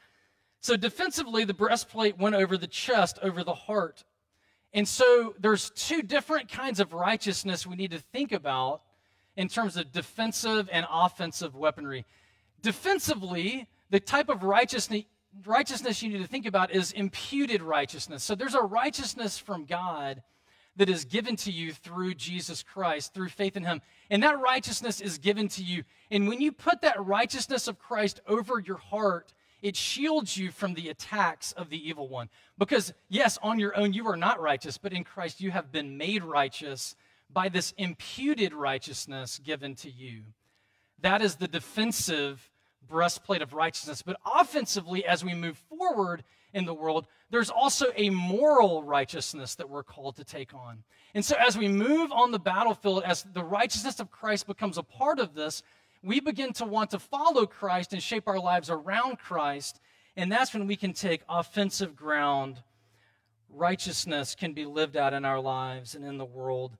So 0.59 0.75
defensively, 0.75 1.45
the 1.45 1.53
breastplate 1.53 2.17
went 2.17 2.35
over 2.35 2.57
the 2.57 2.67
chest, 2.67 3.19
over 3.21 3.43
the 3.43 3.53
heart. 3.53 4.03
And 4.73 4.87
so 4.87 5.35
there's 5.39 5.69
two 5.69 6.01
different 6.01 6.49
kinds 6.49 6.79
of 6.79 6.91
righteousness 6.91 7.65
we 7.65 7.77
need 7.77 7.91
to 7.91 7.99
think 7.99 8.33
about 8.33 8.81
in 9.37 9.47
terms 9.47 9.77
of 9.77 9.91
defensive 9.93 10.69
and 10.71 10.85
offensive 10.91 11.55
weaponry. 11.55 12.05
Defensively, 12.61 13.67
the 13.89 13.99
type 13.99 14.27
of 14.27 14.43
righteousness 14.43 15.03
righteousness 15.45 16.01
you 16.01 16.09
need 16.09 16.21
to 16.21 16.27
think 16.27 16.45
about 16.45 16.71
is 16.71 16.91
imputed 16.91 17.61
righteousness. 17.61 18.23
So 18.23 18.35
there's 18.35 18.55
a 18.55 18.61
righteousness 18.61 19.37
from 19.37 19.65
God 19.65 20.21
that 20.77 20.89
is 20.89 21.05
given 21.05 21.35
to 21.37 21.51
you 21.51 21.71
through 21.71 22.13
Jesus 22.15 22.61
Christ, 22.61 23.13
through 23.13 23.29
faith 23.29 23.55
in 23.55 23.63
Him. 23.63 23.81
And 24.09 24.23
that 24.23 24.39
righteousness 24.39 25.01
is 25.01 25.17
given 25.17 25.47
to 25.49 25.63
you. 25.63 25.83
And 26.11 26.27
when 26.27 26.41
you 26.41 26.51
put 26.51 26.81
that 26.81 27.03
righteousness 27.03 27.67
of 27.67 27.79
Christ 27.79 28.21
over 28.27 28.59
your 28.59 28.77
heart, 28.77 29.33
it 29.61 29.75
shields 29.75 30.37
you 30.37 30.51
from 30.51 30.73
the 30.73 30.89
attacks 30.89 31.51
of 31.53 31.69
the 31.69 31.87
evil 31.87 32.07
one. 32.07 32.29
Because, 32.57 32.93
yes, 33.09 33.39
on 33.41 33.57
your 33.57 33.75
own 33.77 33.93
you 33.93 34.07
are 34.07 34.17
not 34.17 34.41
righteous, 34.41 34.77
but 34.77 34.93
in 34.93 35.03
Christ 35.03 35.41
you 35.41 35.51
have 35.51 35.71
been 35.71 35.97
made 35.97 36.23
righteous 36.23 36.95
by 37.31 37.49
this 37.49 37.73
imputed 37.77 38.53
righteousness 38.53 39.39
given 39.43 39.75
to 39.75 39.89
you. 39.89 40.23
That 41.01 41.21
is 41.21 41.35
the 41.35 41.47
defensive 41.47 42.49
breastplate 42.87 43.41
of 43.41 43.53
righteousness. 43.53 44.01
But 44.01 44.17
offensively, 44.25 45.05
as 45.05 45.23
we 45.23 45.33
move 45.33 45.57
forward 45.69 46.23
in 46.53 46.65
the 46.65 46.73
world, 46.73 47.07
there's 47.29 47.49
also 47.49 47.87
a 47.95 48.09
moral 48.09 48.83
righteousness 48.83 49.55
that 49.55 49.69
we're 49.69 49.83
called 49.83 50.15
to 50.17 50.23
take 50.23 50.53
on. 50.53 50.83
And 51.13 51.23
so, 51.23 51.35
as 51.37 51.57
we 51.57 51.67
move 51.67 52.11
on 52.11 52.31
the 52.31 52.39
battlefield, 52.39 53.03
as 53.03 53.23
the 53.33 53.43
righteousness 53.43 53.99
of 53.99 54.11
Christ 54.11 54.47
becomes 54.47 54.77
a 54.77 54.83
part 54.83 55.19
of 55.19 55.33
this, 55.33 55.63
we 56.03 56.19
begin 56.19 56.53
to 56.53 56.65
want 56.65 56.91
to 56.91 56.99
follow 56.99 57.45
Christ 57.45 57.93
and 57.93 58.01
shape 58.01 58.27
our 58.27 58.39
lives 58.39 58.69
around 58.69 59.17
Christ. 59.17 59.79
And 60.15 60.31
that's 60.31 60.53
when 60.53 60.67
we 60.67 60.75
can 60.75 60.93
take 60.93 61.23
offensive 61.27 61.95
ground. 61.95 62.61
Righteousness 63.49 64.35
can 64.35 64.53
be 64.53 64.65
lived 64.65 64.95
out 64.95 65.13
in 65.13 65.25
our 65.25 65.39
lives 65.39 65.95
and 65.95 66.05
in 66.05 66.17
the 66.17 66.25
world 66.25 66.77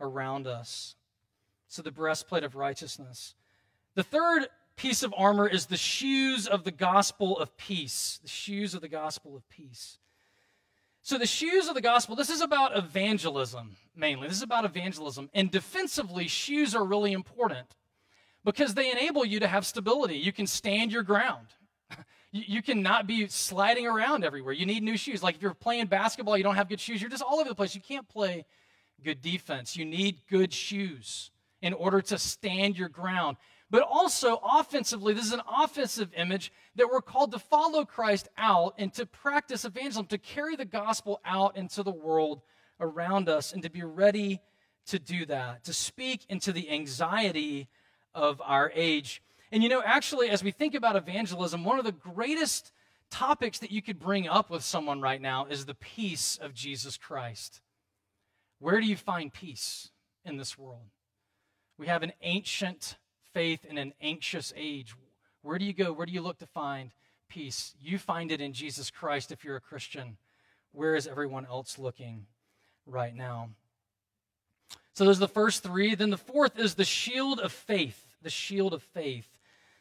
around 0.00 0.46
us. 0.46 0.96
So, 1.68 1.82
the 1.82 1.90
breastplate 1.90 2.44
of 2.44 2.56
righteousness. 2.56 3.34
The 3.94 4.02
third 4.02 4.48
piece 4.76 5.02
of 5.02 5.14
armor 5.16 5.46
is 5.48 5.66
the 5.66 5.76
shoes 5.76 6.46
of 6.46 6.64
the 6.64 6.70
gospel 6.70 7.38
of 7.38 7.56
peace. 7.56 8.18
The 8.22 8.28
shoes 8.28 8.74
of 8.74 8.80
the 8.80 8.88
gospel 8.88 9.36
of 9.36 9.48
peace. 9.48 9.98
So, 11.02 11.18
the 11.18 11.26
shoes 11.26 11.68
of 11.68 11.74
the 11.74 11.82
gospel, 11.82 12.16
this 12.16 12.30
is 12.30 12.40
about 12.40 12.76
evangelism 12.76 13.76
mainly. 13.96 14.28
This 14.28 14.38
is 14.38 14.42
about 14.42 14.64
evangelism. 14.64 15.30
And 15.34 15.50
defensively, 15.50 16.28
shoes 16.28 16.74
are 16.74 16.84
really 16.84 17.12
important 17.12 17.66
because 18.44 18.74
they 18.74 18.90
enable 18.90 19.24
you 19.24 19.40
to 19.40 19.46
have 19.46 19.66
stability. 19.66 20.16
You 20.18 20.32
can 20.32 20.46
stand 20.46 20.92
your 20.92 21.02
ground. 21.02 21.46
you, 22.32 22.42
you 22.46 22.62
cannot 22.62 23.06
be 23.06 23.26
sliding 23.28 23.86
around 23.86 24.24
everywhere. 24.24 24.52
You 24.52 24.66
need 24.66 24.82
new 24.82 24.96
shoes. 24.96 25.22
Like 25.22 25.36
if 25.36 25.42
you're 25.42 25.54
playing 25.54 25.86
basketball, 25.86 26.36
you 26.36 26.44
don't 26.44 26.56
have 26.56 26.68
good 26.68 26.80
shoes, 26.80 27.00
you're 27.00 27.10
just 27.10 27.22
all 27.22 27.40
over 27.40 27.48
the 27.48 27.54
place. 27.54 27.74
You 27.74 27.80
can't 27.80 28.08
play 28.08 28.44
good 29.02 29.20
defense. 29.20 29.76
You 29.76 29.84
need 29.84 30.18
good 30.28 30.52
shoes 30.52 31.30
in 31.62 31.72
order 31.72 32.00
to 32.02 32.18
stand 32.18 32.76
your 32.76 32.88
ground. 32.88 33.36
But 33.74 33.88
also, 33.90 34.40
offensively, 34.40 35.14
this 35.14 35.24
is 35.24 35.32
an 35.32 35.42
offensive 35.48 36.12
image 36.16 36.52
that 36.76 36.88
we're 36.88 37.00
called 37.00 37.32
to 37.32 37.40
follow 37.40 37.84
Christ 37.84 38.28
out 38.38 38.74
and 38.78 38.92
to 38.92 39.04
practice 39.04 39.64
evangelism, 39.64 40.06
to 40.06 40.18
carry 40.18 40.54
the 40.54 40.64
gospel 40.64 41.20
out 41.24 41.56
into 41.56 41.82
the 41.82 41.90
world 41.90 42.40
around 42.78 43.28
us, 43.28 43.52
and 43.52 43.64
to 43.64 43.68
be 43.68 43.82
ready 43.82 44.40
to 44.86 45.00
do 45.00 45.26
that, 45.26 45.64
to 45.64 45.72
speak 45.72 46.24
into 46.28 46.52
the 46.52 46.70
anxiety 46.70 47.66
of 48.14 48.40
our 48.44 48.70
age. 48.76 49.20
And 49.50 49.60
you 49.60 49.68
know, 49.68 49.82
actually, 49.84 50.30
as 50.30 50.44
we 50.44 50.52
think 50.52 50.76
about 50.76 50.94
evangelism, 50.94 51.64
one 51.64 51.80
of 51.80 51.84
the 51.84 51.90
greatest 51.90 52.70
topics 53.10 53.58
that 53.58 53.72
you 53.72 53.82
could 53.82 53.98
bring 53.98 54.28
up 54.28 54.50
with 54.50 54.62
someone 54.62 55.00
right 55.00 55.20
now 55.20 55.46
is 55.46 55.66
the 55.66 55.74
peace 55.74 56.38
of 56.40 56.54
Jesus 56.54 56.96
Christ. 56.96 57.60
Where 58.60 58.80
do 58.80 58.86
you 58.86 58.94
find 58.94 59.32
peace 59.32 59.90
in 60.24 60.36
this 60.36 60.56
world? 60.56 60.90
We 61.76 61.88
have 61.88 62.04
an 62.04 62.12
ancient 62.22 62.98
faith 63.34 63.64
in 63.64 63.76
an 63.76 63.92
anxious 64.00 64.52
age. 64.56 64.94
Where 65.42 65.58
do 65.58 65.66
you 65.66 65.74
go? 65.74 65.92
Where 65.92 66.06
do 66.06 66.12
you 66.12 66.22
look 66.22 66.38
to 66.38 66.46
find 66.46 66.90
peace? 67.28 67.74
You 67.80 67.98
find 67.98 68.32
it 68.32 68.40
in 68.40 68.54
Jesus 68.54 68.90
Christ 68.90 69.32
if 69.32 69.44
you're 69.44 69.56
a 69.56 69.60
Christian. 69.60 70.16
Where 70.72 70.94
is 70.94 71.06
everyone 71.06 71.44
else 71.44 71.78
looking 71.78 72.26
right 72.86 73.14
now? 73.14 73.50
So 74.94 75.04
there's 75.04 75.18
the 75.18 75.28
first 75.28 75.62
three. 75.62 75.94
Then 75.94 76.10
the 76.10 76.16
fourth 76.16 76.58
is 76.58 76.74
the 76.74 76.84
shield 76.84 77.40
of 77.40 77.52
faith 77.52 78.04
the 78.24 78.30
shield 78.30 78.74
of 78.74 78.82
faith. 78.82 79.28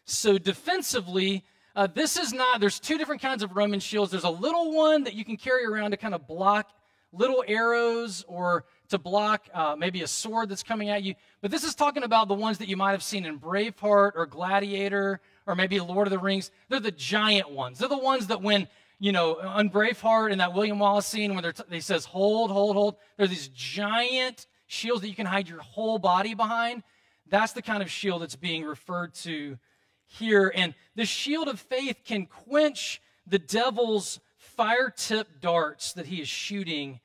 So, 0.06 0.38
defensively, 0.38 1.44
uh, 1.76 1.88
this 1.88 2.18
is 2.18 2.32
not, 2.34 2.60
there's 2.60 2.80
two 2.80 3.00
different 3.00 3.22
kinds 3.22 3.42
of 3.42 3.56
Roman 3.56 3.80
shields. 3.80 4.12
There's 4.12 4.26
a 4.26 4.30
little 4.30 4.76
one 4.76 5.06
that 5.06 5.16
you 5.16 5.26
can 5.26 5.38
carry 5.38 5.66
around 5.66 5.92
to 5.92 5.98
kind 5.98 6.14
of 6.14 6.28
block 6.28 6.70
little 7.12 7.44
arrows 7.48 8.24
or 8.28 8.66
to 8.94 9.00
block 9.00 9.50
uh, 9.56 9.76
maybe 9.76 10.04
a 10.04 10.08
sword 10.08 10.50
that's 10.50 10.62
coming 10.62 10.90
at 10.90 11.02
you. 11.02 11.16
But 11.42 11.50
this 11.50 11.64
is 11.64 11.74
talking 11.74 12.04
about 12.04 12.28
the 12.28 12.36
ones 12.36 12.60
that 12.60 12.68
you 12.68 12.78
might 12.78 12.92
have 12.92 13.02
seen 13.02 13.26
in 13.26 13.40
Braveheart 13.40 14.12
or 14.16 14.28
Gladiator 14.28 15.20
or 15.48 15.56
maybe 15.56 15.80
Lord 15.80 16.06
of 16.06 16.12
the 16.12 16.20
Rings. 16.20 16.52
They're 16.70 16.80
the 16.80 16.92
giant 16.92 17.50
ones. 17.50 17.80
They're 17.80 17.90
the 17.90 17.98
ones 17.98 18.28
that 18.28 18.44
when, 18.44 18.68
you 19.00 19.12
know, 19.12 19.40
on 19.40 19.72
Braveheart 19.72 20.32
in 20.32 20.38
that 20.38 20.54
William 20.54 20.78
Wallace 20.78 21.08
scene 21.08 21.34
when 21.34 21.44
t- 21.44 21.64
they 21.70 21.80
says, 21.80 22.06
hold, 22.06 22.52
hold, 22.52 22.76
hold, 22.76 22.96
they're 23.18 23.26
these 23.26 23.48
giant 23.48 24.46
shields 24.68 25.02
that 25.02 25.10
you 25.10 25.16
can 25.16 25.26
hide 25.26 25.50
your 25.50 25.62
whole 25.62 25.98
body 25.98 26.36
behind. 26.36 26.84
That's 27.28 27.54
the 27.54 27.64
kind 27.64 27.82
of 27.82 27.90
shield 27.90 28.22
that's 28.22 28.36
being 28.36 28.64
referred 28.64 29.16
to 29.16 29.58
here. 30.06 30.54
And 30.56 30.76
the 30.96 31.06
shield 31.06 31.48
of 31.48 31.60
faith 31.60 32.02
can 32.06 32.28
quench 32.28 33.02
the 33.26 33.40
devil's 33.40 34.20
fire 34.38 34.94
tipped 34.96 35.42
darts 35.42 35.94
that 35.94 36.06
he 36.06 36.22
is 36.22 36.28
shooting 36.28 37.00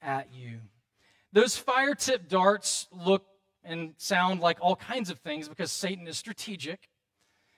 at 0.00 0.32
you. 0.32 0.60
Those 1.34 1.56
fire 1.56 1.96
tipped 1.96 2.30
darts 2.30 2.86
look 2.92 3.26
and 3.64 3.94
sound 3.96 4.40
like 4.40 4.58
all 4.60 4.76
kinds 4.76 5.10
of 5.10 5.18
things 5.18 5.48
because 5.48 5.72
Satan 5.72 6.06
is 6.06 6.16
strategic. 6.16 6.88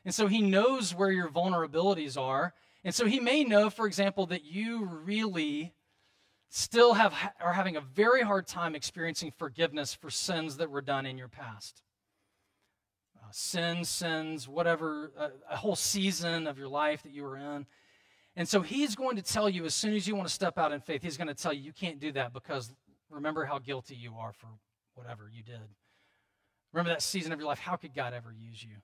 And 0.07 0.15
so 0.15 0.29
he 0.29 0.41
knows 0.41 0.95
where 0.95 1.11
your 1.11 1.29
vulnerabilities 1.29 2.19
are. 2.19 2.55
And 2.85 2.95
so 2.95 3.05
he 3.05 3.21
may 3.21 3.45
know, 3.45 3.69
for 3.69 3.87
example, 3.87 4.25
that 4.27 4.45
you 4.45 4.87
really 4.87 5.75
still 6.49 6.95
have 6.95 7.13
are 7.39 7.53
having 7.53 7.77
a 7.77 7.81
very 7.83 8.23
hard 8.23 8.47
time 8.47 8.75
experiencing 8.75 9.31
forgiveness 9.37 9.93
for 9.93 10.09
sins 10.09 10.57
that 10.57 10.71
were 10.71 10.81
done 10.81 11.05
in 11.05 11.19
your 11.19 11.29
past. 11.29 11.83
Uh, 13.19 13.29
sins, 13.31 13.91
sins, 13.91 14.49
whatever, 14.49 15.13
uh, 15.19 15.29
a 15.51 15.57
whole 15.57 15.77
season 15.77 16.47
of 16.47 16.57
your 16.57 16.69
life 16.69 17.03
that 17.03 17.13
you 17.13 17.25
were 17.25 17.37
in. 17.37 17.67
And 18.37 18.49
so 18.49 18.63
he's 18.63 18.95
going 18.95 19.17
to 19.17 19.23
tell 19.23 19.51
you 19.51 19.67
as 19.67 19.75
soon 19.75 19.93
as 19.93 20.09
you 20.09 20.17
want 20.17 20.29
to 20.29 20.35
step 20.35 20.57
out 20.57 20.73
in 20.73 20.81
faith, 20.81 21.03
he's 21.03 21.19
going 21.19 21.29
to 21.29 21.35
tell 21.35 21.53
you 21.53 21.63
you 21.63 21.73
can't 21.75 21.99
do 21.99 22.13
that 22.13 22.33
because 22.33 22.73
remember 23.11 23.45
how 23.45 23.59
guilty 23.59 23.95
you 23.95 24.15
are 24.17 24.33
for 24.33 24.49
whatever 24.95 25.31
you 25.33 25.43
did. 25.43 25.69
Remember 26.73 26.91
that 26.91 27.03
season 27.03 27.33
of 27.33 27.39
your 27.39 27.49
life. 27.49 27.59
How 27.59 27.77
could 27.77 27.95
God 27.95 28.13
ever 28.13 28.33
use 28.33 28.63
you? 28.63 28.77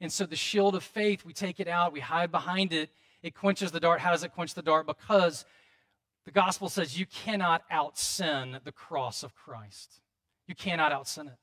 And 0.00 0.12
so 0.12 0.26
the 0.26 0.36
shield 0.36 0.74
of 0.74 0.82
faith, 0.82 1.24
we 1.24 1.32
take 1.32 1.60
it 1.60 1.68
out, 1.68 1.92
we 1.92 2.00
hide 2.00 2.30
behind 2.30 2.72
it. 2.72 2.90
It 3.22 3.34
quenches 3.34 3.70
the 3.70 3.80
dart. 3.80 4.00
How 4.00 4.10
does 4.10 4.22
it 4.22 4.32
quench 4.32 4.54
the 4.54 4.62
dart? 4.62 4.86
Because 4.86 5.44
the 6.24 6.30
gospel 6.30 6.68
says 6.68 6.98
you 6.98 7.06
cannot 7.06 7.62
out 7.70 7.98
sin 7.98 8.58
the 8.64 8.72
cross 8.72 9.22
of 9.22 9.34
Christ. 9.34 10.00
You 10.46 10.54
cannot 10.54 10.92
out 10.92 11.08
sin 11.08 11.28
it. 11.28 11.38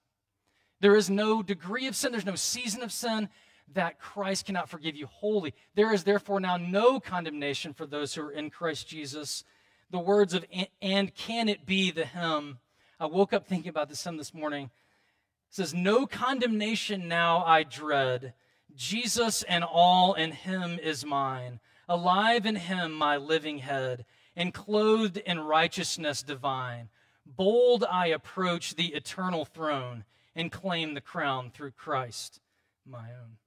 There 0.79 0.95
is 0.95 1.09
no 1.09 1.43
degree 1.43 1.87
of 1.87 1.95
sin, 1.95 2.11
there's 2.11 2.25
no 2.25 2.35
season 2.35 2.81
of 2.81 2.91
sin 2.91 3.29
that 3.73 3.99
Christ 3.99 4.45
cannot 4.45 4.69
forgive 4.69 4.95
you 4.95 5.05
wholly. 5.07 5.53
There 5.75 5.93
is 5.93 6.03
therefore 6.03 6.39
now 6.39 6.57
no 6.57 6.99
condemnation 6.99 7.73
for 7.73 7.85
those 7.85 8.13
who 8.13 8.23
are 8.23 8.31
in 8.31 8.49
Christ 8.49 8.87
Jesus. 8.87 9.43
The 9.91 9.99
words 9.99 10.33
of 10.33 10.45
and 10.81 11.13
can 11.13 11.49
it 11.49 11.65
be 11.65 11.91
the 11.91 12.05
hymn. 12.05 12.59
I 12.99 13.07
woke 13.07 13.33
up 13.33 13.45
thinking 13.45 13.69
about 13.69 13.89
this 13.89 14.03
hymn 14.03 14.17
this 14.17 14.33
morning. 14.33 14.65
It 14.65 15.55
says, 15.55 15.73
No 15.73 16.05
condemnation 16.07 17.07
now 17.09 17.43
I 17.45 17.63
dread. 17.63 18.33
Jesus 18.73 19.43
and 19.43 19.65
all 19.65 20.13
in 20.13 20.31
him 20.31 20.79
is 20.81 21.05
mine. 21.05 21.59
Alive 21.89 22.45
in 22.45 22.55
him 22.55 22.93
my 22.93 23.17
living 23.17 23.57
head, 23.57 24.05
and 24.33 24.53
clothed 24.53 25.17
in 25.17 25.41
righteousness 25.41 26.23
divine. 26.23 26.87
Bold 27.25 27.83
I 27.83 28.07
approach 28.07 28.75
the 28.75 28.93
eternal 28.93 29.43
throne 29.43 30.05
and 30.33 30.51
claim 30.51 30.93
the 30.93 31.01
crown 31.01 31.51
through 31.51 31.71
Christ 31.71 32.39
my 32.85 33.09
own. 33.09 33.37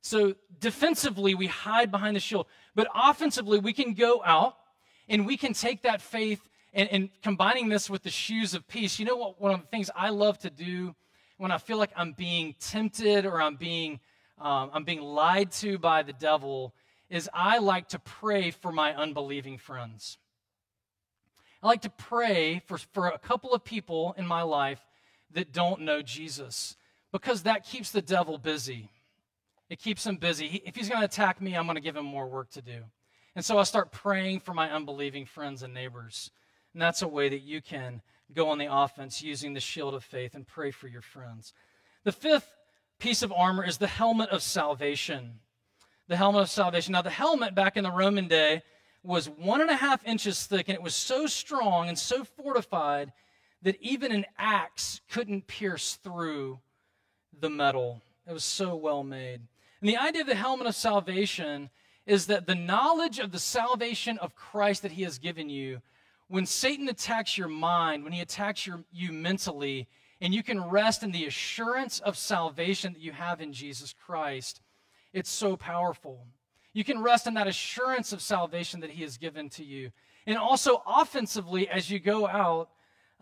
So 0.00 0.34
defensively, 0.60 1.34
we 1.34 1.46
hide 1.46 1.90
behind 1.90 2.16
the 2.16 2.20
shield. 2.20 2.46
But 2.74 2.88
offensively, 2.94 3.58
we 3.58 3.72
can 3.72 3.94
go 3.94 4.22
out 4.24 4.56
and 5.08 5.26
we 5.26 5.36
can 5.36 5.52
take 5.52 5.82
that 5.82 6.00
faith 6.00 6.40
and, 6.72 6.88
and, 6.90 7.10
combining 7.22 7.68
this 7.68 7.88
with 7.88 8.02
the 8.02 8.10
shoes 8.10 8.54
of 8.54 8.66
peace. 8.66 8.98
You 8.98 9.04
know 9.04 9.16
what? 9.16 9.40
One 9.40 9.54
of 9.54 9.60
the 9.60 9.66
things 9.68 9.90
I 9.94 10.08
love 10.08 10.38
to 10.40 10.50
do 10.50 10.94
when 11.36 11.50
I 11.50 11.58
feel 11.58 11.78
like 11.78 11.92
I'm 11.96 12.12
being 12.12 12.54
tempted 12.58 13.26
or 13.26 13.40
I'm 13.40 13.56
being, 13.56 14.00
um, 14.40 14.70
I'm 14.72 14.84
being 14.84 15.00
lied 15.00 15.52
to 15.52 15.78
by 15.78 16.02
the 16.02 16.12
devil 16.12 16.74
is 17.08 17.30
I 17.32 17.58
like 17.58 17.88
to 17.90 17.98
pray 17.98 18.50
for 18.50 18.72
my 18.72 18.94
unbelieving 18.94 19.58
friends. 19.58 20.18
I 21.62 21.68
like 21.68 21.82
to 21.82 21.90
pray 21.90 22.60
for, 22.66 22.78
for 22.78 23.08
a 23.08 23.18
couple 23.18 23.52
of 23.52 23.64
people 23.64 24.14
in 24.18 24.26
my 24.26 24.42
life 24.42 24.80
that 25.32 25.52
don't 25.52 25.82
know 25.82 26.02
Jesus 26.02 26.76
because 27.12 27.44
that 27.44 27.64
keeps 27.64 27.90
the 27.90 28.02
devil 28.02 28.38
busy. 28.38 28.90
It 29.70 29.78
keeps 29.78 30.06
him 30.06 30.16
busy. 30.16 30.48
He, 30.48 30.62
if 30.66 30.76
he's 30.76 30.88
going 30.88 31.00
to 31.00 31.06
attack 31.06 31.40
me, 31.40 31.54
I'm 31.54 31.64
going 31.64 31.76
to 31.76 31.80
give 31.80 31.96
him 31.96 32.04
more 32.04 32.26
work 32.26 32.50
to 32.50 32.62
do. 32.62 32.82
And 33.36 33.44
so 33.44 33.58
I 33.58 33.64
start 33.64 33.92
praying 33.92 34.40
for 34.40 34.54
my 34.54 34.70
unbelieving 34.70 35.26
friends 35.26 35.62
and 35.62 35.74
neighbors. 35.74 36.30
And 36.72 36.80
that's 36.80 37.02
a 37.02 37.08
way 37.08 37.28
that 37.28 37.42
you 37.42 37.60
can 37.60 38.02
go 38.32 38.48
on 38.48 38.58
the 38.58 38.72
offense 38.72 39.22
using 39.22 39.54
the 39.54 39.60
shield 39.60 39.94
of 39.94 40.04
faith 40.04 40.34
and 40.34 40.46
pray 40.46 40.70
for 40.70 40.88
your 40.88 41.02
friends. 41.02 41.52
The 42.04 42.12
fifth 42.12 42.48
piece 42.98 43.22
of 43.22 43.32
armor 43.32 43.64
is 43.64 43.78
the 43.78 43.86
helmet 43.86 44.30
of 44.30 44.42
salvation. 44.42 45.40
The 46.08 46.16
helmet 46.16 46.42
of 46.42 46.50
salvation. 46.50 46.92
Now, 46.92 47.02
the 47.02 47.10
helmet 47.10 47.54
back 47.54 47.76
in 47.76 47.84
the 47.84 47.90
Roman 47.90 48.28
day 48.28 48.62
was 49.02 49.28
one 49.28 49.60
and 49.60 49.70
a 49.70 49.76
half 49.76 50.06
inches 50.06 50.46
thick, 50.46 50.68
and 50.68 50.76
it 50.76 50.82
was 50.82 50.94
so 50.94 51.26
strong 51.26 51.88
and 51.88 51.98
so 51.98 52.24
fortified 52.24 53.12
that 53.62 53.76
even 53.80 54.12
an 54.12 54.26
axe 54.38 55.00
couldn't 55.10 55.46
pierce 55.46 55.96
through 55.96 56.58
the 57.38 57.50
metal. 57.50 58.02
It 58.26 58.32
was 58.32 58.44
so 58.44 58.74
well 58.76 59.02
made. 59.02 59.40
And 59.80 59.88
the 59.88 59.96
idea 59.96 60.22
of 60.22 60.26
the 60.26 60.34
helmet 60.34 60.66
of 60.66 60.74
salvation 60.74 61.70
is 62.06 62.26
that 62.26 62.46
the 62.46 62.54
knowledge 62.54 63.18
of 63.18 63.32
the 63.32 63.38
salvation 63.38 64.18
of 64.18 64.34
Christ 64.34 64.82
that 64.82 64.92
he 64.92 65.02
has 65.02 65.18
given 65.18 65.48
you, 65.48 65.80
when 66.28 66.46
Satan 66.46 66.88
attacks 66.88 67.38
your 67.38 67.48
mind, 67.48 68.04
when 68.04 68.12
he 68.12 68.20
attacks 68.20 68.66
your, 68.66 68.84
you 68.92 69.12
mentally, 69.12 69.88
and 70.20 70.34
you 70.34 70.42
can 70.42 70.70
rest 70.70 71.02
in 71.02 71.12
the 71.12 71.26
assurance 71.26 72.00
of 72.00 72.16
salvation 72.16 72.92
that 72.92 73.02
you 73.02 73.12
have 73.12 73.40
in 73.40 73.52
Jesus 73.52 73.94
Christ, 74.06 74.60
it's 75.12 75.30
so 75.30 75.56
powerful. 75.56 76.26
You 76.72 76.84
can 76.84 77.02
rest 77.02 77.26
in 77.26 77.34
that 77.34 77.46
assurance 77.46 78.12
of 78.12 78.20
salvation 78.20 78.80
that 78.80 78.90
he 78.90 79.02
has 79.02 79.16
given 79.16 79.48
to 79.50 79.64
you. 79.64 79.90
And 80.26 80.38
also, 80.38 80.82
offensively, 80.86 81.68
as 81.68 81.90
you 81.90 82.00
go 82.00 82.26
out, 82.26 82.70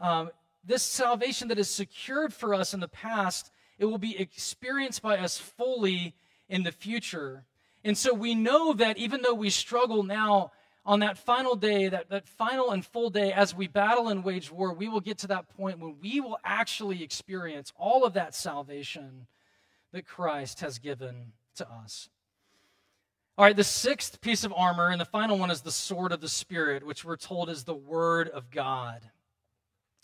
um, 0.01 0.31
this 0.65 0.83
salvation 0.83 1.49
that 1.49 1.59
is 1.59 1.69
secured 1.69 2.33
for 2.33 2.55
us 2.55 2.73
in 2.73 2.81
the 2.81 2.89
past, 2.89 3.51
it 3.79 3.85
will 3.85 3.99
be 3.99 4.19
experienced 4.19 5.03
by 5.03 5.19
us 5.19 5.39
fully 5.39 6.15
in 6.49 6.63
the 6.63 6.73
future. 6.73 7.45
And 7.85 7.99
so 7.99 8.15
we 8.15 8.35
know 8.35 8.73
that 8.75 8.97
even 8.99 9.23
though 9.23 9.35
we 9.35 9.51
struggle 9.51 10.03
now 10.03 10.53
on 10.85 11.01
that 11.01 11.19
final 11.19 11.55
day, 11.55 11.89
that, 11.89 12.11
that 12.11 12.29
final 12.29 12.71
and 12.71 12.85
full 12.85 13.11
day, 13.11 13.33
as 13.33 13.55
we 13.55 13.69
battle 13.69 14.09
and 14.09 14.25
wage 14.25 14.51
war, 14.51 14.73
we 14.73 14.89
will 14.89 15.01
get 15.01 15.19
to 15.19 15.27
that 15.29 15.49
point 15.57 15.79
when 15.79 15.97
we 16.01 16.21
will 16.21 16.39
actually 16.45 17.03
experience 17.03 17.73
all 17.77 18.05
of 18.05 18.15
that 18.15 18.35
salvation 18.35 19.27
that 19.93 20.07
Christ 20.07 20.61
has 20.61 20.79
given 20.79 21.33
to 21.57 21.69
us. 21.71 22.09
All 23.39 23.45
right, 23.45 23.57
the 23.57 23.65
sixth 23.65 24.21
piece 24.21 24.45
of 24.45 24.53
armor, 24.53 24.91
and 24.91 25.01
the 25.01 25.07
final 25.07 25.39
one 25.39 25.51
is 25.51 25.63
the 25.63 25.73
sword 25.73 26.13
of 26.13 26.21
the 26.21 26.29
Spirit, 26.29 26.85
which 26.85 27.05
we're 27.05 27.17
told 27.17 27.49
is 27.49 27.65
the 27.65 27.75
Word 27.75 28.29
of 28.29 28.51
God. 28.51 29.01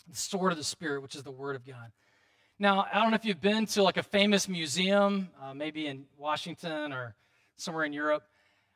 The 0.09 0.15
sword 0.15 0.51
of 0.51 0.57
the 0.57 0.63
Spirit, 0.63 1.01
which 1.01 1.15
is 1.15 1.23
the 1.23 1.31
Word 1.31 1.55
of 1.55 1.65
God. 1.65 1.91
Now, 2.57 2.87
I 2.91 2.99
don't 2.99 3.11
know 3.11 3.15
if 3.15 3.25
you've 3.25 3.39
been 3.39 3.67
to 3.67 3.83
like 3.83 3.97
a 3.97 4.03
famous 4.03 4.49
museum, 4.49 5.29
uh, 5.41 5.53
maybe 5.53 5.87
in 5.87 6.05
Washington 6.17 6.91
or 6.91 7.15
somewhere 7.61 7.85
in 7.85 7.93
Europe. 7.93 8.23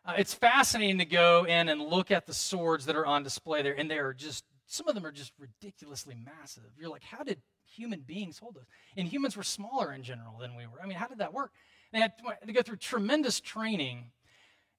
Uh, 0.06 0.13
it's 0.17 0.34
fascinating 0.34 0.98
to 0.98 1.06
go 1.06 1.46
in 1.46 1.69
and 1.69 1.82
look 1.82 2.12
at 2.12 2.26
the 2.26 2.34
swords 2.34 2.86
that 2.86 2.96
are 2.96 3.06
on 3.06 3.24
display 3.24 3.62
there, 3.62 3.74
and 3.74 3.89
they 3.89 4.00
are 4.00 4.13
just 4.13 4.43
some 4.65 4.88
of 4.88 4.96
them 4.96 5.06
are 5.06 5.12
just 5.12 5.34
ridiculously 5.38 6.15
massive. 6.15 6.63
You're 6.78 6.89
like, 6.89 7.04
how 7.04 7.24
did 7.24 7.41
human 7.65 8.02
beings 8.02 8.39
hold 8.39 8.56
those? 8.56 8.65
And 8.98 9.08
humans 9.08 9.38
were 9.38 9.43
smaller 9.43 9.91
in 9.93 10.04
general 10.04 10.38
than 10.39 10.56
we 10.56 10.65
were. 10.65 10.82
I 10.82 10.88
mean, 10.88 10.98
how 10.98 11.08
did 11.08 11.19
that 11.19 11.34
work? 11.34 11.52
They 11.91 12.00
had 12.00 12.13
to 12.46 12.54
go 12.54 12.62
through 12.62 12.78
tremendous 12.78 13.39
training. 13.39 14.12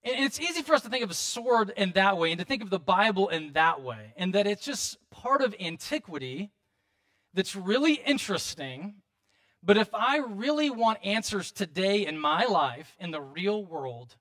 And 0.03 0.25
it's 0.25 0.41
easy 0.41 0.63
for 0.63 0.75
us 0.75 0.83
to 0.83 0.89
think 0.89 1.05
of 1.05 1.11
a 1.11 1.15
sword 1.15 1.73
in 1.77 1.93
that 1.93 2.19
way 2.19 2.33
and 2.33 2.39
to 2.41 2.45
think 2.45 2.63
of 2.63 2.71
the 2.71 2.79
Bible 2.79 3.29
in 3.29 3.53
that 3.53 3.83
way, 3.83 4.13
and 4.17 4.35
that 4.35 4.47
it's 4.47 4.65
just 4.65 4.99
part 5.11 5.43
of 5.43 5.55
antiquity 5.61 6.51
that's 7.33 7.55
really 7.55 7.95
interesting. 7.95 8.97
But 9.65 9.79
if 9.79 9.89
I 9.95 10.19
really 10.19 10.69
want 10.69 10.99
answers 11.03 11.51
today 11.51 12.07
in 12.07 12.19
my 12.19 12.45
life, 12.45 12.95
in 13.01 13.13
the 13.13 13.21
real 13.21 13.65
world, 13.65 14.17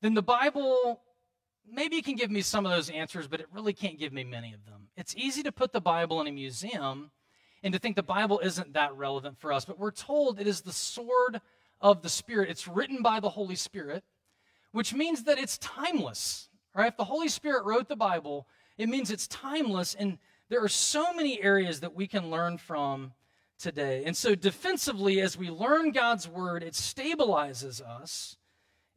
then 0.00 0.14
the 0.14 0.22
Bible 0.22 1.00
maybe 1.70 2.00
can 2.00 2.16
give 2.16 2.30
me 2.30 2.40
some 2.40 2.64
of 2.64 2.72
those 2.72 2.88
answers, 2.88 3.28
but 3.28 3.40
it 3.40 3.46
really 3.52 3.74
can't 3.74 3.98
give 3.98 4.12
me 4.12 4.24
many 4.24 4.54
of 4.54 4.64
them. 4.64 4.88
It's 4.96 5.14
easy 5.14 5.42
to 5.42 5.52
put 5.52 5.72
the 5.72 5.80
Bible 5.80 6.20
in 6.22 6.26
a 6.26 6.32
museum 6.32 7.10
and 7.62 7.72
to 7.74 7.78
think 7.78 7.96
the 7.96 8.02
Bible 8.02 8.40
isn't 8.40 8.72
that 8.72 8.96
relevant 8.96 9.38
for 9.38 9.52
us, 9.52 9.66
but 9.66 9.78
we're 9.78 9.90
told 9.90 10.40
it 10.40 10.46
is 10.46 10.62
the 10.62 10.72
sword 10.72 11.40
of 11.80 12.00
the 12.02 12.08
Spirit. 12.08 12.48
It's 12.48 12.66
written 12.66 13.02
by 13.02 13.20
the 13.20 13.28
Holy 13.28 13.56
Spirit, 13.56 14.04
which 14.72 14.94
means 14.94 15.24
that 15.24 15.38
it's 15.38 15.58
timeless. 15.58 16.48
Right? 16.74 16.88
If 16.88 16.96
the 16.96 17.04
Holy 17.04 17.28
Spirit 17.28 17.66
wrote 17.66 17.88
the 17.88 17.96
Bible, 17.96 18.46
it 18.78 18.88
means 18.88 19.10
it's 19.10 19.28
timeless 19.28 19.94
and 19.94 20.18
there 20.48 20.64
are 20.64 20.68
so 20.68 21.12
many 21.12 21.42
areas 21.42 21.80
that 21.80 21.94
we 21.94 22.06
can 22.06 22.30
learn 22.30 22.56
from 22.58 23.12
today. 23.62 24.02
And 24.04 24.16
so, 24.16 24.34
defensively, 24.34 25.20
as 25.20 25.38
we 25.38 25.50
learn 25.50 25.92
God's 25.92 26.28
word, 26.28 26.62
it 26.62 26.74
stabilizes 26.74 27.80
us 27.80 28.36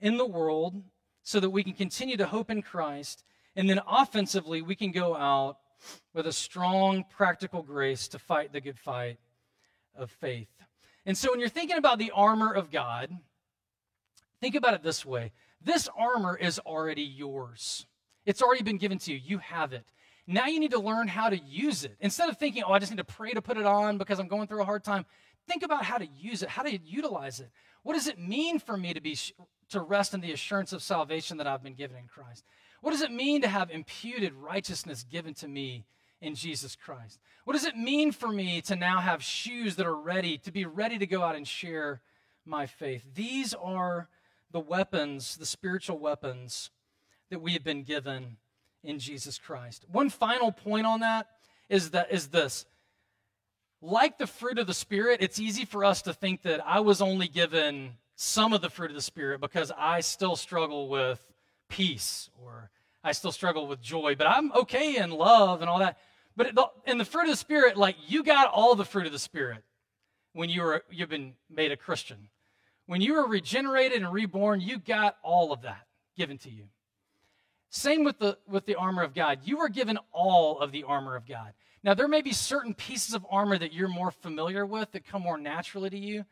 in 0.01 0.17
the 0.17 0.25
world 0.25 0.83
so 1.23 1.39
that 1.39 1.49
we 1.49 1.63
can 1.63 1.73
continue 1.73 2.17
to 2.17 2.27
hope 2.27 2.49
in 2.49 2.61
Christ. 2.61 3.23
And 3.55 3.69
then, 3.69 3.79
offensively, 3.87 4.61
we 4.61 4.75
can 4.75 4.91
go 4.91 5.15
out 5.15 5.57
with 6.13 6.27
a 6.27 6.33
strong 6.33 7.05
practical 7.09 7.61
grace 7.61 8.07
to 8.09 8.19
fight 8.19 8.51
the 8.51 8.61
good 8.61 8.79
fight 8.79 9.17
of 9.95 10.11
faith. 10.11 10.49
And 11.05 11.17
so 11.17 11.31
when 11.31 11.39
you're 11.39 11.49
thinking 11.49 11.77
about 11.77 11.99
the 11.99 12.11
armor 12.11 12.51
of 12.51 12.71
God, 12.71 13.11
think 14.41 14.55
about 14.55 14.73
it 14.73 14.83
this 14.83 15.05
way 15.05 15.31
this 15.61 15.89
armor 15.97 16.37
is 16.37 16.59
already 16.59 17.03
yours, 17.03 17.85
it's 18.25 18.41
already 18.41 18.63
been 18.63 18.77
given 18.77 18.97
to 18.99 19.13
you. 19.13 19.19
You 19.23 19.37
have 19.39 19.73
it. 19.73 19.85
Now 20.27 20.47
you 20.47 20.59
need 20.59 20.71
to 20.71 20.79
learn 20.79 21.07
how 21.07 21.29
to 21.29 21.37
use 21.37 21.83
it. 21.83 21.95
Instead 21.99 22.29
of 22.29 22.37
thinking, 22.37 22.63
oh, 22.65 22.73
I 22.73 22.79
just 22.79 22.91
need 22.91 22.97
to 22.97 23.03
pray 23.03 23.31
to 23.31 23.41
put 23.41 23.57
it 23.57 23.65
on 23.65 23.97
because 23.97 24.19
I'm 24.19 24.27
going 24.27 24.47
through 24.47 24.61
a 24.61 24.65
hard 24.65 24.83
time, 24.83 25.05
think 25.47 25.63
about 25.63 25.83
how 25.83 25.97
to 25.97 26.07
use 26.17 26.41
it, 26.41 26.49
how 26.49 26.63
to 26.63 26.77
utilize 26.77 27.39
it. 27.39 27.51
What 27.83 27.93
does 27.93 28.07
it 28.07 28.17
mean 28.17 28.59
for 28.59 28.75
me 28.75 28.93
to 28.93 29.01
be 29.01 29.17
to 29.69 29.79
rest 29.79 30.13
in 30.13 30.21
the 30.21 30.31
assurance 30.31 30.73
of 30.73 30.81
salvation 30.81 31.37
that 31.37 31.47
I've 31.47 31.63
been 31.63 31.75
given 31.75 31.97
in 31.97 32.07
Christ? 32.07 32.43
What 32.81 32.91
does 32.91 33.01
it 33.01 33.11
mean 33.11 33.41
to 33.41 33.47
have 33.47 33.69
imputed 33.69 34.33
righteousness 34.33 35.03
given 35.03 35.33
to 35.35 35.47
me 35.47 35.85
in 36.21 36.33
Jesus 36.33 36.75
Christ? 36.75 37.19
What 37.43 37.53
does 37.53 37.65
it 37.65 37.77
mean 37.77 38.11
for 38.11 38.29
me 38.29 38.61
to 38.61 38.75
now 38.75 38.99
have 38.99 39.23
shoes 39.23 39.75
that 39.75 39.85
are 39.85 39.95
ready, 39.95 40.37
to 40.39 40.51
be 40.51 40.65
ready 40.65 40.97
to 40.97 41.05
go 41.05 41.21
out 41.21 41.35
and 41.35 41.47
share 41.47 42.01
my 42.45 42.65
faith? 42.65 43.03
These 43.13 43.53
are 43.53 44.09
the 44.51 44.59
weapons, 44.59 45.37
the 45.37 45.45
spiritual 45.45 45.99
weapons 45.99 46.71
that 47.29 47.41
we 47.41 47.53
have 47.53 47.63
been 47.63 47.83
given 47.83 48.37
in 48.85 48.99
Jesus 48.99 49.37
Christ. 49.37 49.85
One 49.91 50.09
final 50.09 50.51
point 50.51 50.85
on 50.85 51.01
that 51.01 51.27
is 51.69 51.91
that 51.91 52.11
is 52.11 52.27
this. 52.27 52.65
Like 53.81 54.17
the 54.17 54.27
fruit 54.27 54.57
of 54.57 54.67
the 54.67 54.73
spirit, 54.73 55.21
it's 55.21 55.39
easy 55.39 55.65
for 55.65 55.83
us 55.83 56.01
to 56.03 56.13
think 56.13 56.43
that 56.43 56.65
I 56.65 56.79
was 56.79 57.01
only 57.01 57.27
given 57.27 57.93
some 58.15 58.53
of 58.53 58.61
the 58.61 58.69
fruit 58.69 58.89
of 58.89 58.95
the 58.95 59.01
spirit 59.01 59.41
because 59.41 59.71
I 59.77 59.99
still 59.99 60.35
struggle 60.35 60.87
with 60.87 61.21
peace 61.69 62.29
or 62.41 62.69
I 63.03 63.11
still 63.11 63.31
struggle 63.31 63.67
with 63.67 63.81
joy, 63.81 64.15
but 64.15 64.27
I'm 64.27 64.51
okay 64.53 64.97
in 64.97 65.11
love 65.11 65.61
and 65.61 65.69
all 65.69 65.79
that. 65.79 65.99
But 66.35 66.53
in 66.85 66.97
the 66.97 67.05
fruit 67.05 67.25
of 67.25 67.29
the 67.29 67.35
spirit, 67.35 67.77
like 67.77 67.95
you 68.07 68.23
got 68.23 68.51
all 68.51 68.75
the 68.75 68.85
fruit 68.85 69.05
of 69.05 69.11
the 69.11 69.19
spirit 69.19 69.63
when 70.33 70.49
you 70.49 70.63
were 70.63 70.83
you've 70.89 71.09
been 71.09 71.33
made 71.49 71.71
a 71.71 71.77
Christian. 71.77 72.29
When 72.87 73.01
you 73.01 73.13
were 73.13 73.27
regenerated 73.27 74.01
and 74.01 74.11
reborn, 74.11 74.61
you 74.61 74.77
got 74.77 75.17
all 75.23 75.51
of 75.51 75.61
that 75.63 75.87
given 76.17 76.37
to 76.39 76.49
you. 76.49 76.65
Same 77.75 78.05
with 78.05 78.19
the 78.19 78.37
with 78.47 78.65
the 78.65 78.75
armor 78.75 79.03
of 79.03 79.13
God. 79.13 79.39
You 79.43 79.57
were 79.57 79.67
given 79.67 79.99
all 80.13 80.59
of 80.61 80.71
the 80.71 80.83
armor 80.83 81.17
of 81.17 81.27
God. 81.27 81.51
Now 81.83 81.93
there 81.93 82.07
may 82.07 82.21
be 82.21 82.31
certain 82.31 82.73
pieces 82.73 83.13
of 83.13 83.25
armor 83.29 83.57
that 83.57 83.73
you're 83.73 83.89
more 83.89 84.11
familiar 84.11 84.65
with 84.65 84.93
that 84.93 85.05
come 85.05 85.23
more 85.23 85.37
naturally 85.37 85.89
to 85.89 85.97
you. 85.97 86.23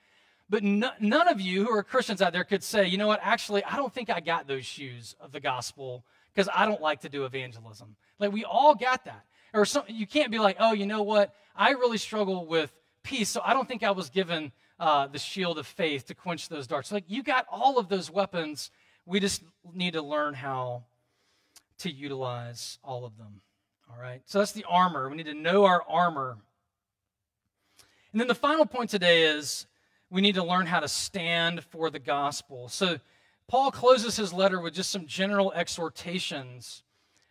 But 0.50 0.64
no, 0.64 0.92
none 1.02 1.28
of 1.28 1.42
you 1.42 1.66
who 1.66 1.72
are 1.72 1.84
Christians 1.84 2.22
out 2.22 2.32
there 2.32 2.46
could 2.46 2.64
say, 2.64 2.88
you 2.88 2.98
know 2.98 3.08
what, 3.08 3.20
actually, 3.22 3.62
I 3.66 3.76
don't 3.76 3.94
think 3.94 4.10
I 4.10 4.22
got 4.22 4.48
those 4.48 4.66
shoes 4.66 5.18
of 5.20 5.34
the 5.34 5.42
gospel 5.42 6.06
because 6.34 6.48
I 6.54 6.66
don't 6.66 6.82
like 6.82 7.02
to 7.02 7.10
do 7.10 7.26
evangelism. 7.26 7.98
Like, 8.20 8.32
we 8.32 8.46
all 8.46 8.74
got 8.74 9.04
that. 9.04 9.26
Or 9.54 9.66
some, 9.66 9.84
you 9.88 10.08
can't 10.08 10.32
be 10.32 10.40
like, 10.40 10.58
oh, 10.60 10.74
you 10.74 10.86
know 10.86 11.04
what, 11.04 11.34
I 11.56 11.72
really 11.72 11.98
struggle 11.98 12.46
with 12.46 12.72
peace, 13.04 13.30
so 13.30 13.42
I 13.44 13.54
don't 13.54 13.68
think 13.68 13.84
I 13.84 13.92
was 13.92 14.10
given 14.10 14.52
uh, 14.80 15.08
the 15.08 15.20
shield 15.20 15.58
of 15.58 15.68
faith 15.68 16.08
to 16.08 16.16
quench 16.16 16.50
those 16.50 16.68
darts. 16.68 16.92
Like, 16.92 17.06
you 17.08 17.22
got 17.22 17.46
all 17.52 17.78
of 17.78 17.90
those 17.90 18.10
weapons. 18.10 18.72
We 19.06 19.20
just 19.20 19.44
need 19.74 19.94
to 19.94 20.02
learn 20.02 20.34
how 20.36 20.84
to 21.80 21.92
utilize 21.92 22.80
all 22.84 23.06
of 23.06 23.18
them. 23.18 23.42
All 23.92 24.02
right? 24.02 24.22
So 24.26 24.40
that's 24.40 24.52
the 24.52 24.66
armor. 24.68 25.10
We 25.10 25.18
need 25.18 25.26
to 25.26 25.34
know 25.34 25.66
our 25.66 25.84
armor. 25.88 26.38
And 28.12 28.22
then 28.22 28.28
the 28.28 28.36
final 28.36 28.66
point 28.66 28.90
today 28.90 29.24
is 29.24 29.66
we 30.10 30.22
need 30.22 30.36
to 30.36 30.44
learn 30.44 30.68
how 30.68 30.80
to 30.80 30.88
stand 30.88 31.64
for 31.64 31.90
the 31.90 32.00
gospel. 32.00 32.70
So, 32.70 33.00
Paul 33.48 33.72
closes 33.72 34.16
his 34.16 34.32
letter 34.32 34.60
with 34.62 34.74
just 34.74 34.90
some 34.90 35.06
general 35.06 35.52
exhortations 35.52 36.84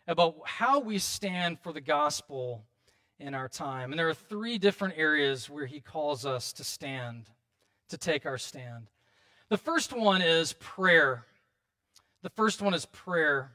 about 0.06 0.36
how 0.44 0.78
we 0.78 0.98
stand 0.98 1.58
for 1.60 1.72
the 1.72 1.80
gospel 1.80 2.64
in 3.18 3.34
our 3.34 3.48
time. 3.48 3.92
And 3.92 3.98
there 3.98 4.08
are 4.08 4.14
three 4.14 4.58
different 4.58 4.94
areas 4.96 5.48
where 5.48 5.64
he 5.64 5.80
calls 5.80 6.26
us 6.26 6.52
to 6.54 6.64
stand, 6.64 7.26
to 7.88 7.96
take 7.96 8.26
our 8.26 8.36
stand. 8.36 8.88
The 9.48 9.56
first 9.56 9.92
one 9.92 10.22
is 10.22 10.54
prayer. 10.54 11.24
The 12.22 12.30
first 12.30 12.60
one 12.60 12.74
is 12.74 12.86
prayer. 12.86 13.52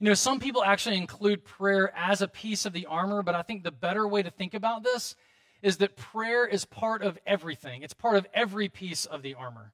You 0.00 0.06
know, 0.06 0.14
some 0.14 0.40
people 0.40 0.64
actually 0.64 0.96
include 0.96 1.44
prayer 1.44 1.92
as 1.94 2.22
a 2.22 2.28
piece 2.28 2.64
of 2.64 2.72
the 2.72 2.86
armor, 2.86 3.22
but 3.22 3.34
I 3.34 3.42
think 3.42 3.62
the 3.62 3.70
better 3.70 4.08
way 4.08 4.22
to 4.22 4.30
think 4.30 4.54
about 4.54 4.82
this 4.82 5.14
is 5.60 5.76
that 5.76 5.94
prayer 5.94 6.46
is 6.46 6.64
part 6.64 7.02
of 7.02 7.18
everything. 7.26 7.82
It's 7.82 7.92
part 7.92 8.16
of 8.16 8.26
every 8.32 8.70
piece 8.70 9.04
of 9.04 9.20
the 9.20 9.34
armor. 9.34 9.72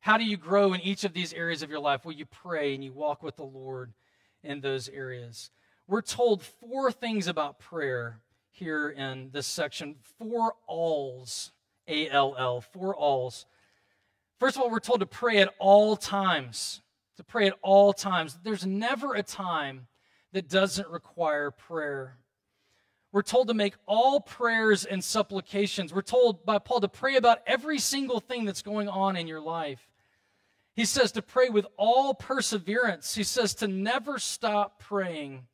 How 0.00 0.18
do 0.18 0.24
you 0.24 0.36
grow 0.36 0.74
in 0.74 0.82
each 0.82 1.04
of 1.04 1.14
these 1.14 1.32
areas 1.32 1.62
of 1.62 1.70
your 1.70 1.80
life? 1.80 2.04
Well, 2.04 2.14
you 2.14 2.26
pray 2.26 2.74
and 2.74 2.84
you 2.84 2.92
walk 2.92 3.22
with 3.22 3.36
the 3.36 3.44
Lord 3.44 3.94
in 4.42 4.60
those 4.60 4.90
areas. 4.90 5.50
We're 5.86 6.02
told 6.02 6.42
four 6.42 6.92
things 6.92 7.26
about 7.26 7.58
prayer 7.58 8.20
here 8.50 8.90
in 8.90 9.30
this 9.32 9.46
section 9.46 9.96
four 10.18 10.52
alls, 10.66 11.52
A 11.88 12.10
L 12.10 12.34
L, 12.38 12.60
four 12.60 12.94
alls. 12.94 13.46
First 14.38 14.56
of 14.56 14.62
all, 14.62 14.70
we're 14.70 14.80
told 14.80 15.00
to 15.00 15.06
pray 15.06 15.38
at 15.38 15.54
all 15.58 15.96
times. 15.96 16.82
To 17.22 17.28
pray 17.28 17.46
at 17.46 17.54
all 17.62 17.92
times. 17.92 18.36
There's 18.42 18.66
never 18.66 19.14
a 19.14 19.22
time 19.22 19.86
that 20.32 20.48
doesn't 20.48 20.88
require 20.88 21.52
prayer. 21.52 22.18
We're 23.12 23.22
told 23.22 23.46
to 23.46 23.54
make 23.54 23.74
all 23.86 24.18
prayers 24.20 24.84
and 24.84 25.04
supplications. 25.04 25.94
We're 25.94 26.02
told 26.02 26.44
by 26.44 26.58
Paul 26.58 26.80
to 26.80 26.88
pray 26.88 27.14
about 27.14 27.38
every 27.46 27.78
single 27.78 28.18
thing 28.18 28.44
that's 28.44 28.62
going 28.62 28.88
on 28.88 29.14
in 29.14 29.28
your 29.28 29.40
life. 29.40 29.88
He 30.74 30.84
says 30.84 31.12
to 31.12 31.22
pray 31.22 31.48
with 31.48 31.64
all 31.76 32.12
perseverance. 32.12 33.14
He 33.14 33.22
says 33.22 33.54
to 33.56 33.68
never 33.68 34.18
stop 34.18 34.80
praying. 34.80 35.46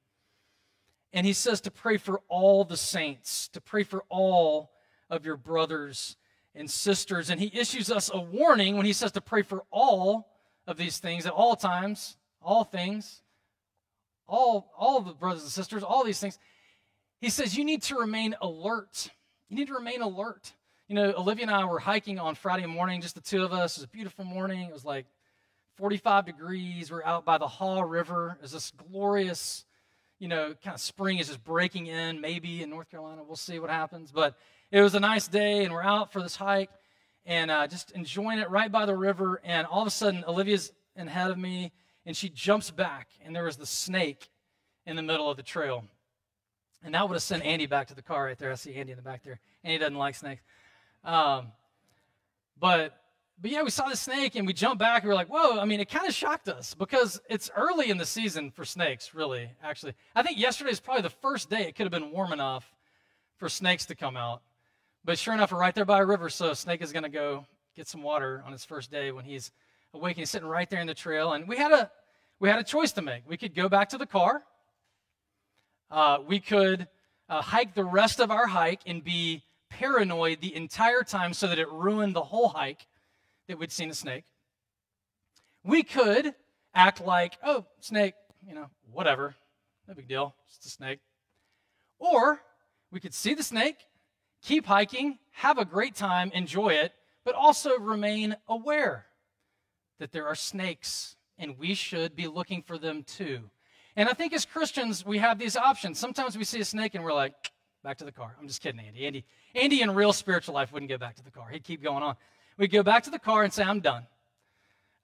And 1.13 1.27
he 1.27 1.35
says 1.35 1.61
to 1.63 1.71
pray 1.71 1.99
for 1.99 2.23
all 2.29 2.65
the 2.65 2.79
saints, 2.79 3.49
to 3.49 3.61
pray 3.61 3.83
for 3.83 4.05
all 4.09 4.71
of 5.11 5.27
your 5.27 5.37
brothers 5.37 6.17
and 6.55 6.71
sisters. 6.71 7.29
And 7.29 7.39
he 7.39 7.53
issues 7.53 7.91
us 7.91 8.11
a 8.11 8.19
warning 8.19 8.79
when 8.79 8.87
he 8.87 8.95
says 8.95 9.13
to 9.13 9.21
pray 9.21 9.43
for 9.43 9.65
all 9.71 10.31
of 10.69 10.77
these 10.77 10.99
things 10.99 11.27
at 11.27 11.33
all 11.33 11.57
times, 11.57 12.17
all 12.43 12.63
things, 12.63 13.23
all, 14.29 14.71
all 14.79 15.01
the 15.01 15.15
brothers 15.15 15.43
and 15.43 15.51
sisters, 15.51 15.83
all 15.83 16.05
these 16.05 16.21
things. 16.21 16.39
He 17.21 17.31
says 17.31 17.57
you 17.57 17.65
need 17.65 17.83
to 17.85 17.97
remain 17.97 18.37
alert. 18.41 19.11
You 19.49 19.57
need 19.57 19.69
to 19.69 19.75
remain 19.75 20.03
alert. 20.03 20.53
You 20.87 20.95
know, 20.95 21.15
Olivia 21.17 21.47
and 21.47 21.51
I 21.51 21.65
were 21.65 21.79
hiking 21.79 22.19
on 22.19 22.35
Friday 22.35 22.67
morning, 22.67 23.01
just 23.01 23.15
the 23.15 23.21
two 23.21 23.43
of 23.43 23.53
us. 23.53 23.77
It 23.77 23.81
was 23.81 23.85
a 23.85 23.89
beautiful 23.89 24.25
morning. 24.25 24.69
It 24.69 24.73
was 24.73 24.85
like 24.85 25.07
45 25.77 26.27
degrees. 26.27 26.91
We're 26.91 27.03
out 27.03 27.25
by 27.25 27.39
the 27.39 27.49
Haw 27.49 27.81
River. 27.81 28.37
It 28.39 28.43
was 28.43 28.53
this 28.53 28.71
glorious, 28.91 29.65
you 30.19 30.29
know, 30.29 30.55
kind 30.63 30.75
of 30.75 30.81
spring 30.81 31.19
is 31.19 31.29
just 31.29 31.43
breaking 31.43 31.87
in, 31.87 32.21
maybe 32.21 32.63
in 32.63 32.69
North 32.69 32.91
Carolina. 32.91 33.23
We'll 33.27 33.37
see 33.37 33.59
what 33.59 33.71
happens. 33.71 34.13
But 34.13 34.37
it 34.71 34.83
was 34.83 34.95
a 34.95 35.01
nice 35.01 35.29
day, 35.29 35.65
and 35.65 35.73
we're 35.73 35.83
out 35.83 36.13
for 36.13 36.23
this 36.23 36.37
hike 36.37 36.71
and 37.29 37.51
uh, 37.51 37.67
just 37.67 37.93
enjoying 37.93 38.39
it 38.39 38.51
right 38.51 38.73
by 38.73 38.87
the 38.87 38.97
river. 38.97 39.41
And 39.45 39.67
all 39.67 39.83
of 39.83 39.87
a 39.87 39.91
sudden, 39.91 40.25
Olivia's 40.27 40.73
ahead 40.97 41.31
of 41.31 41.39
me, 41.39 41.71
and 42.05 42.17
she 42.17 42.31
jumps 42.31 42.73
back, 42.73 43.09
and 43.25 43.37
there 43.37 43.45
was 43.45 43.57
the 43.57 43.67
snake 43.67 44.31
in 44.87 44.97
the 44.97 45.03
middle 45.03 45.31
of 45.31 45.37
the 45.37 45.43
trail. 45.43 45.85
And 46.83 46.95
that 46.95 47.07
would 47.07 47.15
have 47.15 47.23
sent 47.23 47.45
Andy 47.45 47.67
back 47.67 47.89
to 47.89 47.95
the 47.95 48.03
car 48.03 48.25
right 48.25 48.39
there. 48.39 48.51
I 48.51 48.55
see 48.55 48.75
Andy 48.75 48.93
in 48.93 48.97
the 48.97 49.03
back 49.03 49.23
there. 49.23 49.39
Andy 49.63 49.79
doesn't 49.79 49.99
like 49.99 50.15
snakes. 50.15 50.43
Um, 51.05 51.53
but 52.59 52.95
but 53.41 53.53
yeah, 53.53 53.63
we 53.63 53.71
saw 53.71 53.89
the 53.89 53.97
snake 53.97 54.35
and 54.35 54.49
we 54.49 54.53
jumped 54.53 54.81
back 54.81 55.03
and 55.03 55.09
we 55.09 55.13
are 55.13 55.15
like, 55.15 55.29
whoa, 55.29 55.61
I 55.61 55.65
mean, 55.65 55.79
it 55.79 55.89
kind 55.89 56.09
of 56.09 56.15
shocked 56.15 56.49
us 56.49 56.75
because 56.75 57.21
it's 57.31 57.49
early 57.57 57.89
in 57.89 57.97
the 57.97 58.05
season 58.05 58.51
for 58.51 58.65
snakes, 58.65 59.15
really, 59.15 59.49
actually. 59.63 59.95
I 60.17 60.25
think 60.25 60.39
yesterday 60.39 60.71
is 60.71 60.81
probably 60.81 61.03
the 61.03 61.11
first 61.11 61.49
day 61.49 61.61
it 61.61 61.77
could 61.77 61.85
have 61.85 61.93
been 61.93 62.11
warm 62.11 62.33
enough 62.33 62.69
for 63.37 63.49
snakes 63.49 63.87
to 63.87 63.95
come 63.95 64.17
out. 64.17 64.43
But 65.05 65.19
sure 65.19 65.35
enough, 65.35 65.53
we're 65.53 65.61
right 65.61 65.75
there 65.75 65.85
by 65.85 66.01
a 66.01 66.05
river, 66.05 66.29
so 66.29 66.53
snake 66.55 66.83
is 66.83 66.93
going 66.93 67.05
to 67.05 67.09
go 67.09 67.47
get 67.77 67.89
some 67.89 68.03
water 68.03 68.43
on 68.45 68.53
his 68.53 68.65
first 68.65 68.91
day 68.91 69.13
when 69.13 69.25
he's 69.25 69.53
awake 69.95 70.17
he's 70.17 70.31
sitting 70.31 70.49
right 70.49 70.69
there 70.69 70.81
in 70.81 70.87
the 70.87 70.95
trail. 70.95 71.33
And 71.33 71.49
we 71.49 71.57
had 71.57 71.73
a 71.73 71.91
we 72.41 72.49
had 72.49 72.59
a 72.59 72.65
choice 72.65 72.93
to 72.93 73.03
make. 73.03 73.23
We 73.27 73.37
could 73.37 73.55
go 73.55 73.69
back 73.69 73.89
to 73.91 73.99
the 73.99 74.07
car 74.07 74.43
uh, 75.91 76.19
we 76.27 76.41
could 76.41 76.87
uh, 77.29 77.41
hike 77.41 77.75
the 77.75 77.85
rest 77.85 78.21
of 78.21 78.31
our 78.31 78.47
hike 78.47 78.81
and 78.87 79.03
be 79.03 79.43
paranoid 79.71 80.41
the 80.41 80.55
entire 80.55 81.03
time 81.03 81.33
so 81.33 81.47
that 81.47 81.59
it 81.59 81.71
ruined 81.71 82.15
the 82.15 82.23
whole 82.23 82.49
hike 82.49 82.87
that 83.47 83.59
we'd 83.59 83.73
seen 83.73 83.91
a 83.91 83.95
snake. 83.95 84.25
We 85.65 85.83
could 85.83 86.35
act 86.75 87.01
like, 87.01 87.39
oh, 87.43 87.65
snake, 87.81 88.15
you 88.47 88.55
know, 88.55 88.67
whatever, 88.93 89.35
no 89.87 89.95
big 89.95 90.09
deal, 90.09 90.35
just 90.49 90.67
a 90.67 90.71
snake. 90.71 91.01
Or 91.99 92.41
we 92.91 93.01
could 93.01 93.15
see 93.15 93.35
the 93.35 93.43
snake, 93.43 93.77
keep 94.43 94.67
hiking, 94.67 95.19
have 95.33 95.59
a 95.59 95.65
great 95.65 95.95
time, 95.95 96.31
enjoy 96.33 96.71
it, 96.71 96.93
but 97.25 97.35
also 97.35 97.79
remain 97.79 98.37
aware 98.49 99.07
that 99.99 100.13
there 100.13 100.27
are 100.27 100.35
snakes 100.35 101.17
and 101.39 101.59
we 101.59 101.75
should 101.75 102.17
be 102.17 102.27
looking 102.27 102.63
for 102.63 102.79
them 102.79 103.03
too. 103.03 103.51
And 103.97 104.09
I 104.09 104.13
think 104.13 104.33
as 104.33 104.45
Christians, 104.45 105.05
we 105.05 105.19
have 105.19 105.39
these 105.39 105.57
options. 105.57 105.99
Sometimes 105.99 106.37
we 106.39 106.45
see 106.45 106.61
a 106.61 106.65
snake 106.65 106.95
and 106.95 107.05
we're 107.05 107.13
like, 107.13 107.35
back 107.83 107.99
to 107.99 108.05
the 108.05 108.13
car. 108.13 108.37
I'm 108.41 108.47
just 108.47 108.63
kidding, 108.63 108.81
Andy. 108.81 109.07
Andy, 109.07 109.25
Andy 109.55 109.83
in 109.83 109.91
real 109.93 110.13
spiritual 110.13 110.55
life 110.55 110.73
wouldn't 110.73 110.91
go 110.91 110.99
back 110.99 111.17
to 111.17 111.25
the 111.25 111.31
car. 111.31 111.49
He'd 111.49 111.65
keep 111.65 111.83
going 111.83 112.03
on. 112.03 112.17
We'd 112.57 112.73
go 112.73 112.83
back 112.83 113.05
to 113.05 113.11
the 113.11 113.19
car 113.19 113.45
and 113.45 113.53
say, 113.53 113.63
I'm 113.63 113.81
done. 113.81 114.07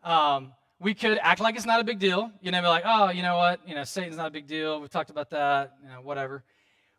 Um, 0.02 0.52
We 0.80 0.92
could 0.92 1.18
act 1.22 1.40
like 1.40 1.54
it's 1.56 1.64
not 1.64 1.80
a 1.80 1.84
big 1.84 1.98
deal. 1.98 2.30
You 2.42 2.50
know, 2.50 2.60
be 2.60 2.66
like, 2.66 2.82
oh, 2.84 3.10
you 3.10 3.22
know 3.22 3.36
what? 3.36 3.60
You 3.66 3.74
know, 3.74 3.84
Satan's 3.84 4.16
not 4.16 4.26
a 4.26 4.30
big 4.30 4.46
deal. 4.46 4.80
We've 4.80 4.90
talked 4.90 5.10
about 5.10 5.30
that. 5.30 5.74
You 5.82 5.88
know, 5.88 6.00
whatever. 6.02 6.42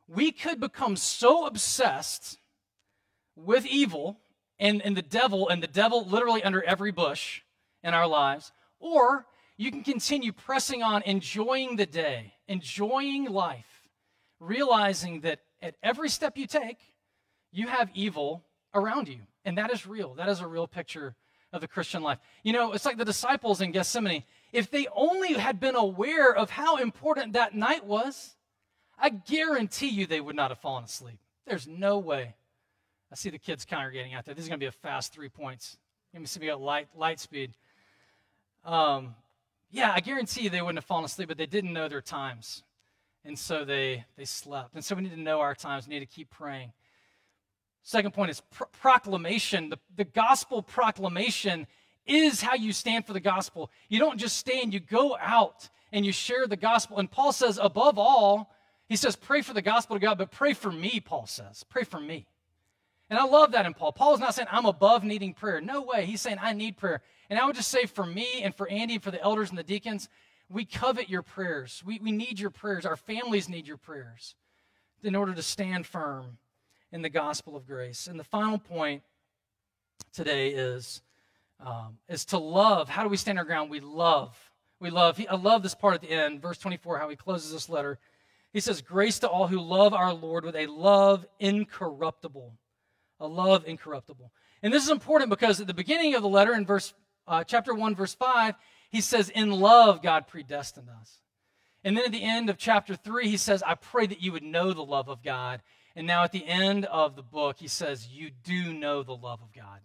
We 0.07 0.31
could 0.31 0.59
become 0.59 0.95
so 0.95 1.45
obsessed 1.47 2.37
with 3.35 3.65
evil 3.65 4.19
and, 4.59 4.81
and 4.81 4.95
the 4.95 5.01
devil, 5.01 5.49
and 5.49 5.61
the 5.61 5.67
devil 5.67 6.05
literally 6.05 6.43
under 6.43 6.63
every 6.63 6.91
bush 6.91 7.41
in 7.83 7.93
our 7.93 8.07
lives, 8.07 8.51
or 8.79 9.25
you 9.57 9.71
can 9.71 9.83
continue 9.83 10.31
pressing 10.31 10.83
on, 10.83 11.01
enjoying 11.03 11.75
the 11.75 11.85
day, 11.85 12.33
enjoying 12.47 13.25
life, 13.25 13.89
realizing 14.39 15.21
that 15.21 15.39
at 15.61 15.75
every 15.81 16.09
step 16.09 16.37
you 16.37 16.47
take, 16.47 16.77
you 17.51 17.67
have 17.67 17.89
evil 17.93 18.43
around 18.73 19.07
you. 19.07 19.19
And 19.45 19.57
that 19.57 19.71
is 19.71 19.85
real. 19.85 20.13
That 20.15 20.29
is 20.29 20.41
a 20.41 20.47
real 20.47 20.67
picture 20.67 21.15
of 21.53 21.61
the 21.61 21.67
Christian 21.67 22.03
life. 22.03 22.19
You 22.43 22.53
know, 22.53 22.73
it's 22.73 22.85
like 22.85 22.97
the 22.97 23.05
disciples 23.05 23.61
in 23.61 23.71
Gethsemane. 23.71 24.23
If 24.51 24.69
they 24.69 24.87
only 24.93 25.33
had 25.33 25.59
been 25.59 25.75
aware 25.75 26.35
of 26.35 26.49
how 26.49 26.77
important 26.77 27.33
that 27.33 27.55
night 27.55 27.85
was, 27.85 28.34
I 28.97 29.09
guarantee 29.09 29.89
you 29.89 30.05
they 30.05 30.21
would 30.21 30.35
not 30.35 30.51
have 30.51 30.59
fallen 30.59 30.83
asleep. 30.83 31.19
There's 31.45 31.67
no 31.67 31.99
way. 31.99 32.35
I 33.11 33.15
see 33.15 33.29
the 33.29 33.37
kids 33.37 33.65
congregating 33.65 34.13
out 34.13 34.25
there. 34.25 34.33
This 34.33 34.43
is 34.43 34.49
going 34.49 34.59
to 34.59 34.63
be 34.63 34.67
a 34.67 34.71
fast 34.71 35.13
three 35.13 35.29
points. 35.29 35.77
Let 36.13 36.21
me 36.21 36.27
see 36.27 36.39
me 36.39 36.47
got 36.47 36.61
light, 36.61 36.87
light 36.95 37.19
speed. 37.19 37.53
Um, 38.63 39.15
yeah, 39.69 39.91
I 39.93 39.99
guarantee 39.99 40.41
you 40.41 40.49
they 40.49 40.61
wouldn't 40.61 40.77
have 40.77 40.85
fallen 40.85 41.05
asleep, 41.05 41.27
but 41.27 41.37
they 41.37 41.45
didn't 41.45 41.73
know 41.73 41.87
their 41.87 42.01
times. 42.01 42.63
And 43.23 43.37
so 43.37 43.65
they, 43.65 44.05
they 44.17 44.25
slept. 44.25 44.75
And 44.75 44.83
so 44.83 44.95
we 44.95 45.03
need 45.03 45.11
to 45.11 45.19
know 45.19 45.39
our 45.39 45.55
times. 45.55 45.87
We 45.87 45.93
need 45.93 45.99
to 45.99 46.05
keep 46.05 46.29
praying. 46.29 46.71
Second 47.83 48.13
point 48.13 48.31
is 48.31 48.41
proclamation. 48.81 49.69
The, 49.69 49.79
the 49.95 50.05
gospel 50.05 50.63
proclamation 50.63 51.67
is 52.05 52.41
how 52.41 52.55
you 52.55 52.71
stand 52.73 53.05
for 53.05 53.13
the 53.13 53.19
gospel. 53.19 53.71
You 53.89 53.99
don't 53.99 54.17
just 54.19 54.37
stand, 54.37 54.73
you 54.73 54.79
go 54.79 55.17
out 55.19 55.69
and 55.91 56.05
you 56.05 56.11
share 56.11 56.47
the 56.47 56.57
gospel. 56.57 56.97
And 56.97 57.09
Paul 57.09 57.31
says, 57.31 57.59
above 57.61 57.97
all, 57.99 58.51
he 58.87 58.95
says, 58.95 59.15
pray 59.15 59.41
for 59.41 59.53
the 59.53 59.61
gospel 59.61 59.95
to 59.95 59.99
God, 59.99 60.17
but 60.17 60.31
pray 60.31 60.53
for 60.53 60.71
me, 60.71 60.99
Paul 60.99 61.25
says. 61.25 61.63
Pray 61.63 61.83
for 61.83 61.99
me. 61.99 62.25
And 63.09 63.19
I 63.19 63.25
love 63.25 63.51
that 63.51 63.65
in 63.65 63.73
Paul. 63.73 63.91
Paul 63.91 64.13
is 64.13 64.19
not 64.19 64.33
saying 64.33 64.47
I'm 64.51 64.65
above 64.65 65.03
needing 65.03 65.33
prayer. 65.33 65.61
No 65.61 65.81
way. 65.81 66.05
He's 66.05 66.21
saying 66.21 66.37
I 66.41 66.53
need 66.53 66.77
prayer. 66.77 67.01
And 67.29 67.39
I 67.39 67.45
would 67.45 67.55
just 67.55 67.69
say 67.69 67.85
for 67.85 68.05
me 68.05 68.41
and 68.41 68.53
for 68.53 68.67
Andy 68.67 68.95
and 68.95 69.03
for 69.03 69.11
the 69.11 69.21
elders 69.21 69.49
and 69.49 69.57
the 69.57 69.63
deacons, 69.63 70.09
we 70.49 70.65
covet 70.65 71.09
your 71.09 71.21
prayers. 71.21 71.83
We, 71.85 71.99
we 71.99 72.11
need 72.11 72.39
your 72.39 72.49
prayers. 72.49 72.85
Our 72.85 72.95
families 72.95 73.49
need 73.49 73.67
your 73.67 73.77
prayers 73.77 74.35
in 75.03 75.15
order 75.15 75.33
to 75.33 75.41
stand 75.41 75.85
firm 75.85 76.37
in 76.91 77.01
the 77.01 77.09
gospel 77.09 77.55
of 77.55 77.67
grace. 77.67 78.07
And 78.07 78.19
the 78.19 78.23
final 78.23 78.57
point 78.57 79.03
today 80.13 80.49
is, 80.49 81.01
um, 81.59 81.97
is 82.09 82.25
to 82.25 82.37
love. 82.37 82.89
How 82.89 83.03
do 83.03 83.09
we 83.09 83.17
stand 83.17 83.37
our 83.37 83.45
ground? 83.45 83.69
We 83.69 83.79
love. 83.79 84.35
We 84.79 84.89
love. 84.89 85.19
I 85.29 85.35
love 85.35 85.61
this 85.63 85.75
part 85.75 85.95
at 85.95 86.01
the 86.01 86.11
end, 86.11 86.41
verse 86.41 86.57
24, 86.57 86.99
how 86.99 87.09
he 87.09 87.15
closes 87.15 87.51
this 87.51 87.69
letter. 87.69 87.99
He 88.55 88.61
says, 88.61 88.81
Grace 88.81 89.19
to 89.19 89.27
all 89.27 89.47
who 89.47 89.59
love 89.59 89.93
our 89.93 90.13
Lord 90.13 90.45
with 90.45 90.55
a 90.55 90.67
love 90.67 91.25
incorruptible. 91.41 92.57
A 93.19 93.27
love 93.27 93.65
incorruptible. 93.67 94.31
And 94.63 94.73
this 94.73 94.81
is 94.81 94.89
important 94.89 95.29
because 95.29 95.59
at 95.59 95.67
the 95.67 95.73
beginning 95.73 96.15
of 96.15 96.21
the 96.21 96.29
letter, 96.29 96.53
in 96.53 96.65
verse 96.65 96.93
uh, 97.27 97.43
chapter 97.43 97.73
1, 97.73 97.95
verse 97.95 98.15
5, 98.15 98.55
he 98.91 99.01
says, 99.01 99.27
In 99.27 99.51
love, 99.51 100.01
God 100.01 100.27
predestined 100.27 100.87
us. 100.87 101.19
And 101.83 101.97
then 101.97 102.05
at 102.05 102.13
the 102.13 102.23
end 102.23 102.49
of 102.49 102.57
chapter 102.57 102.95
3, 102.95 103.27
he 103.27 103.35
says, 103.35 103.61
I 103.61 103.75
pray 103.75 104.07
that 104.07 104.21
you 104.21 104.31
would 104.31 104.41
know 104.41 104.71
the 104.71 104.85
love 104.85 105.09
of 105.09 105.21
God. 105.21 105.61
And 105.93 106.07
now 106.07 106.23
at 106.23 106.31
the 106.31 106.47
end 106.47 106.85
of 106.85 107.17
the 107.17 107.23
book, 107.23 107.57
he 107.59 107.67
says, 107.67 108.07
You 108.07 108.31
do 108.45 108.73
know 108.73 109.03
the 109.03 109.17
love 109.17 109.41
of 109.41 109.51
God. 109.53 109.81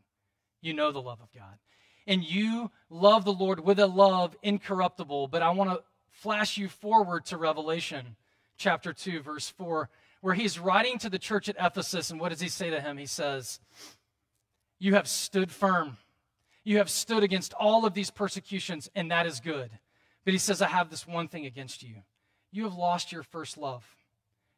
You 0.63 0.75
know 0.75 0.93
the 0.93 1.03
love 1.03 1.19
of 1.21 1.33
God. 1.35 1.59
And 2.07 2.23
you 2.23 2.71
love 2.89 3.25
the 3.25 3.33
Lord 3.33 3.59
with 3.59 3.81
a 3.81 3.89
love 3.89 4.37
incorruptible. 4.45 5.27
But 5.27 5.43
I 5.43 5.51
want 5.51 5.71
to 5.71 5.83
flash 6.13 6.57
you 6.57 6.69
forward 6.69 7.25
to 7.27 7.37
Revelation 7.37 8.15
chapter 8.61 8.93
2, 8.93 9.23
verse 9.23 9.49
4, 9.49 9.89
where 10.21 10.35
he's 10.35 10.59
writing 10.59 10.99
to 10.99 11.11
the 11.11 11.19
church 11.19 11.49
at 11.49 11.57
Ephesus. 11.59 12.11
And 12.11 12.21
what 12.21 12.29
does 12.29 12.41
he 12.41 12.49
say 12.49 12.71
to 12.71 12.81
him? 12.81 12.97
He 12.97 13.07
says, 13.07 13.59
You 14.79 14.95
have 14.95 15.09
stood 15.09 15.51
firm 15.51 15.97
you 16.65 16.79
have 16.79 16.91
stood 16.91 17.23
against 17.23 17.55
all 17.55 17.87
of 17.87 17.95
these 17.95 18.11
persecutions, 18.11 18.91
and 18.95 19.11
that 19.11 19.27
is 19.27 19.41
good. 19.41 19.71
But 20.25 20.33
he 20.33 20.39
says, 20.39 20.61
I 20.61 20.69
have 20.69 20.91
this 20.91 21.07
one 21.07 21.29
thing 21.29 21.47
against 21.47 21.83
you. 21.83 21.97
You 22.53 22.65
have 22.65 22.75
lost 22.75 23.13
your 23.13 23.23
first 23.23 23.57
love. 23.57 23.85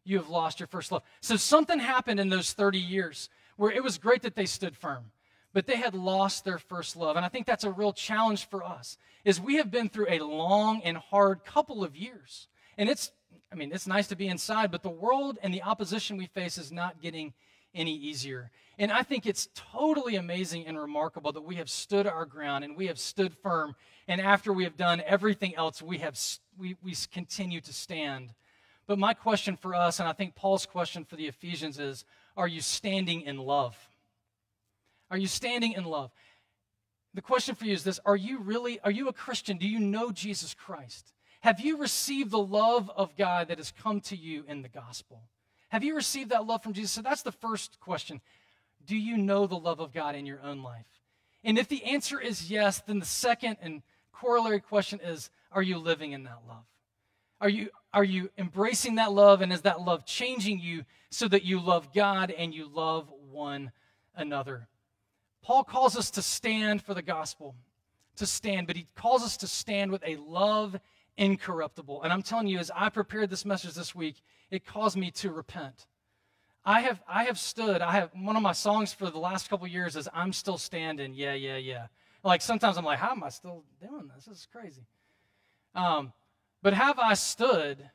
You 0.04 0.16
have 0.16 0.28
lost 0.28 0.58
your 0.58 0.66
first 0.66 0.90
love. 0.90 1.02
So 1.20 1.36
something 1.36 1.78
happened 1.78 2.18
in 2.18 2.28
those 2.28 2.52
30 2.52 2.78
years 2.78 3.28
where 3.56 3.70
it 3.70 3.84
was 3.84 3.98
great 3.98 4.22
that 4.22 4.34
they 4.34 4.46
stood 4.46 4.76
firm, 4.76 5.12
but 5.52 5.66
they 5.66 5.76
had 5.76 5.94
lost 5.94 6.44
their 6.44 6.58
first 6.58 6.96
love. 6.96 7.16
And 7.16 7.24
I 7.24 7.28
think 7.28 7.46
that's 7.46 7.64
a 7.64 7.70
real 7.70 7.92
challenge 7.92 8.48
for 8.48 8.64
us 8.64 8.98
is 9.24 9.40
we 9.40 9.56
have 9.56 9.70
been 9.70 9.88
through 9.88 10.08
a 10.08 10.18
long 10.18 10.82
and 10.82 10.96
hard 10.96 11.44
couple 11.44 11.84
of 11.84 11.94
years. 11.94 12.48
And 12.76 12.88
it's 12.88 13.12
I 13.52 13.54
mean, 13.54 13.70
it's 13.72 13.86
nice 13.86 14.08
to 14.08 14.16
be 14.16 14.28
inside, 14.28 14.70
but 14.70 14.82
the 14.82 14.88
world 14.88 15.38
and 15.42 15.52
the 15.52 15.62
opposition 15.62 16.16
we 16.16 16.26
face 16.26 16.56
is 16.56 16.72
not 16.72 17.02
getting 17.02 17.34
any 17.74 17.94
easier. 17.94 18.50
And 18.78 18.90
I 18.90 19.02
think 19.02 19.26
it's 19.26 19.48
totally 19.54 20.16
amazing 20.16 20.66
and 20.66 20.78
remarkable 20.78 21.32
that 21.32 21.42
we 21.42 21.56
have 21.56 21.68
stood 21.68 22.06
our 22.06 22.24
ground 22.24 22.64
and 22.64 22.76
we 22.76 22.86
have 22.86 22.98
stood 22.98 23.34
firm. 23.34 23.76
And 24.08 24.20
after 24.20 24.52
we 24.52 24.64
have 24.64 24.76
done 24.76 25.02
everything 25.06 25.54
else, 25.54 25.82
we 25.82 25.98
have 25.98 26.18
we, 26.58 26.76
we 26.82 26.94
continue 27.12 27.60
to 27.60 27.72
stand. 27.72 28.32
But 28.86 28.98
my 28.98 29.14
question 29.14 29.56
for 29.56 29.74
us, 29.74 30.00
and 30.00 30.08
I 30.08 30.12
think 30.12 30.34
Paul's 30.34 30.66
question 30.66 31.04
for 31.04 31.16
the 31.16 31.26
Ephesians 31.26 31.78
is, 31.78 32.04
are 32.36 32.48
you 32.48 32.60
standing 32.60 33.22
in 33.22 33.36
love? 33.36 33.76
Are 35.10 35.18
you 35.18 35.26
standing 35.26 35.72
in 35.72 35.84
love? 35.84 36.10
The 37.14 37.22
question 37.22 37.54
for 37.54 37.66
you 37.66 37.74
is 37.74 37.84
this 37.84 38.00
Are 38.06 38.16
you 38.16 38.40
really, 38.40 38.80
are 38.80 38.90
you 38.90 39.08
a 39.08 39.12
Christian? 39.12 39.58
Do 39.58 39.68
you 39.68 39.78
know 39.78 40.10
Jesus 40.10 40.54
Christ? 40.54 41.12
Have 41.42 41.60
you 41.60 41.76
received 41.78 42.30
the 42.30 42.38
love 42.38 42.88
of 42.96 43.16
God 43.16 43.48
that 43.48 43.58
has 43.58 43.72
come 43.72 44.00
to 44.02 44.16
you 44.16 44.44
in 44.46 44.62
the 44.62 44.68
gospel? 44.68 45.22
Have 45.70 45.82
you 45.82 45.96
received 45.96 46.30
that 46.30 46.46
love 46.46 46.62
from 46.62 46.72
Jesus? 46.72 46.92
So 46.92 47.02
that's 47.02 47.22
the 47.22 47.32
first 47.32 47.80
question. 47.80 48.20
Do 48.86 48.96
you 48.96 49.16
know 49.16 49.48
the 49.48 49.56
love 49.56 49.80
of 49.80 49.92
God 49.92 50.14
in 50.14 50.24
your 50.24 50.40
own 50.40 50.62
life? 50.62 50.86
And 51.42 51.58
if 51.58 51.66
the 51.66 51.82
answer 51.84 52.20
is 52.20 52.48
yes, 52.48 52.80
then 52.86 53.00
the 53.00 53.06
second 53.06 53.56
and 53.60 53.82
corollary 54.12 54.60
question 54.60 55.00
is 55.02 55.30
Are 55.50 55.62
you 55.62 55.78
living 55.78 56.12
in 56.12 56.22
that 56.24 56.42
love? 56.48 56.64
Are 57.40 57.48
you, 57.48 57.70
are 57.92 58.04
you 58.04 58.30
embracing 58.38 58.94
that 58.94 59.12
love? 59.12 59.42
And 59.42 59.52
is 59.52 59.62
that 59.62 59.80
love 59.80 60.06
changing 60.06 60.60
you 60.60 60.84
so 61.10 61.26
that 61.26 61.44
you 61.44 61.58
love 61.58 61.92
God 61.92 62.30
and 62.30 62.54
you 62.54 62.68
love 62.72 63.12
one 63.32 63.72
another? 64.14 64.68
Paul 65.42 65.64
calls 65.64 65.96
us 65.96 66.12
to 66.12 66.22
stand 66.22 66.82
for 66.82 66.94
the 66.94 67.02
gospel, 67.02 67.56
to 68.14 68.26
stand, 68.26 68.68
but 68.68 68.76
he 68.76 68.86
calls 68.94 69.24
us 69.24 69.36
to 69.38 69.48
stand 69.48 69.90
with 69.90 70.04
a 70.06 70.14
love 70.16 70.78
incorruptible. 71.16 72.02
And 72.02 72.12
I'm 72.12 72.22
telling 72.22 72.46
you, 72.46 72.58
as 72.58 72.70
I 72.74 72.88
prepared 72.88 73.30
this 73.30 73.44
message 73.44 73.74
this 73.74 73.94
week, 73.94 74.22
it 74.50 74.66
caused 74.66 74.96
me 74.96 75.10
to 75.12 75.30
repent. 75.30 75.86
I 76.64 76.80
have 76.82 77.02
I 77.08 77.24
have 77.24 77.38
stood. 77.38 77.80
I 77.80 77.92
have 77.92 78.10
one 78.14 78.36
of 78.36 78.42
my 78.42 78.52
songs 78.52 78.92
for 78.92 79.10
the 79.10 79.18
last 79.18 79.50
couple 79.50 79.66
years 79.66 79.96
is 79.96 80.08
"I'm 80.14 80.32
still 80.32 80.58
standing." 80.58 81.14
Yeah, 81.14 81.34
yeah, 81.34 81.56
yeah. 81.56 81.86
Like 82.22 82.40
sometimes 82.40 82.76
I'm 82.76 82.84
like, 82.84 83.00
how 83.00 83.10
am 83.10 83.24
I 83.24 83.30
still 83.30 83.64
doing 83.80 84.08
this? 84.14 84.26
This 84.26 84.38
is 84.38 84.48
crazy. 84.52 84.86
Um, 85.74 86.12
but 86.62 86.72
have 86.72 86.98
I 86.98 87.14
stood 87.14 87.90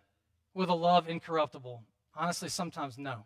with 0.53 0.69
a 0.69 0.73
love 0.73 1.07
incorruptible? 1.07 1.81
Honestly, 2.15 2.49
sometimes 2.49 2.97
no. 2.97 3.25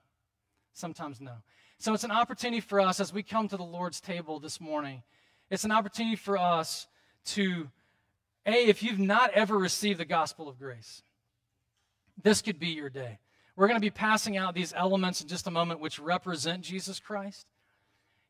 Sometimes 0.74 1.20
no. 1.20 1.38
So 1.80 1.94
it's 1.94 2.04
an 2.04 2.12
opportunity 2.12 2.60
for 2.60 2.80
us 2.80 3.00
as 3.00 3.12
we 3.12 3.24
come 3.24 3.48
to 3.48 3.58
the 3.58 3.64
Lord's 3.64 4.00
table 4.00 4.40
this 4.40 4.62
morning. 4.62 5.02
It's 5.50 5.64
an 5.64 5.72
opportunity 5.72 6.16
for 6.16 6.38
us 6.38 6.88
to 7.26 7.70
a, 8.46 8.68
if 8.68 8.82
you've 8.84 9.00
not 9.00 9.32
ever 9.32 9.58
received 9.58 10.00
the 10.00 10.06
gospel 10.06 10.50
of 10.50 10.60
grace, 10.60 11.04
this 12.22 12.42
could 12.42 12.60
be 12.60 12.70
your 12.70 12.90
day. 12.90 13.20
We're 13.56 13.68
going 13.68 13.80
to 13.80 13.86
be 13.86 13.92
passing 13.92 14.38
out 14.38 14.56
these 14.56 14.74
elements 14.76 15.22
in 15.22 15.28
just 15.28 15.48
a 15.48 15.52
moment, 15.52 15.80
which 15.80 16.00
represent 16.00 16.64
Jesus 16.64 17.00
Christ. 17.00 17.48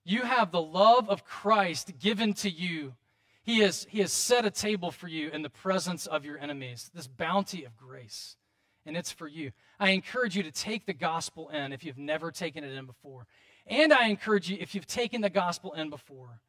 You 0.04 0.24
have 0.24 0.52
the 0.52 0.62
love 0.62 1.10
of 1.10 1.24
Christ 1.24 2.00
given 2.00 2.34
to 2.36 2.50
you. 2.50 2.96
He 3.44 3.60
has, 3.60 3.88
he 3.90 4.00
has 4.00 4.12
set 4.12 4.46
a 4.46 4.52
table 4.52 4.92
for 4.92 5.08
you 5.08 5.30
in 5.30 5.42
the 5.42 5.50
presence 5.50 6.08
of 6.08 6.26
your 6.26 6.38
enemies, 6.38 6.92
this 6.94 7.08
bounty 7.08 7.64
of 7.64 7.78
grace, 7.78 8.36
and 8.86 8.98
it's 8.98 9.12
for 9.12 9.28
you. 9.28 9.52
I 9.80 9.92
encourage 9.92 10.36
you 10.36 10.44
to 10.44 10.52
take 10.52 10.86
the 10.86 10.94
gospel 10.94 11.50
in 11.50 11.72
if 11.74 11.84
you've 11.84 11.98
never 11.98 12.32
taken 12.32 12.64
it 12.64 12.74
in 12.74 12.86
before. 12.86 13.26
And 13.68 13.94
I 13.94 14.08
encourage 14.08 14.50
you, 14.50 14.58
if 14.60 14.76
you've 14.76 14.88
taken 14.88 15.22
the 15.22 15.30
gospel 15.30 15.74
in 15.74 15.90
before, 15.90 16.40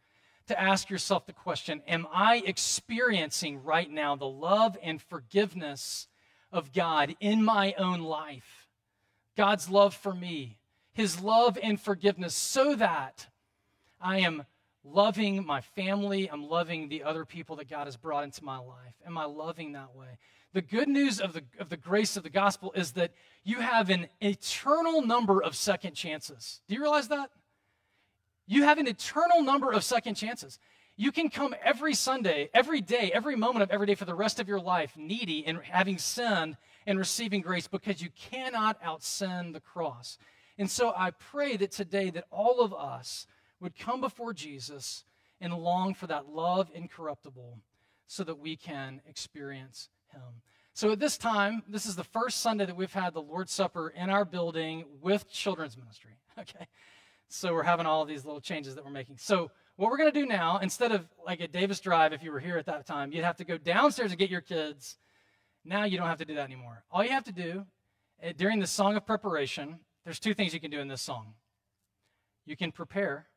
to 0.47 0.61
ask 0.61 0.91
yourself 0.91 1.27
the 1.27 1.33
question 1.33 1.83
Am 1.87 2.07
I 2.13 2.43
experiencing 2.45 3.63
right 3.63 3.91
now 3.91 4.17
the 4.17 4.27
love 4.27 4.77
and 4.83 5.01
forgiveness 5.01 6.09
of 6.53 6.73
God 6.73 7.15
in 7.21 7.45
my 7.45 7.75
own 7.79 8.01
life? 8.01 8.69
God's 9.37 9.69
love 9.69 9.95
for 9.95 10.15
me, 10.15 10.59
His 10.93 11.21
love 11.21 11.59
and 11.63 11.81
forgiveness, 11.81 12.35
so 12.35 12.75
that 12.77 13.29
I 14.01 14.19
am 14.19 14.45
loving 14.85 15.47
my 15.47 15.61
family, 15.61 16.29
I'm 16.31 16.49
loving 16.49 16.89
the 16.89 17.05
other 17.05 17.25
people 17.25 17.57
that 17.57 17.71
God 17.71 17.87
has 17.87 17.97
brought 17.97 18.25
into 18.25 18.45
my 18.45 18.59
life. 18.59 18.95
Am 19.07 19.17
I 19.17 19.25
loving 19.25 19.73
that 19.73 19.95
way? 19.95 20.19
The 20.53 20.63
good 20.63 20.89
news 20.89 21.21
of 21.21 21.33
the, 21.33 21.45
of 21.59 21.71
the 21.71 21.77
grace 21.77 22.17
of 22.17 22.25
the 22.25 22.31
gospel 22.31 22.73
is 22.77 22.93
that 22.93 23.13
you 23.43 23.61
have 23.61 23.89
an 23.89 24.09
eternal 24.21 25.01
number 25.01 25.43
of 25.43 25.57
second 25.57 25.95
chances. 25.95 26.61
Do 26.69 26.75
you 26.75 26.83
realize 26.83 27.09
that? 27.09 27.31
You 28.47 28.65
have 28.65 28.79
an 28.79 28.89
eternal 28.89 29.43
number 29.43 29.73
of 29.73 29.85
second 29.85 30.15
chances. 30.15 30.59
You 30.97 31.11
can 31.11 31.31
come 31.31 31.55
every 31.65 31.95
Sunday, 31.95 32.51
every 32.53 32.81
day, 32.81 33.11
every 33.15 33.35
moment 33.35 33.63
of 33.63 33.71
every 33.71 33.87
day 33.87 33.95
for 33.95 34.05
the 34.05 34.15
rest 34.15 34.41
of 34.41 34.49
your 34.49 34.61
life, 34.61 34.97
needy 34.97 35.47
and 35.47 35.59
having 35.63 35.99
sinned 35.99 36.57
and 36.87 36.99
receiving 36.99 37.41
grace 37.41 37.67
because 37.67 38.03
you 38.03 38.11
cannot 38.11 38.79
out 38.83 39.03
sin 39.03 39.53
the 39.53 39.61
cross. 39.61 40.19
And 40.59 40.71
so 40.71 40.93
I 40.95 41.13
pray 41.13 41.57
that 41.57 41.71
today 41.71 42.11
that 42.11 42.27
all 42.31 42.61
of 42.61 42.75
us 42.75 43.27
would 43.61 43.79
come 43.79 44.01
before 44.01 44.35
Jesus 44.35 45.05
and 45.41 45.55
long 45.55 45.95
for 45.95 46.07
that 46.09 46.29
love 46.29 46.71
incorruptible 46.75 47.59
so 48.07 48.25
that 48.25 48.39
we 48.39 48.57
can 48.57 49.01
experience 49.09 49.89
him. 50.13 50.43
So 50.75 50.93
at 50.93 51.01
this 51.01 51.19
time, 51.19 51.63
this 51.69 51.87
is 51.87 51.97
the 51.97 52.05
first 52.05 52.41
Sunday 52.41 52.67
that 52.67 52.77
we've 52.77 52.93
had 52.93 53.15
the 53.15 53.23
Lord's 53.23 53.53
Supper 53.53 53.89
in 53.89 54.11
our 54.11 54.25
building 54.25 54.85
with 55.01 55.31
children's 55.31 55.77
ministry. 55.77 56.13
Okay. 56.39 56.67
So 57.33 57.55
we're 57.55 57.63
having 57.63 57.87
all 57.87 58.03
of 58.03 58.09
these 58.09 58.27
little 58.27 58.43
changes 58.43 58.75
that 58.75 58.85
we're 58.85 58.91
making. 58.91 59.17
So 59.17 59.51
what 59.77 59.91
we're 59.91 59.97
going 59.97 60.13
to 60.13 60.21
do 60.21 60.27
now, 60.27 60.59
instead 60.59 60.93
of 60.93 61.09
like 61.27 61.41
at 61.41 61.51
Davis 61.51 61.81
Drive, 61.81 62.13
if 62.13 62.23
you 62.23 62.31
were 62.31 62.41
here 62.41 62.59
at 62.59 62.67
that 62.67 62.87
time, 62.87 63.11
you'd 63.11 63.25
have 63.25 63.39
to 63.39 63.45
go 63.45 63.57
downstairs 63.57 64.11
and 64.11 64.19
get 64.19 64.29
your 64.29 64.43
kids. 64.43 64.99
Now 65.65 65.85
you 65.85 65.97
don't 65.97 66.09
have 66.09 66.19
to 66.19 66.27
do 66.27 66.35
that 66.35 66.45
anymore. 66.45 66.85
All 66.91 67.03
you 67.03 67.11
have 67.11 67.25
to 67.25 67.33
do 67.33 67.65
eh, 68.23 68.33
during 68.37 68.61
the 68.61 68.67
song 68.67 68.97
of 68.97 69.07
preparation, 69.07 69.79
there's 70.05 70.21
two 70.21 70.35
things 70.35 70.53
you 70.53 70.61
can 70.61 70.71
do 70.71 70.81
in 70.81 70.89
this 70.89 71.01
song. 71.01 71.33
You 72.45 72.55
can 72.55 72.71
prepare 72.71 73.29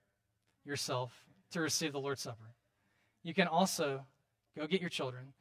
yourself 0.66 1.14
to 1.52 1.62
receive 1.62 1.94
the 1.94 2.00
Lord's 2.00 2.22
Supper. 2.22 2.54
You 3.24 3.34
can 3.34 3.48
also 3.48 4.06
go 4.58 4.68
get 4.68 4.82
your 4.82 4.90
children. 4.90 5.34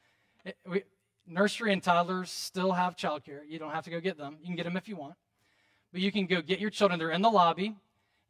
It, 0.44 0.56
we, 0.64 0.84
nursery 1.26 1.72
and 1.72 1.82
toddlers 1.82 2.30
still 2.30 2.70
have 2.70 2.94
childcare. 2.94 3.40
You 3.48 3.58
don't 3.58 3.72
have 3.72 3.84
to 3.84 3.90
go 3.90 3.98
get 3.98 4.16
them. 4.16 4.36
You 4.40 4.46
can 4.46 4.56
get 4.56 4.64
them 4.64 4.76
if 4.76 4.88
you 4.88 4.94
want. 4.94 5.14
But 5.92 6.02
you 6.02 6.12
can 6.12 6.26
go 6.26 6.40
get 6.40 6.60
your 6.60 6.70
children. 6.70 7.00
They're 7.00 7.10
in 7.10 7.22
the 7.22 7.30
lobby. 7.30 7.74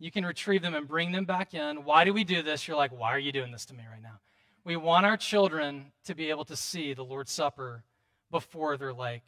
You 0.04 0.10
can 0.10 0.26
retrieve 0.26 0.60
them 0.60 0.74
and 0.74 0.86
bring 0.86 1.12
them 1.12 1.24
back 1.24 1.54
in. 1.54 1.82
Why 1.82 2.04
do 2.04 2.12
we 2.12 2.24
do 2.24 2.42
this? 2.42 2.68
You're 2.68 2.76
like, 2.76 2.90
why 2.92 3.14
are 3.14 3.18
you 3.18 3.32
doing 3.32 3.50
this 3.50 3.64
to 3.64 3.74
me 3.74 3.84
right 3.90 4.02
now? 4.02 4.20
We 4.62 4.76
want 4.76 5.06
our 5.06 5.16
children 5.16 5.92
to 6.04 6.14
be 6.14 6.28
able 6.28 6.44
to 6.44 6.56
see 6.56 6.92
the 6.92 7.02
Lord's 7.02 7.32
Supper 7.32 7.84
before 8.30 8.76
they're 8.76 8.92
like 8.92 9.22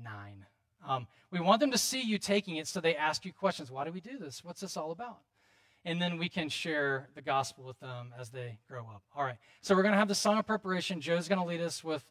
nine. 0.00 0.46
Um, 0.86 1.08
we 1.32 1.40
want 1.40 1.58
them 1.58 1.72
to 1.72 1.78
see 1.78 2.00
you 2.00 2.16
taking 2.16 2.58
it 2.58 2.68
so 2.68 2.80
they 2.80 2.94
ask 2.94 3.24
you 3.24 3.32
questions. 3.32 3.72
Why 3.72 3.84
do 3.84 3.90
we 3.90 4.00
do 4.00 4.18
this? 4.18 4.44
What's 4.44 4.60
this 4.60 4.76
all 4.76 4.92
about? 4.92 5.18
And 5.84 6.00
then 6.00 6.16
we 6.16 6.28
can 6.28 6.48
share 6.48 7.08
the 7.16 7.22
gospel 7.22 7.64
with 7.64 7.80
them 7.80 8.14
as 8.16 8.30
they 8.30 8.60
grow 8.68 8.82
up. 8.82 9.02
All 9.16 9.24
right. 9.24 9.38
So 9.62 9.74
we're 9.74 9.82
going 9.82 9.94
to 9.94 9.98
have 9.98 10.06
the 10.06 10.14
song 10.14 10.38
of 10.38 10.46
preparation. 10.46 11.00
Joe's 11.00 11.26
going 11.26 11.40
to 11.40 11.44
lead 11.44 11.60
us 11.60 11.82
with 11.82 12.04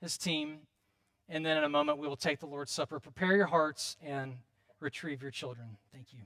his 0.00 0.16
team. 0.16 0.58
And 1.28 1.44
then 1.44 1.56
in 1.56 1.64
a 1.64 1.68
moment, 1.68 1.98
we 1.98 2.06
will 2.06 2.14
take 2.14 2.38
the 2.38 2.46
Lord's 2.46 2.70
Supper. 2.70 3.00
Prepare 3.00 3.34
your 3.34 3.46
hearts 3.46 3.96
and 4.00 4.36
retrieve 4.78 5.22
your 5.22 5.32
children. 5.32 5.76
Thank 5.92 6.12
you. 6.12 6.20